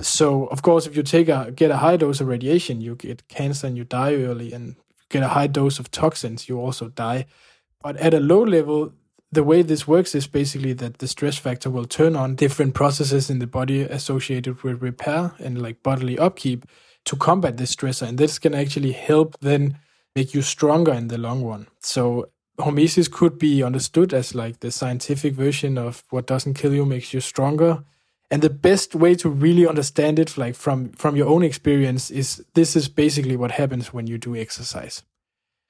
So 0.00 0.46
of 0.46 0.62
course, 0.62 0.86
if 0.86 0.96
you 0.96 1.02
take 1.02 1.28
a 1.28 1.50
get 1.54 1.70
a 1.70 1.78
high 1.78 1.96
dose 1.96 2.20
of 2.20 2.26
radiation, 2.26 2.80
you 2.80 2.96
get 2.96 3.28
cancer 3.28 3.66
and 3.66 3.76
you 3.76 3.84
die 3.84 4.14
early. 4.14 4.52
And 4.52 4.76
get 5.14 5.22
a 5.22 5.28
high 5.28 5.46
dose 5.46 5.78
of 5.78 5.90
toxins, 5.90 6.48
you 6.48 6.58
also 6.60 6.88
die. 6.88 7.26
But 7.82 7.96
at 7.98 8.14
a 8.14 8.20
low 8.20 8.42
level, 8.42 8.92
the 9.34 9.44
way 9.44 9.62
this 9.62 9.86
works 9.86 10.14
is 10.14 10.26
basically 10.26 10.72
that 10.74 10.98
the 10.98 11.08
stress 11.08 11.36
factor 11.38 11.70
will 11.70 11.84
turn 11.84 12.16
on 12.16 12.34
different 12.36 12.74
processes 12.74 13.30
in 13.30 13.38
the 13.38 13.46
body 13.46 13.82
associated 13.82 14.62
with 14.62 14.82
repair 14.82 15.34
and 15.38 15.60
like 15.60 15.82
bodily 15.82 16.18
upkeep 16.18 16.66
to 17.04 17.16
combat 17.16 17.56
this 17.56 17.74
stressor. 17.74 18.08
And 18.08 18.18
this 18.18 18.38
can 18.38 18.54
actually 18.54 18.92
help 18.92 19.36
then 19.40 19.78
make 20.14 20.34
you 20.34 20.42
stronger 20.42 20.92
in 20.92 21.08
the 21.08 21.18
long 21.18 21.44
run. 21.44 21.66
So 21.80 22.30
hormesis 22.58 23.10
could 23.10 23.38
be 23.38 23.62
understood 23.62 24.14
as 24.14 24.34
like 24.34 24.60
the 24.60 24.70
scientific 24.70 25.34
version 25.34 25.76
of 25.76 26.04
what 26.10 26.26
doesn't 26.26 26.54
kill 26.54 26.72
you 26.72 26.86
makes 26.86 27.12
you 27.12 27.20
stronger. 27.20 27.84
And 28.30 28.42
the 28.42 28.50
best 28.50 28.94
way 28.94 29.14
to 29.16 29.28
really 29.28 29.66
understand 29.66 30.18
it, 30.18 30.38
like 30.38 30.54
from 30.54 30.92
from 30.92 31.14
your 31.14 31.28
own 31.28 31.42
experience, 31.42 32.10
is 32.10 32.44
this 32.54 32.74
is 32.74 32.88
basically 32.88 33.36
what 33.36 33.52
happens 33.52 33.92
when 33.92 34.06
you 34.06 34.18
do 34.18 34.34
exercise. 34.34 35.02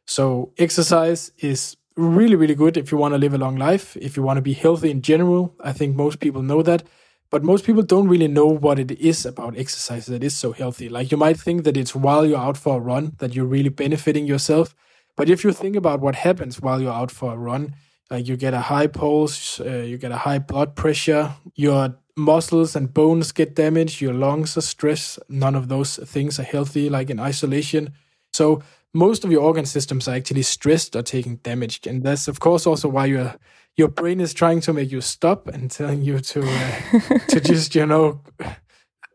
So 0.06 0.52
exercise 0.56 1.32
is 1.38 1.76
really 1.96 2.36
really 2.36 2.54
good 2.54 2.76
if 2.76 2.90
you 2.90 2.98
want 2.98 3.14
to 3.14 3.18
live 3.18 3.34
a 3.34 3.38
long 3.38 3.56
life, 3.56 3.96
if 3.96 4.16
you 4.16 4.22
want 4.22 4.36
to 4.38 4.42
be 4.42 4.52
healthy 4.52 4.90
in 4.90 5.02
general. 5.02 5.54
I 5.60 5.72
think 5.72 5.96
most 5.96 6.20
people 6.20 6.42
know 6.42 6.62
that. 6.62 6.82
But 7.30 7.42
most 7.42 7.64
people 7.64 7.82
don't 7.82 8.06
really 8.06 8.28
know 8.28 8.46
what 8.46 8.78
it 8.78 8.92
is 8.92 9.26
about 9.26 9.58
exercise 9.58 10.06
that 10.06 10.22
is 10.22 10.36
so 10.36 10.52
healthy. 10.52 10.88
Like 10.88 11.10
you 11.10 11.16
might 11.16 11.36
think 11.36 11.64
that 11.64 11.76
it's 11.76 11.94
while 11.94 12.24
you're 12.24 12.38
out 12.38 12.56
for 12.56 12.76
a 12.76 12.80
run 12.80 13.16
that 13.18 13.34
you're 13.34 13.44
really 13.44 13.70
benefiting 13.70 14.26
yourself. 14.26 14.74
But 15.16 15.28
if 15.28 15.42
you 15.42 15.52
think 15.52 15.74
about 15.74 16.00
what 16.00 16.14
happens 16.14 16.60
while 16.60 16.80
you're 16.80 16.92
out 16.92 17.10
for 17.10 17.32
a 17.32 17.36
run, 17.36 17.74
like 18.10 18.28
you 18.28 18.36
get 18.36 18.54
a 18.54 18.60
high 18.60 18.86
pulse, 18.86 19.58
uh, 19.60 19.84
you 19.84 19.98
get 19.98 20.12
a 20.12 20.18
high 20.18 20.38
blood 20.38 20.76
pressure, 20.76 21.34
your 21.54 21.96
muscles 22.16 22.76
and 22.76 22.94
bones 22.94 23.32
get 23.32 23.56
damaged, 23.56 24.00
your 24.00 24.14
lungs 24.14 24.56
are 24.56 24.60
stressed. 24.60 25.18
None 25.28 25.54
of 25.54 25.68
those 25.68 25.96
things 25.96 26.38
are 26.38 26.44
healthy, 26.44 26.88
like 26.88 27.10
in 27.10 27.18
isolation. 27.18 27.94
So 28.32 28.62
most 28.94 29.24
of 29.24 29.32
your 29.32 29.42
organ 29.42 29.66
systems 29.66 30.08
are 30.08 30.14
actually 30.14 30.42
stressed 30.42 30.96
or 30.96 31.02
taking 31.02 31.36
damage, 31.36 31.86
and 31.86 32.02
that's 32.02 32.28
of 32.28 32.40
course 32.40 32.66
also 32.66 32.88
why 32.88 33.06
your 33.06 33.34
your 33.76 33.88
brain 33.88 34.20
is 34.20 34.32
trying 34.32 34.60
to 34.60 34.72
make 34.72 34.92
you 34.92 35.00
stop 35.00 35.48
and 35.48 35.70
telling 35.70 36.02
you 36.02 36.20
to 36.20 36.42
uh, 36.42 37.18
to 37.28 37.40
just 37.40 37.74
you 37.74 37.84
know 37.84 38.20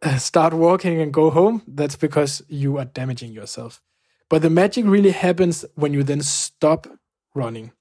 uh, 0.04 0.18
start 0.18 0.54
walking 0.54 1.02
and 1.02 1.14
go 1.14 1.30
home. 1.30 1.64
That's 1.68 1.96
because 1.96 2.42
you 2.48 2.78
are 2.78 2.86
damaging 2.86 3.32
yourself. 3.32 3.82
But 4.30 4.42
the 4.42 4.50
magic 4.50 4.86
really 4.86 5.12
happens 5.12 5.66
when 5.76 5.94
you 5.94 6.04
then 6.04 6.22
stop 6.22 6.88
running. 7.34 7.72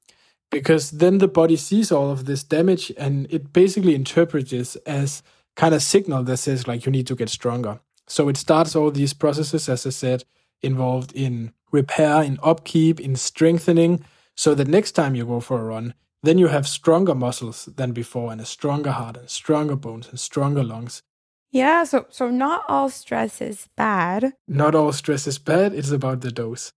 Because 0.51 0.93
then 0.93 1.19
the 1.19 1.29
body 1.29 1.57
sees 1.57 1.93
all 1.93 2.11
of 2.11 2.25
this 2.25 2.43
damage 2.43 2.91
and 2.97 3.27
it 3.31 3.53
basically 3.53 3.95
interprets 3.95 4.51
this 4.51 4.77
as 4.87 5.23
kind 5.57 5.75
of 5.75 5.83
signal 5.83 6.23
that 6.23 6.39
says 6.39 6.67
like 6.67 6.87
you 6.87 6.93
need 6.93 7.07
to 7.09 7.15
get 7.15 7.29
stronger. 7.29 7.81
So 8.07 8.31
it 8.31 8.39
starts 8.39 8.75
all 8.75 8.91
these 8.91 9.13
processes, 9.13 9.69
as 9.69 9.85
I 9.85 9.91
said, 9.91 10.25
involved 10.63 11.13
in 11.13 11.53
repair, 11.71 12.23
in 12.23 12.39
upkeep, 12.43 13.01
in 13.01 13.17
strengthening, 13.17 14.05
so 14.37 14.55
that 14.55 14.69
next 14.69 14.93
time 14.93 15.15
you 15.15 15.27
go 15.27 15.41
for 15.41 15.61
a 15.61 15.65
run, 15.65 15.95
then 16.23 16.39
you 16.39 16.49
have 16.49 16.67
stronger 16.67 17.15
muscles 17.15 17.67
than 17.77 17.93
before 17.93 18.33
and 18.33 18.41
a 18.41 18.45
stronger 18.45 18.93
heart 18.93 19.17
and 19.17 19.31
stronger 19.31 19.77
bones 19.77 20.09
and 20.09 20.19
stronger 20.19 20.65
lungs. 20.65 21.03
Yeah, 21.51 21.85
so 21.85 22.07
so 22.11 22.29
not 22.29 22.65
all 22.69 22.91
stress 22.91 23.41
is 23.41 23.69
bad. 23.77 24.35
Not 24.47 24.75
all 24.75 24.93
stress 24.93 25.27
is 25.27 25.39
bad, 25.39 25.73
it's 25.73 25.91
about 25.91 26.21
the 26.21 26.31
dose. 26.31 26.73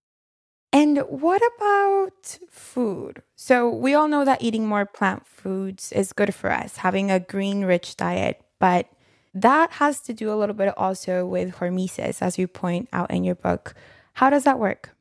And 0.73 0.99
what 1.09 1.41
about 1.57 2.39
food? 2.49 3.23
So 3.35 3.69
we 3.69 3.93
all 3.93 4.07
know 4.07 4.23
that 4.23 4.41
eating 4.41 4.67
more 4.67 4.85
plant 4.85 5.27
foods 5.27 5.91
is 5.91 6.13
good 6.13 6.33
for 6.33 6.49
us, 6.49 6.77
having 6.77 7.11
a 7.11 7.19
green 7.19 7.65
rich 7.65 7.97
diet, 7.97 8.41
but 8.59 8.87
that 9.33 9.71
has 9.73 9.99
to 10.01 10.13
do 10.13 10.31
a 10.31 10.35
little 10.35 10.55
bit 10.55 10.73
also 10.77 11.25
with 11.25 11.55
hormesis, 11.55 12.21
as 12.21 12.37
you 12.37 12.47
point 12.47 12.87
out 12.93 13.11
in 13.11 13.25
your 13.25 13.35
book. 13.35 13.73
How 14.13 14.29
does 14.29 14.43
that 14.43 14.59
work? 14.59 14.95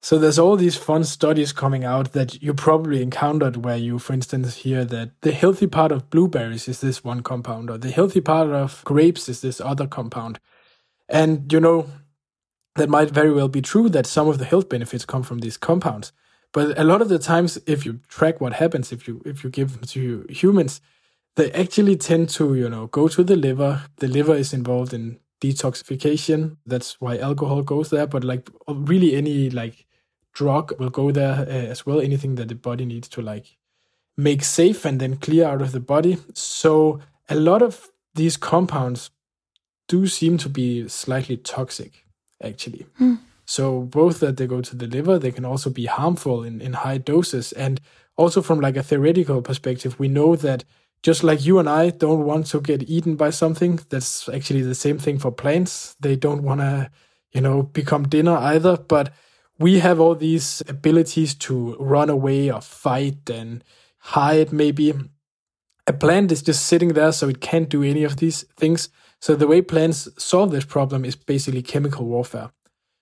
So 0.00 0.18
there's 0.18 0.38
all 0.38 0.56
these 0.56 0.76
fun 0.76 1.02
studies 1.02 1.52
coming 1.52 1.84
out 1.84 2.12
that 2.12 2.40
you 2.40 2.54
probably 2.54 3.02
encountered 3.02 3.64
where 3.64 3.76
you, 3.76 3.98
for 3.98 4.12
instance, 4.12 4.56
hear 4.56 4.84
that 4.84 5.10
the 5.22 5.32
healthy 5.32 5.66
part 5.66 5.90
of 5.90 6.08
blueberries 6.08 6.68
is 6.68 6.80
this 6.80 7.02
one 7.02 7.22
compound, 7.22 7.68
or 7.68 7.78
the 7.78 7.90
healthy 7.90 8.20
part 8.20 8.50
of 8.50 8.84
grapes 8.84 9.28
is 9.28 9.40
this 9.40 9.60
other 9.60 9.88
compound. 9.88 10.38
And, 11.08 11.52
you 11.52 11.58
know, 11.58 11.88
that 12.76 12.88
might 12.88 13.10
very 13.10 13.32
well 13.32 13.48
be 13.48 13.60
true 13.60 13.88
that 13.88 14.06
some 14.06 14.28
of 14.28 14.38
the 14.38 14.44
health 14.44 14.68
benefits 14.68 15.04
come 15.04 15.24
from 15.24 15.40
these 15.40 15.56
compounds. 15.56 16.12
But 16.52 16.78
a 16.78 16.84
lot 16.84 17.02
of 17.02 17.08
the 17.08 17.18
times, 17.18 17.58
if 17.66 17.84
you 17.84 18.00
track 18.08 18.40
what 18.40 18.54
happens, 18.54 18.92
if 18.92 19.06
you 19.08 19.20
if 19.26 19.42
you 19.42 19.50
give 19.50 19.72
them 19.72 19.82
to 19.82 20.26
humans, 20.30 20.80
they 21.36 21.50
actually 21.52 21.96
tend 21.96 22.30
to, 22.30 22.54
you 22.54 22.68
know, 22.68 22.86
go 22.86 23.08
to 23.08 23.22
the 23.22 23.36
liver. 23.36 23.82
The 23.96 24.08
liver 24.08 24.34
is 24.34 24.54
involved 24.54 24.94
in 24.94 25.18
detoxification. 25.40 26.56
That's 26.66 27.00
why 27.00 27.18
alcohol 27.18 27.62
goes 27.62 27.90
there. 27.90 28.06
But 28.06 28.24
like 28.24 28.48
really 28.68 29.14
any 29.14 29.50
like 29.50 29.86
drug 30.32 30.78
will 30.78 30.90
go 30.90 31.10
there 31.10 31.40
uh, 31.40 31.70
as 31.72 31.84
well. 31.86 32.00
Anything 32.00 32.36
that 32.36 32.48
the 32.48 32.54
body 32.54 32.84
needs 32.84 33.08
to 33.10 33.22
like 33.22 33.56
make 34.16 34.42
safe 34.42 34.84
and 34.84 35.00
then 35.00 35.16
clear 35.16 35.46
out 35.46 35.62
of 35.62 35.72
the 35.72 35.80
body. 35.80 36.18
So 36.34 37.00
a 37.28 37.36
lot 37.36 37.62
of 37.62 37.90
these 38.14 38.36
compounds 38.36 39.10
do 39.86 40.06
seem 40.06 40.36
to 40.38 40.48
be 40.48 40.88
slightly 40.88 41.36
toxic, 41.36 42.04
actually. 42.42 42.86
Mm. 43.00 43.20
So 43.46 43.80
both 43.80 44.20
that 44.20 44.36
they 44.36 44.46
go 44.46 44.60
to 44.60 44.76
the 44.76 44.86
liver, 44.86 45.18
they 45.18 45.30
can 45.30 45.44
also 45.44 45.70
be 45.70 45.86
harmful 45.86 46.44
in, 46.44 46.60
in 46.60 46.74
high 46.74 46.98
doses. 46.98 47.52
And 47.52 47.80
also 48.16 48.42
from 48.42 48.60
like 48.60 48.76
a 48.76 48.82
theoretical 48.82 49.40
perspective, 49.40 49.98
we 49.98 50.08
know 50.08 50.36
that 50.36 50.64
just 51.02 51.22
like 51.22 51.44
you 51.44 51.58
and 51.58 51.68
I 51.68 51.90
don't 51.90 52.24
want 52.24 52.46
to 52.48 52.60
get 52.60 52.88
eaten 52.88 53.16
by 53.16 53.30
something, 53.30 53.80
that's 53.88 54.28
actually 54.28 54.62
the 54.62 54.74
same 54.74 54.98
thing 54.98 55.18
for 55.18 55.30
plants. 55.30 55.96
They 56.00 56.16
don't 56.16 56.42
want 56.42 56.60
to, 56.60 56.90
you 57.32 57.40
know, 57.40 57.62
become 57.62 58.08
dinner 58.08 58.36
either. 58.36 58.76
But 58.76 59.12
we 59.58 59.80
have 59.80 60.00
all 60.00 60.14
these 60.14 60.62
abilities 60.68 61.34
to 61.34 61.76
run 61.78 62.10
away 62.10 62.50
or 62.50 62.60
fight 62.60 63.28
and 63.30 63.62
hide 63.98 64.52
maybe 64.52 64.94
a 65.86 65.92
plant 65.92 66.30
is 66.30 66.42
just 66.42 66.66
sitting 66.66 66.90
there 66.90 67.12
so 67.12 67.28
it 67.28 67.40
can't 67.40 67.68
do 67.68 67.82
any 67.82 68.04
of 68.04 68.16
these 68.16 68.42
things 68.56 68.88
so 69.20 69.34
the 69.34 69.46
way 69.46 69.60
plants 69.60 70.08
solve 70.16 70.50
this 70.50 70.64
problem 70.64 71.04
is 71.04 71.16
basically 71.16 71.62
chemical 71.62 72.06
warfare 72.06 72.50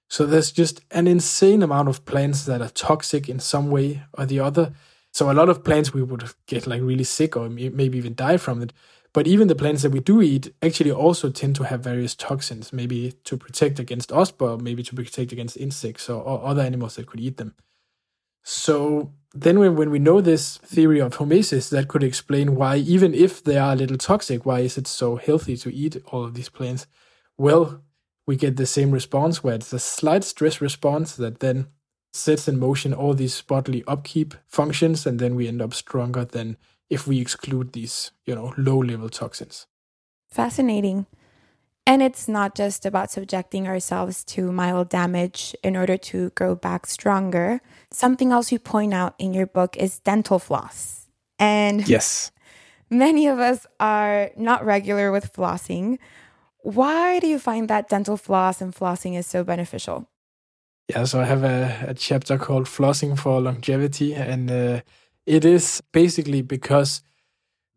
so 0.09 0.25
there's 0.25 0.53
just 0.53 0.81
an 0.93 1.07
insane 1.07 1.63
amount 1.63 1.89
of 1.89 2.05
plants 2.05 2.45
that 2.45 2.63
are 2.63 2.71
toxic 2.71 3.29
in 3.29 3.41
some 3.41 3.71
way 3.71 4.03
or 4.15 4.25
the 4.25 4.41
other 4.41 4.73
so 5.17 5.31
a 5.31 5.39
lot 5.41 5.49
of 5.49 5.65
plants 5.65 5.95
we 5.95 6.03
would 6.03 6.25
get 6.47 6.67
like 6.67 6.83
really 6.83 7.05
sick 7.05 7.37
or 7.37 7.49
maybe 7.49 7.99
even 7.99 8.15
die 8.15 8.37
from 8.37 8.63
it 8.63 8.73
but 9.17 9.27
even 9.27 9.49
the 9.49 9.55
plants 9.55 9.81
that 9.81 9.93
we 9.93 10.01
do 10.01 10.21
eat 10.21 10.53
actually 10.61 10.91
also 10.91 11.31
tend 11.31 11.57
to 11.57 11.63
have 11.63 11.81
various 11.81 12.15
toxins, 12.15 12.71
maybe 12.71 13.15
to 13.25 13.39
protect 13.39 13.79
against 13.79 14.13
us, 14.13 14.31
but 14.31 14.61
maybe 14.61 14.83
to 14.83 14.95
protect 14.95 15.33
against 15.33 15.57
insects 15.57 16.11
or, 16.11 16.23
or 16.23 16.45
other 16.45 16.61
animals 16.61 16.97
that 16.97 17.07
could 17.07 17.21
eat 17.21 17.39
them. 17.39 17.55
So 18.43 19.15
then 19.33 19.59
when, 19.59 19.75
when 19.75 19.91
we 19.91 19.99
know 19.99 20.21
this 20.21 20.59
theory 20.59 21.01
of 21.01 21.17
hormesis, 21.17 21.71
that 21.71 21.89
could 21.89 22.03
explain 22.03 22.57
why, 22.57 22.77
even 22.77 23.15
if 23.15 23.43
they 23.43 23.57
are 23.57 23.73
a 23.73 23.77
little 23.77 23.97
toxic, 23.97 24.45
why 24.45 24.61
is 24.61 24.77
it 24.77 24.87
so 24.87 25.17
healthy 25.17 25.57
to 25.57 25.75
eat 25.75 25.97
all 26.09 26.23
of 26.23 26.35
these 26.35 26.51
plants? 26.51 26.87
Well, 27.39 27.81
we 28.27 28.37
get 28.37 28.59
the 28.59 28.67
same 28.67 28.91
response 28.91 29.43
where 29.43 29.55
it's 29.55 29.73
a 29.73 29.79
slight 29.79 30.25
stress 30.25 30.61
response 30.61 31.17
that 31.17 31.41
then 31.41 31.69
sets 32.17 32.49
in 32.49 32.59
motion 32.59 32.93
all 32.93 33.15
these 33.15 33.41
bodily 33.43 33.85
upkeep 33.87 34.35
functions, 34.47 35.07
and 35.07 35.19
then 35.19 35.35
we 35.35 35.49
end 35.49 35.63
up 35.63 35.75
stronger 35.75 36.25
than 36.25 36.57
if 36.89 37.07
we 37.07 37.21
exclude 37.21 37.73
these, 37.73 38.13
you 38.25 38.35
know, 38.35 38.55
low 38.57 38.79
level 38.79 39.09
toxins. 39.09 39.67
Fascinating. 40.29 41.07
And 41.87 42.03
it's 42.03 42.27
not 42.27 42.57
just 42.57 42.85
about 42.85 43.13
subjecting 43.13 43.69
ourselves 43.69 44.25
to 44.25 44.51
mild 44.51 44.89
damage 44.89 45.55
in 45.63 45.77
order 45.77 45.97
to 45.97 46.31
grow 46.31 46.57
back 46.57 46.87
stronger. 46.87 47.61
Something 47.93 48.33
else 48.33 48.51
you 48.51 48.59
point 48.59 48.93
out 48.93 49.15
in 49.19 49.33
your 49.33 49.47
book 49.47 49.77
is 49.77 50.01
dental 50.01 50.41
floss. 50.41 51.07
And 51.39 51.89
yes, 51.89 52.33
many 52.91 53.29
of 53.29 53.39
us 53.39 53.67
are 53.79 54.31
not 54.37 54.65
regular 54.65 55.13
with 55.13 55.33
flossing. 55.33 55.99
Why 56.63 57.21
do 57.21 57.29
you 57.29 57.39
find 57.39 57.69
that 57.69 57.89
dental 57.89 58.17
floss 58.17 58.61
and 58.61 58.75
flossing 58.75 59.17
is 59.17 59.27
so 59.27 59.45
beneficial? 59.45 60.09
Yeah, 60.89 61.05
so 61.05 61.21
I 61.21 61.25
have 61.25 61.43
a, 61.43 61.87
a 61.89 61.95
chapter 61.95 62.39
called 62.39 62.67
Flossing 62.67 63.19
for 63.19 63.41
Longevity, 63.41 64.15
and 64.15 64.51
uh, 64.51 64.81
it 65.27 65.45
is 65.45 65.83
basically 65.93 66.43
because 66.43 67.03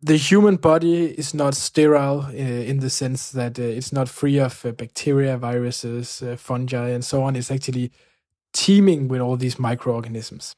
the 0.01 0.15
human 0.15 0.57
body 0.57 1.05
is 1.05 1.33
not 1.33 1.55
sterile 1.55 2.27
uh, 2.27 2.31
in 2.31 2.79
the 2.79 2.89
sense 2.89 3.31
that 3.31 3.57
uh, 3.57 3.63
it's 3.63 3.91
not 3.91 4.09
free 4.09 4.37
of 4.37 4.63
uh, 4.63 4.71
bacteria, 4.71 5.37
viruses, 5.37 6.21
uh, 6.21 6.35
fungi, 6.37 6.89
and 6.89 7.03
so 7.03 7.23
on. 7.23 7.35
It's 7.35 7.49
actually 7.49 7.91
teeming 8.53 9.07
with 9.07 9.21
all 9.21 9.37
these 9.37 9.57
microorganisms. 9.57 10.55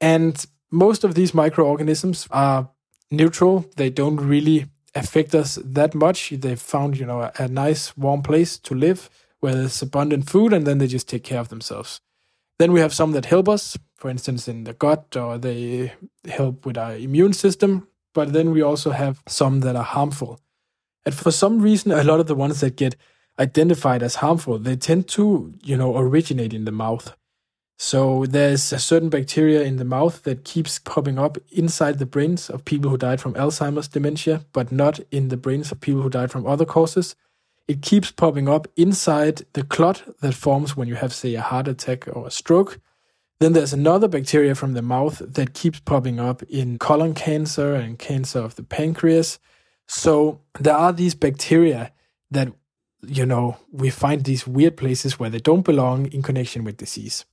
And 0.00 0.46
most 0.70 1.02
of 1.02 1.16
these 1.16 1.34
microorganisms 1.34 2.28
are 2.30 2.70
neutral. 3.10 3.66
They 3.76 3.90
don't 3.90 4.20
really 4.20 4.66
affect 4.94 5.34
us 5.34 5.58
that 5.64 5.96
much. 5.96 6.30
They 6.30 6.54
found, 6.54 6.96
you 6.96 7.06
know, 7.06 7.22
a, 7.22 7.32
a 7.38 7.48
nice 7.48 7.96
warm 7.96 8.22
place 8.22 8.56
to 8.60 8.74
live 8.74 9.10
where 9.40 9.54
there's 9.54 9.82
abundant 9.82 10.28
food 10.28 10.52
and 10.52 10.66
then 10.66 10.78
they 10.78 10.86
just 10.86 11.08
take 11.08 11.24
care 11.24 11.40
of 11.40 11.48
themselves. 11.48 12.00
Then 12.58 12.72
we 12.72 12.80
have 12.80 12.92
some 12.92 13.12
that 13.12 13.26
help 13.26 13.48
us, 13.48 13.78
for 13.94 14.10
instance, 14.10 14.48
in 14.48 14.64
the 14.64 14.72
gut, 14.72 15.16
or 15.16 15.38
they 15.38 15.92
help 16.28 16.66
with 16.66 16.76
our 16.76 16.96
immune 16.96 17.32
system. 17.32 17.86
But 18.14 18.32
then 18.32 18.50
we 18.50 18.62
also 18.62 18.90
have 18.90 19.22
some 19.28 19.60
that 19.60 19.76
are 19.76 19.84
harmful. 19.84 20.40
And 21.04 21.14
for 21.14 21.30
some 21.30 21.60
reason, 21.60 21.92
a 21.92 22.02
lot 22.02 22.20
of 22.20 22.26
the 22.26 22.34
ones 22.34 22.60
that 22.60 22.76
get 22.76 22.96
identified 23.38 24.02
as 24.02 24.16
harmful, 24.16 24.58
they 24.58 24.76
tend 24.76 25.06
to, 25.08 25.54
you 25.62 25.76
know, 25.76 25.96
originate 25.96 26.52
in 26.52 26.64
the 26.64 26.72
mouth. 26.72 27.14
So 27.78 28.26
there's 28.26 28.72
a 28.72 28.78
certain 28.80 29.08
bacteria 29.08 29.62
in 29.62 29.76
the 29.76 29.84
mouth 29.84 30.24
that 30.24 30.44
keeps 30.44 30.80
popping 30.80 31.16
up 31.16 31.38
inside 31.52 32.00
the 32.00 32.06
brains 32.06 32.50
of 32.50 32.64
people 32.64 32.90
who 32.90 32.98
died 32.98 33.20
from 33.20 33.34
Alzheimer's 33.34 33.86
dementia, 33.86 34.44
but 34.52 34.72
not 34.72 34.98
in 35.12 35.28
the 35.28 35.36
brains 35.36 35.70
of 35.70 35.80
people 35.80 36.02
who 36.02 36.10
died 36.10 36.32
from 36.32 36.44
other 36.44 36.64
causes. 36.64 37.14
It 37.68 37.82
keeps 37.82 38.10
popping 38.10 38.48
up 38.48 38.66
inside 38.76 39.42
the 39.52 39.62
clot 39.62 40.02
that 40.20 40.34
forms 40.34 40.76
when 40.76 40.88
you 40.88 40.94
have, 40.96 41.12
say, 41.12 41.34
a 41.34 41.42
heart 41.42 41.68
attack 41.68 42.08
or 42.08 42.26
a 42.26 42.30
stroke. 42.30 42.80
Then 43.40 43.52
there's 43.52 43.74
another 43.74 44.08
bacteria 44.08 44.54
from 44.54 44.72
the 44.72 44.82
mouth 44.82 45.18
that 45.24 45.52
keeps 45.52 45.78
popping 45.78 46.18
up 46.18 46.42
in 46.44 46.78
colon 46.78 47.14
cancer 47.14 47.74
and 47.74 47.98
cancer 47.98 48.40
of 48.40 48.56
the 48.56 48.64
pancreas. 48.64 49.38
So 49.86 50.40
there 50.58 50.74
are 50.74 50.92
these 50.92 51.14
bacteria 51.14 51.92
that, 52.30 52.52
you 53.06 53.26
know, 53.26 53.58
we 53.70 53.90
find 53.90 54.24
these 54.24 54.46
weird 54.46 54.76
places 54.76 55.18
where 55.18 55.30
they 55.30 55.38
don't 55.38 55.64
belong 55.64 56.06
in 56.06 56.22
connection 56.22 56.64
with 56.64 56.78
disease. 56.78 57.26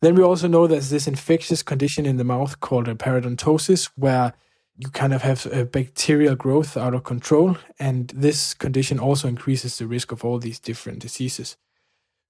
Then 0.00 0.14
we 0.14 0.22
also 0.22 0.48
know 0.48 0.66
there's 0.66 0.90
this 0.90 1.06
infectious 1.06 1.62
condition 1.62 2.06
in 2.06 2.16
the 2.16 2.24
mouth 2.24 2.60
called 2.60 2.88
a 2.88 2.94
periodontosis, 2.94 3.90
where 3.96 4.32
you 4.78 4.88
kind 4.90 5.12
of 5.12 5.22
have 5.22 5.46
a 5.46 5.64
bacterial 5.64 6.34
growth 6.34 6.76
out 6.76 6.94
of 6.94 7.04
control. 7.04 7.56
And 7.78 8.08
this 8.08 8.54
condition 8.54 8.98
also 8.98 9.28
increases 9.28 9.78
the 9.78 9.86
risk 9.86 10.12
of 10.12 10.24
all 10.24 10.38
these 10.38 10.58
different 10.58 11.00
diseases. 11.00 11.56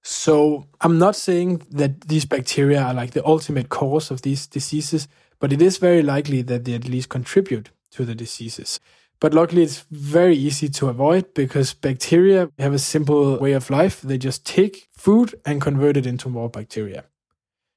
So 0.03 0.67
I'm 0.81 0.99
not 0.99 1.15
saying 1.15 1.63
that 1.71 2.01
these 2.01 2.25
bacteria 2.25 2.81
are 2.81 2.93
like 2.93 3.11
the 3.11 3.25
ultimate 3.25 3.69
cause 3.69 4.11
of 4.11 4.21
these 4.21 4.45
diseases, 4.47 5.07
but 5.39 5.53
it 5.53 5.61
is 5.61 5.77
very 5.77 6.01
likely 6.01 6.41
that 6.41 6.65
they 6.65 6.73
at 6.73 6.87
least 6.87 7.09
contribute 7.09 7.69
to 7.91 8.03
the 8.03 8.15
diseases. 8.15 8.79
But 9.21 9.33
luckily, 9.33 9.63
it's 9.63 9.85
very 9.89 10.35
easy 10.35 10.67
to 10.67 10.89
avoid 10.89 11.33
because 11.33 11.73
bacteria 11.73 12.49
have 12.59 12.73
a 12.73 12.79
simple 12.79 13.37
way 13.37 13.53
of 13.53 13.69
life. 13.69 14.01
They 14.01 14.17
just 14.17 14.45
take 14.45 14.89
food 14.91 15.33
and 15.45 15.61
convert 15.61 15.95
it 15.95 16.05
into 16.05 16.27
more 16.27 16.49
bacteria. 16.49 17.05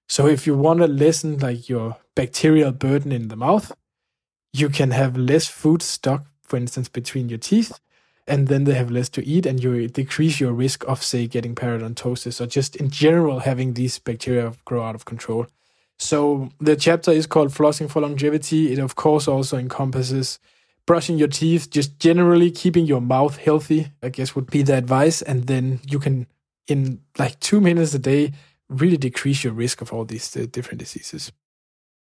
So 0.09 0.27
if 0.27 0.47
you 0.47 0.57
want 0.57 0.81
to 0.81 0.89
lessen 0.89 1.39
like 1.39 1.69
your 1.69 1.99
bacterial 2.17 2.73
burden 2.73 3.13
in 3.13 3.29
the 3.29 3.37
mouth, 3.37 3.71
you 4.61 4.69
can 4.69 4.91
have 4.91 5.17
less 5.17 5.47
food 5.47 5.83
stuck, 5.83 6.27
for 6.43 6.57
instance, 6.57 6.89
between 6.89 7.29
your 7.29 7.39
teeth, 7.39 7.79
and 8.27 8.49
then 8.49 8.65
they 8.65 8.75
have 8.75 8.91
less 8.91 9.09
to 9.11 9.25
eat, 9.25 9.47
and 9.47 9.63
you 9.63 9.89
decrease 9.89 10.41
your 10.41 10.53
risk 10.53 10.85
of, 10.89 11.03
say, 11.03 11.27
getting 11.27 11.55
parodontosis 11.55 12.41
or 12.41 12.47
just 12.47 12.77
in 12.77 12.91
general 12.91 13.41
having 13.41 13.75
these 13.75 13.99
bacteria 13.99 14.53
grow 14.65 14.83
out 14.83 14.95
of 14.95 15.05
control. 15.05 15.47
So 15.99 16.51
the 16.61 16.77
chapter 16.77 17.11
is 17.11 17.27
called 17.27 17.51
Flossing 17.51 17.91
for 17.91 18.03
Longevity. 18.03 18.73
It, 18.73 18.79
of 18.79 18.97
course, 18.97 19.29
also 19.29 19.57
encompasses 19.57 20.39
brushing 20.87 21.19
your 21.19 21.29
teeth, 21.29 21.71
just 21.71 21.99
generally 21.99 22.51
keeping 22.51 22.87
your 22.87 23.01
mouth 23.01 23.37
healthy, 23.37 23.89
I 24.03 24.09
guess 24.11 24.35
would 24.35 24.51
be 24.51 24.63
the 24.63 24.77
advice. 24.77 25.23
And 25.23 25.47
then 25.47 25.81
you 25.87 25.99
can, 25.99 26.27
in 26.67 27.01
like 27.19 27.41
two 27.41 27.61
minutes 27.61 27.95
a 27.95 27.99
day, 27.99 28.33
really 28.69 28.97
decrease 28.97 29.45
your 29.45 29.53
risk 29.53 29.81
of 29.81 29.93
all 29.93 30.05
these 30.05 30.37
uh, 30.37 30.47
different 30.51 30.81
diseases. 30.81 31.33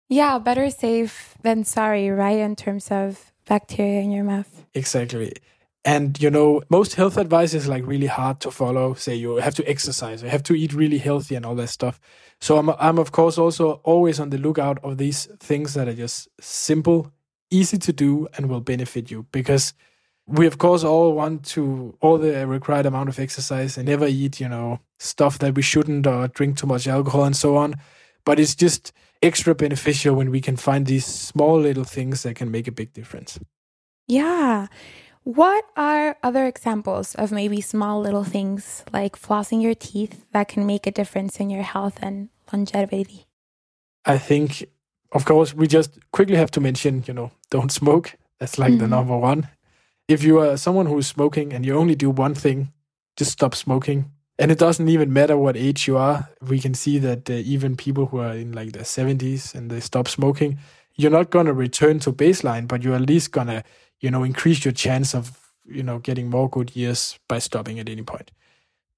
Yeah, 0.08 0.38
better 0.38 0.70
safe 0.70 1.34
than 1.42 1.64
sorry, 1.64 2.10
right? 2.10 2.38
In 2.38 2.56
terms 2.56 2.90
of 2.90 3.32
bacteria 3.46 4.00
in 4.00 4.10
your 4.10 4.24
mouth. 4.24 4.64
Exactly. 4.74 5.32
And 5.84 6.20
you 6.20 6.30
know, 6.30 6.62
most 6.70 6.94
health 6.94 7.18
advice 7.18 7.52
is 7.52 7.68
like 7.68 7.86
really 7.86 8.06
hard 8.06 8.40
to 8.40 8.50
follow. 8.50 8.94
Say 8.94 9.16
you 9.16 9.36
have 9.36 9.54
to 9.56 9.68
exercise, 9.68 10.22
you 10.22 10.30
have 10.30 10.42
to 10.44 10.54
eat 10.54 10.72
really 10.72 10.98
healthy 10.98 11.34
and 11.34 11.44
all 11.44 11.54
that 11.56 11.68
stuff. 11.68 12.00
So 12.40 12.56
I'm 12.56 12.70
I'm 12.70 12.98
of 12.98 13.12
course 13.12 13.36
also 13.36 13.80
always 13.84 14.18
on 14.18 14.30
the 14.30 14.38
lookout 14.38 14.78
of 14.82 14.96
these 14.96 15.26
things 15.40 15.74
that 15.74 15.88
are 15.88 15.94
just 15.94 16.28
simple, 16.40 17.12
easy 17.50 17.76
to 17.78 17.92
do 17.92 18.28
and 18.36 18.48
will 18.48 18.62
benefit 18.62 19.10
you 19.10 19.26
because 19.30 19.74
we 20.26 20.46
of 20.46 20.56
course 20.56 20.84
all 20.84 21.12
want 21.12 21.44
to 21.44 21.94
all 22.00 22.16
the 22.16 22.46
required 22.46 22.86
amount 22.86 23.10
of 23.10 23.18
exercise 23.18 23.76
and 23.76 23.86
never 23.86 24.06
eat, 24.06 24.40
you 24.40 24.48
know, 24.48 24.80
stuff 24.98 25.38
that 25.40 25.54
we 25.54 25.60
shouldn't 25.60 26.06
or 26.06 26.28
drink 26.28 26.56
too 26.56 26.66
much 26.66 26.88
alcohol 26.88 27.24
and 27.24 27.36
so 27.36 27.56
on. 27.56 27.74
But 28.24 28.40
it's 28.40 28.54
just 28.54 28.90
extra 29.24 29.54
beneficial 29.54 30.14
when 30.14 30.30
we 30.30 30.40
can 30.40 30.56
find 30.56 30.86
these 30.86 31.06
small 31.06 31.58
little 31.58 31.84
things 31.84 32.22
that 32.22 32.36
can 32.36 32.50
make 32.50 32.68
a 32.68 32.72
big 32.72 32.92
difference. 32.92 33.40
Yeah. 34.06 34.66
What 35.22 35.64
are 35.76 36.18
other 36.22 36.44
examples 36.44 37.14
of 37.14 37.32
maybe 37.32 37.62
small 37.62 38.00
little 38.00 38.24
things 38.24 38.84
like 38.92 39.16
flossing 39.16 39.62
your 39.62 39.74
teeth 39.74 40.26
that 40.32 40.48
can 40.48 40.66
make 40.66 40.86
a 40.86 40.90
difference 40.90 41.40
in 41.40 41.48
your 41.48 41.62
health 41.62 41.98
and 42.02 42.28
longevity? 42.52 43.24
I 44.04 44.18
think, 44.18 44.68
of 45.12 45.24
course, 45.24 45.54
we 45.54 45.66
just 45.66 45.98
quickly 46.12 46.36
have 46.36 46.50
to 46.52 46.60
mention, 46.60 47.04
you 47.06 47.14
know, 47.14 47.30
don't 47.48 47.72
smoke. 47.72 48.16
That's 48.38 48.58
like 48.58 48.72
mm-hmm. 48.72 48.80
the 48.80 48.88
number 48.88 49.16
one. 49.16 49.48
If 50.08 50.22
you 50.22 50.40
are 50.40 50.58
someone 50.58 50.84
who 50.84 50.98
is 50.98 51.06
smoking 51.06 51.54
and 51.54 51.64
you 51.64 51.74
only 51.74 51.94
do 51.94 52.10
one 52.10 52.34
thing, 52.34 52.72
just 53.16 53.30
stop 53.30 53.54
smoking. 53.54 54.10
And 54.38 54.50
it 54.50 54.58
doesn't 54.58 54.88
even 54.88 55.12
matter 55.12 55.36
what 55.36 55.56
age 55.56 55.86
you 55.86 55.96
are. 55.96 56.28
We 56.40 56.58
can 56.58 56.74
see 56.74 56.98
that 56.98 57.30
uh, 57.30 57.34
even 57.34 57.76
people 57.76 58.06
who 58.06 58.18
are 58.18 58.34
in 58.34 58.52
like 58.52 58.72
their 58.72 58.82
70s 58.82 59.54
and 59.54 59.70
they 59.70 59.80
stop 59.80 60.08
smoking, 60.08 60.58
you're 60.96 61.10
not 61.10 61.30
going 61.30 61.46
to 61.46 61.52
return 61.52 62.00
to 62.00 62.12
baseline, 62.12 62.66
but 62.66 62.82
you're 62.82 62.96
at 62.96 63.08
least 63.08 63.30
going 63.30 63.46
to 63.46 63.62
you 64.04 64.10
know, 64.10 64.22
increase 64.22 64.64
your 64.66 64.72
chance 64.72 65.14
of, 65.14 65.54
you 65.64 65.82
know, 65.82 65.98
getting 65.98 66.28
more 66.28 66.48
good 66.50 66.76
years 66.76 67.18
by 67.26 67.38
stopping 67.38 67.78
at 67.78 67.88
any 67.88 68.02
point. 68.02 68.30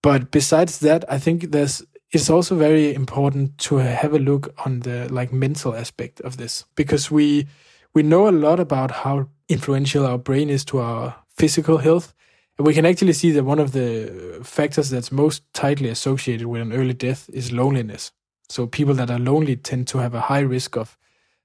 But 0.02 0.32
besides 0.32 0.80
that, 0.80 1.04
I 1.08 1.18
think 1.20 1.52
there's 1.52 1.82
it's 2.10 2.28
also 2.28 2.56
very 2.56 2.92
important 2.92 3.58
to 3.58 3.76
have 3.76 4.14
a 4.14 4.18
look 4.18 4.52
on 4.64 4.80
the 4.80 5.12
like 5.12 5.32
mental 5.32 5.74
aspect 5.76 6.20
of 6.22 6.36
this 6.36 6.64
because 6.74 7.08
we 7.08 7.46
we 7.94 8.02
know 8.02 8.28
a 8.28 8.30
lot 8.30 8.58
about 8.58 8.90
how 8.90 9.28
influential 9.48 10.04
our 10.04 10.18
brain 10.18 10.50
is 10.50 10.64
to 10.66 10.78
our 10.78 11.14
physical 11.28 11.78
health. 11.78 12.12
We 12.58 12.72
can 12.72 12.86
actually 12.86 13.12
see 13.12 13.32
that 13.32 13.44
one 13.44 13.58
of 13.58 13.72
the 13.72 14.40
factors 14.42 14.88
that's 14.90 15.12
most 15.12 15.42
tightly 15.52 15.90
associated 15.90 16.46
with 16.46 16.62
an 16.62 16.72
early 16.72 16.94
death 16.94 17.28
is 17.32 17.52
loneliness. 17.52 18.12
So 18.48 18.66
people 18.66 18.94
that 18.94 19.10
are 19.10 19.18
lonely 19.18 19.56
tend 19.56 19.88
to 19.88 19.98
have 19.98 20.14
a 20.14 20.22
high 20.22 20.40
risk 20.40 20.76
of 20.76 20.96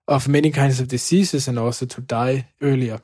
of 0.08 0.28
many 0.28 0.52
kinds 0.52 0.80
of 0.80 0.88
diseases 0.88 1.48
and 1.48 1.58
also 1.58 1.86
to 1.86 2.02
die 2.02 2.48
earlier. 2.62 3.02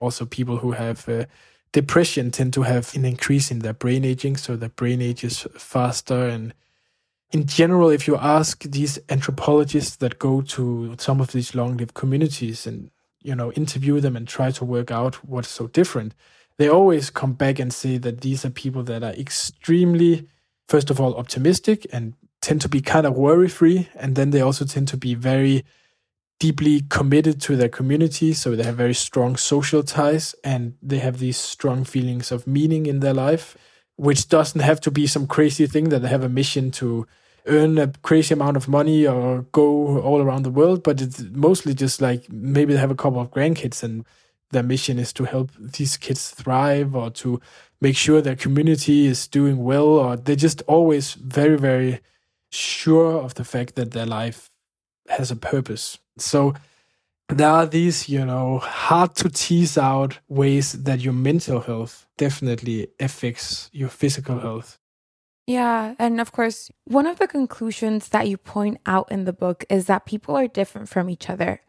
Also, 0.00 0.26
people 0.26 0.58
who 0.58 0.72
have 0.72 1.08
uh, 1.08 1.24
depression 1.72 2.30
tend 2.30 2.52
to 2.52 2.62
have 2.62 2.94
an 2.94 3.04
increase 3.04 3.50
in 3.50 3.60
their 3.60 3.72
brain 3.72 4.04
aging, 4.04 4.36
so 4.36 4.56
their 4.56 4.68
brain 4.68 5.00
ages 5.00 5.46
faster. 5.54 6.26
And 6.28 6.52
in 7.30 7.46
general, 7.46 7.88
if 7.88 8.06
you 8.06 8.16
ask 8.16 8.62
these 8.64 8.98
anthropologists 9.08 9.96
that 9.96 10.18
go 10.18 10.42
to 10.42 10.96
some 10.98 11.20
of 11.20 11.32
these 11.32 11.54
long-lived 11.54 11.94
communities 11.94 12.66
and 12.66 12.90
you 13.22 13.34
know 13.34 13.52
interview 13.52 14.00
them 14.00 14.16
and 14.16 14.26
try 14.26 14.50
to 14.50 14.64
work 14.64 14.90
out 14.90 15.24
what's 15.24 15.48
so 15.48 15.68
different, 15.68 16.14
they 16.58 16.68
always 16.68 17.10
come 17.10 17.32
back 17.32 17.58
and 17.58 17.72
say 17.72 17.98
that 17.98 18.20
these 18.20 18.44
are 18.44 18.50
people 18.50 18.82
that 18.84 19.02
are 19.02 19.12
extremely, 19.12 20.28
first 20.68 20.90
of 20.90 21.00
all, 21.00 21.14
optimistic 21.16 21.86
and 21.92 22.14
tend 22.40 22.60
to 22.60 22.68
be 22.68 22.80
kind 22.80 23.06
of 23.06 23.16
worry-free, 23.16 23.88
and 23.94 24.16
then 24.16 24.30
they 24.30 24.40
also 24.40 24.64
tend 24.64 24.88
to 24.88 24.96
be 24.96 25.14
very 25.14 25.64
deeply 26.40 26.82
committed 26.88 27.40
to 27.40 27.54
their 27.54 27.68
community, 27.68 28.32
so 28.32 28.56
they 28.56 28.64
have 28.64 28.76
very 28.76 28.94
strong 28.94 29.36
social 29.36 29.82
ties 29.82 30.34
and 30.42 30.74
they 30.82 30.98
have 30.98 31.18
these 31.18 31.36
strong 31.36 31.84
feelings 31.84 32.32
of 32.32 32.48
meaning 32.48 32.86
in 32.86 32.98
their 32.98 33.14
life, 33.14 33.56
which 33.94 34.28
doesn't 34.28 34.60
have 34.60 34.80
to 34.80 34.90
be 34.90 35.06
some 35.06 35.26
crazy 35.26 35.68
thing 35.68 35.88
that 35.90 36.00
they 36.00 36.08
have 36.08 36.24
a 36.24 36.28
mission 36.28 36.72
to 36.72 37.06
earn 37.46 37.78
a 37.78 37.92
crazy 38.02 38.34
amount 38.34 38.56
of 38.56 38.66
money 38.66 39.06
or 39.06 39.42
go 39.52 40.00
all 40.00 40.20
around 40.20 40.42
the 40.42 40.50
world, 40.50 40.82
but 40.82 41.00
it's 41.00 41.22
mostly 41.30 41.74
just 41.74 42.00
like 42.00 42.28
maybe 42.30 42.72
they 42.72 42.80
have 42.80 42.90
a 42.90 42.96
couple 42.96 43.20
of 43.20 43.30
grandkids 43.30 43.82
and 43.84 44.04
their 44.52 44.62
mission 44.62 44.98
is 44.98 45.12
to 45.14 45.24
help 45.24 45.50
these 45.58 45.96
kids 45.96 46.30
thrive 46.30 46.94
or 46.94 47.10
to 47.10 47.40
make 47.80 47.96
sure 47.96 48.20
their 48.20 48.36
community 48.36 49.06
is 49.06 49.26
doing 49.26 49.64
well, 49.64 49.88
or 49.88 50.16
they're 50.16 50.36
just 50.36 50.62
always 50.62 51.14
very, 51.14 51.58
very 51.58 52.00
sure 52.50 53.20
of 53.20 53.34
the 53.34 53.44
fact 53.44 53.74
that 53.74 53.90
their 53.90 54.06
life 54.06 54.50
has 55.08 55.30
a 55.30 55.36
purpose. 55.36 55.98
So 56.16 56.54
there 57.28 57.48
are 57.48 57.66
these, 57.66 58.08
you 58.08 58.24
know, 58.24 58.58
hard 58.58 59.14
to 59.16 59.30
tease 59.30 59.76
out 59.78 60.18
ways 60.28 60.72
that 60.84 61.00
your 61.00 61.14
mental 61.14 61.60
health 61.60 62.06
definitely 62.18 62.88
affects 63.00 63.70
your 63.72 63.88
physical 63.88 64.38
health. 64.38 64.78
Yeah. 65.46 65.94
And 65.98 66.20
of 66.20 66.30
course, 66.30 66.70
one 66.84 67.06
of 67.06 67.18
the 67.18 67.26
conclusions 67.26 68.10
that 68.10 68.28
you 68.28 68.36
point 68.36 68.78
out 68.86 69.10
in 69.10 69.24
the 69.24 69.32
book 69.32 69.64
is 69.68 69.86
that 69.86 70.06
people 70.06 70.36
are 70.36 70.46
different 70.46 70.88
from 70.88 71.10
each 71.10 71.28
other. 71.28 71.62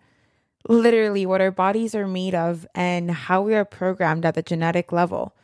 Literally, 0.67 1.25
what 1.25 1.41
our 1.41 1.51
bodies 1.51 1.93
are 1.93 2.07
made 2.07 2.35
of 2.35 2.65
and 2.73 3.11
how 3.11 3.41
we 3.41 3.55
are 3.55 3.65
programmed 3.65 4.25
at 4.25 4.35
the 4.35 4.41
genetic 4.41 4.91
level. 4.91 5.35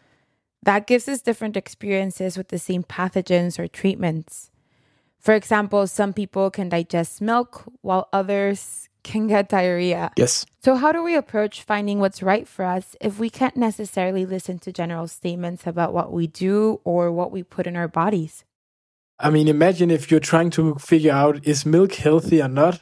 That 0.63 0.87
gives 0.87 1.07
us 1.07 1.21
different 1.21 1.57
experiences 1.57 2.37
with 2.37 2.49
the 2.49 2.59
same 2.59 2.83
pathogens 2.83 3.59
or 3.59 3.67
treatments. 3.67 4.51
For 5.19 5.33
example, 5.33 5.87
some 5.87 6.13
people 6.13 6.49
can 6.49 6.69
digest 6.69 7.21
milk 7.21 7.63
while 7.81 8.07
others 8.13 8.87
can 9.03 9.27
get 9.27 9.49
diarrhea. 9.49 10.11
Yes. 10.17 10.45
So, 10.63 10.75
how 10.75 10.91
do 10.91 11.03
we 11.03 11.15
approach 11.15 11.63
finding 11.63 11.99
what's 11.99 12.23
right 12.23 12.47
for 12.47 12.65
us 12.65 12.95
if 13.01 13.19
we 13.19 13.29
can't 13.29 13.57
necessarily 13.57 14.25
listen 14.25 14.59
to 14.59 14.71
general 14.71 15.07
statements 15.07 15.67
about 15.67 15.93
what 15.93 16.11
we 16.11 16.27
do 16.27 16.81
or 16.83 17.11
what 17.11 17.31
we 17.31 17.43
put 17.43 17.67
in 17.67 17.75
our 17.75 17.87
bodies? 17.87 18.45
I 19.19 19.29
mean, 19.29 19.49
imagine 19.49 19.91
if 19.91 20.09
you're 20.09 20.21
trying 20.21 20.49
to 20.51 20.75
figure 20.75 21.11
out 21.11 21.45
is 21.45 21.65
milk 21.65 21.95
healthy 21.95 22.41
or 22.41 22.47
not? 22.47 22.81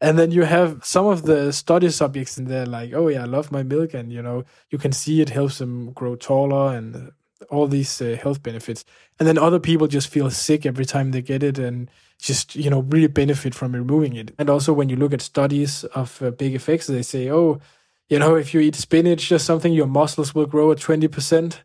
And 0.00 0.18
then 0.18 0.30
you 0.30 0.42
have 0.42 0.84
some 0.84 1.06
of 1.06 1.22
the 1.22 1.52
study 1.52 1.88
subjects 1.88 2.36
in 2.36 2.44
there, 2.44 2.66
like, 2.66 2.92
oh, 2.92 3.08
yeah, 3.08 3.22
I 3.22 3.26
love 3.26 3.50
my 3.50 3.62
milk. 3.62 3.94
And, 3.94 4.12
you 4.12 4.20
know, 4.20 4.44
you 4.70 4.78
can 4.78 4.92
see 4.92 5.20
it 5.20 5.30
helps 5.30 5.58
them 5.58 5.92
grow 5.92 6.16
taller 6.16 6.76
and 6.76 7.12
all 7.50 7.66
these 7.66 8.00
uh, 8.02 8.16
health 8.22 8.42
benefits. 8.42 8.84
And 9.18 9.26
then 9.26 9.38
other 9.38 9.58
people 9.58 9.86
just 9.86 10.08
feel 10.08 10.30
sick 10.30 10.66
every 10.66 10.84
time 10.84 11.10
they 11.10 11.22
get 11.22 11.42
it 11.42 11.58
and 11.58 11.90
just, 12.20 12.54
you 12.54 12.68
know, 12.68 12.80
really 12.80 13.06
benefit 13.06 13.54
from 13.54 13.72
removing 13.72 14.16
it. 14.16 14.32
And 14.38 14.50
also 14.50 14.72
when 14.72 14.88
you 14.88 14.96
look 14.96 15.14
at 15.14 15.22
studies 15.22 15.84
of 15.84 16.22
uh, 16.22 16.30
big 16.30 16.54
effects, 16.54 16.86
they 16.86 17.02
say, 17.02 17.30
oh, 17.30 17.60
you 18.08 18.18
know, 18.18 18.36
if 18.36 18.54
you 18.54 18.60
eat 18.60 18.74
spinach 18.74 19.32
or 19.32 19.38
something, 19.38 19.72
your 19.72 19.86
muscles 19.86 20.34
will 20.34 20.46
grow 20.46 20.72
at 20.72 20.78
20%. 20.78 21.60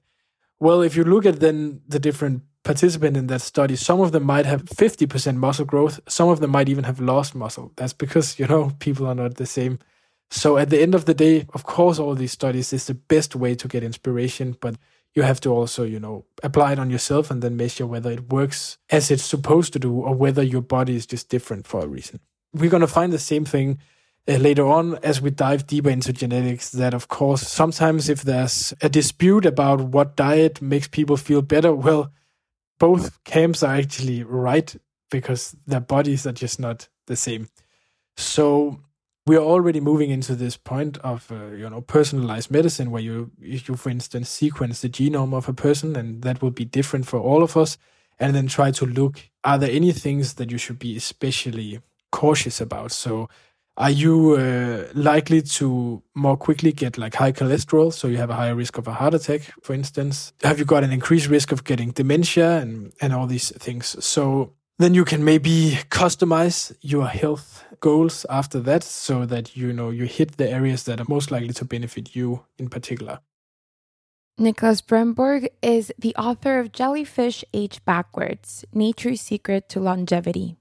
Well, 0.59 0.81
if 0.81 0.95
you 0.95 1.03
look 1.03 1.25
at 1.25 1.39
then 1.39 1.81
the 1.87 1.99
different 1.99 2.43
participants 2.63 3.17
in 3.17 3.27
that 3.27 3.41
study, 3.41 3.75
some 3.75 4.01
of 4.01 4.11
them 4.11 4.23
might 4.23 4.45
have 4.45 4.63
50% 4.63 5.35
muscle 5.37 5.65
growth. 5.65 5.99
Some 6.07 6.29
of 6.29 6.39
them 6.39 6.51
might 6.51 6.69
even 6.69 6.83
have 6.83 6.99
lost 6.99 7.35
muscle. 7.35 7.71
That's 7.75 7.93
because, 7.93 8.39
you 8.39 8.47
know, 8.47 8.71
people 8.79 9.07
are 9.07 9.15
not 9.15 9.35
the 9.35 9.45
same. 9.45 9.79
So 10.29 10.57
at 10.57 10.69
the 10.69 10.81
end 10.81 10.95
of 10.95 11.05
the 11.05 11.13
day, 11.13 11.45
of 11.53 11.63
course, 11.63 11.99
all 11.99 12.15
these 12.15 12.31
studies 12.31 12.71
is 12.71 12.87
the 12.87 12.93
best 12.93 13.35
way 13.35 13.55
to 13.55 13.67
get 13.67 13.83
inspiration, 13.83 14.55
but 14.61 14.75
you 15.13 15.23
have 15.23 15.41
to 15.41 15.49
also, 15.49 15.83
you 15.83 15.99
know, 15.99 16.25
apply 16.41 16.73
it 16.73 16.79
on 16.79 16.89
yourself 16.89 17.29
and 17.31 17.41
then 17.41 17.57
measure 17.57 17.85
whether 17.85 18.11
it 18.11 18.29
works 18.29 18.77
as 18.89 19.11
it's 19.11 19.25
supposed 19.25 19.73
to 19.73 19.79
do 19.79 19.93
or 19.93 20.15
whether 20.15 20.41
your 20.41 20.61
body 20.61 20.95
is 20.95 21.05
just 21.05 21.27
different 21.27 21.67
for 21.67 21.81
a 21.81 21.87
reason. 21.87 22.19
We're 22.53 22.69
going 22.69 22.81
to 22.81 22.87
find 22.87 23.11
the 23.11 23.19
same 23.19 23.43
thing 23.43 23.79
uh, 24.27 24.35
later 24.35 24.67
on 24.67 24.95
as 25.03 25.19
we 25.19 25.31
dive 25.31 25.67
deeper 25.67 25.89
into 25.89 26.13
genetics 26.13 26.69
that 26.71 26.93
of 26.93 27.07
course 27.07 27.41
sometimes 27.41 28.07
if 28.07 28.21
there's 28.21 28.71
a 28.79 28.87
dispute 28.87 29.47
about 29.47 29.81
what 29.81 30.15
diet 30.15 30.61
makes 30.61 30.87
people 30.87 31.17
feel 31.17 31.41
better 31.41 31.73
well 31.73 32.11
both 32.81 33.23
camps 33.25 33.61
are 33.61 33.75
actually 33.75 34.23
right 34.23 34.75
because 35.11 35.55
their 35.67 35.79
bodies 35.79 36.25
are 36.25 36.31
just 36.31 36.59
not 36.59 36.89
the 37.05 37.15
same. 37.15 37.47
So 38.17 38.79
we 39.27 39.35
are 39.35 39.43
already 39.43 39.79
moving 39.79 40.09
into 40.09 40.33
this 40.33 40.57
point 40.57 40.97
of 40.97 41.31
uh, 41.31 41.51
you 41.51 41.69
know 41.69 41.81
personalized 41.81 42.49
medicine 42.49 42.89
where 42.89 43.03
you 43.03 43.29
you 43.39 43.59
for 43.59 43.91
instance 43.91 44.29
sequence 44.29 44.81
the 44.81 44.89
genome 44.89 45.35
of 45.35 45.47
a 45.47 45.53
person 45.53 45.95
and 45.95 46.23
that 46.23 46.41
will 46.41 46.49
be 46.49 46.65
different 46.65 47.05
for 47.05 47.19
all 47.19 47.43
of 47.43 47.55
us 47.55 47.77
and 48.17 48.33
then 48.35 48.47
try 48.47 48.71
to 48.71 48.85
look 48.87 49.29
are 49.43 49.59
there 49.59 49.69
any 49.69 49.91
things 49.91 50.33
that 50.35 50.49
you 50.49 50.57
should 50.57 50.79
be 50.79 50.97
especially 50.97 51.81
cautious 52.11 52.59
about? 52.59 52.91
So 52.91 53.29
are 53.77 53.89
you 53.89 54.33
uh, 54.33 54.87
likely 54.93 55.41
to 55.41 56.01
more 56.13 56.37
quickly 56.37 56.71
get 56.71 56.97
like 56.97 57.15
high 57.15 57.31
cholesterol 57.31 57.91
so 57.91 58.07
you 58.07 58.17
have 58.17 58.29
a 58.29 58.35
higher 58.35 58.55
risk 58.55 58.77
of 58.77 58.87
a 58.87 58.93
heart 58.93 59.13
attack 59.13 59.41
for 59.61 59.73
instance 59.73 60.33
have 60.43 60.59
you 60.59 60.65
got 60.65 60.83
an 60.83 60.91
increased 60.91 61.27
risk 61.27 61.51
of 61.51 61.63
getting 61.63 61.91
dementia 61.91 62.57
and 62.57 62.91
and 63.01 63.13
all 63.13 63.27
these 63.27 63.51
things 63.57 64.03
so 64.03 64.53
then 64.77 64.93
you 64.93 65.05
can 65.05 65.23
maybe 65.23 65.77
customize 65.89 66.75
your 66.81 67.07
health 67.07 67.63
goals 67.79 68.25
after 68.29 68.59
that 68.59 68.83
so 68.83 69.25
that 69.25 69.55
you 69.55 69.71
know 69.71 69.89
you 69.89 70.05
hit 70.05 70.37
the 70.37 70.49
areas 70.49 70.83
that 70.83 70.99
are 70.99 71.05
most 71.07 71.31
likely 71.31 71.53
to 71.53 71.65
benefit 71.65 72.15
you 72.15 72.43
in 72.57 72.69
particular 72.69 73.19
Nicholas 74.37 74.81
Brendborg 74.81 75.49
is 75.61 75.93
the 75.99 76.15
author 76.15 76.57
of 76.57 76.71
Jellyfish 76.71 77.43
Age 77.53 77.83
Backwards 77.85 78.65
Nature's 78.73 79.21
Secret 79.21 79.69
to 79.69 79.79
Longevity. 79.79 80.55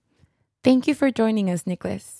Thank 0.63 0.87
you 0.87 0.95
for 0.95 1.11
joining 1.11 1.49
us, 1.49 1.67
Nicholas. 1.67 2.20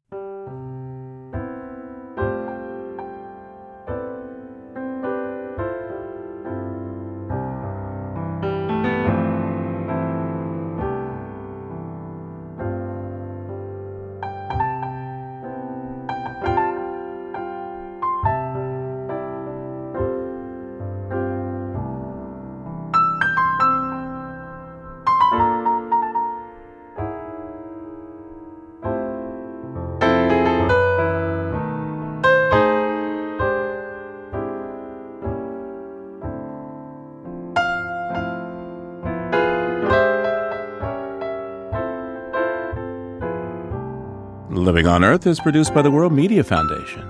Living 44.71 44.87
on 44.87 45.03
Earth 45.03 45.27
is 45.27 45.41
produced 45.41 45.73
by 45.73 45.81
the 45.81 45.91
World 45.91 46.13
Media 46.13 46.45
Foundation. 46.45 47.05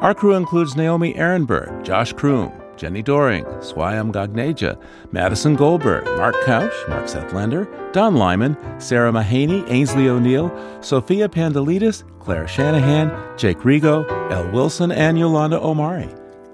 Our 0.00 0.14
crew 0.14 0.34
includes 0.34 0.76
Naomi 0.76 1.12
Arenberg, 1.14 1.82
Josh 1.82 2.12
Croom, 2.12 2.52
Jenni 2.76 3.02
Doering, 3.02 3.44
Swayam 3.58 4.12
Gagneja, 4.12 4.80
Madison 5.10 5.56
Goldberg, 5.56 6.04
Mark 6.16 6.36
Kausch, 6.44 6.88
Mark 6.88 7.08
Seth 7.08 7.32
Sethlander, 7.32 7.66
Don 7.92 8.14
Lyman, 8.14 8.56
Sarah 8.80 9.10
Mahaney, 9.10 9.68
Ainsley 9.68 10.08
O'Neill, 10.08 10.52
Sophia 10.82 11.28
Pandelidis, 11.28 12.04
Claire 12.20 12.46
Shanahan, 12.46 13.10
Jake 13.36 13.58
Rego, 13.58 14.08
Elle 14.30 14.52
Wilson, 14.52 14.92
and 14.92 15.18
Yolanda 15.18 15.60
Omari. 15.60 16.08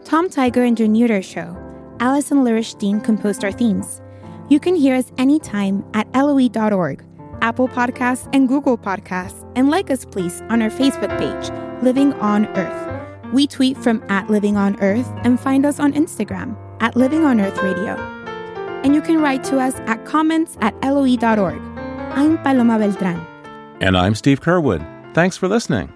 Tom 0.06 0.30
Tiger 0.30 0.62
and 0.62 0.80
Neuter 0.80 1.20
Show. 1.20 1.54
Allison 2.00 2.38
Lirish 2.38 2.78
Dean 2.78 3.02
composed 3.02 3.44
our 3.44 3.52
themes. 3.52 4.00
You 4.48 4.58
can 4.58 4.74
hear 4.74 4.96
us 4.96 5.12
anytime 5.18 5.84
at 5.92 6.10
LOE.org, 6.14 7.04
Apple 7.46 7.68
Podcasts, 7.68 8.28
and 8.32 8.48
Google 8.48 8.76
Podcasts, 8.76 9.48
and 9.54 9.70
like 9.70 9.88
us, 9.88 10.04
please, 10.04 10.42
on 10.50 10.60
our 10.60 10.68
Facebook 10.68 11.16
page, 11.16 11.46
Living 11.80 12.12
on 12.14 12.46
Earth. 12.58 13.32
We 13.32 13.46
tweet 13.46 13.76
from 13.76 14.02
at 14.08 14.28
Living 14.28 14.56
on 14.56 14.74
Earth 14.80 15.08
and 15.22 15.38
find 15.38 15.64
us 15.64 15.78
on 15.78 15.92
Instagram 15.92 16.56
at 16.80 16.96
Living 16.96 17.24
on 17.24 17.40
Earth 17.40 17.56
Radio. 17.62 17.94
And 18.82 18.96
you 18.96 19.00
can 19.00 19.20
write 19.20 19.44
to 19.44 19.60
us 19.60 19.74
at 19.86 20.04
comments 20.04 20.58
at 20.60 20.74
LOE.org. 20.82 21.60
I'm 22.18 22.36
Paloma 22.38 22.80
Beltran. 22.80 23.24
And 23.80 23.96
I'm 23.96 24.16
Steve 24.16 24.40
Curwood. 24.40 24.82
Thanks 25.14 25.36
for 25.36 25.46
listening. 25.46 25.95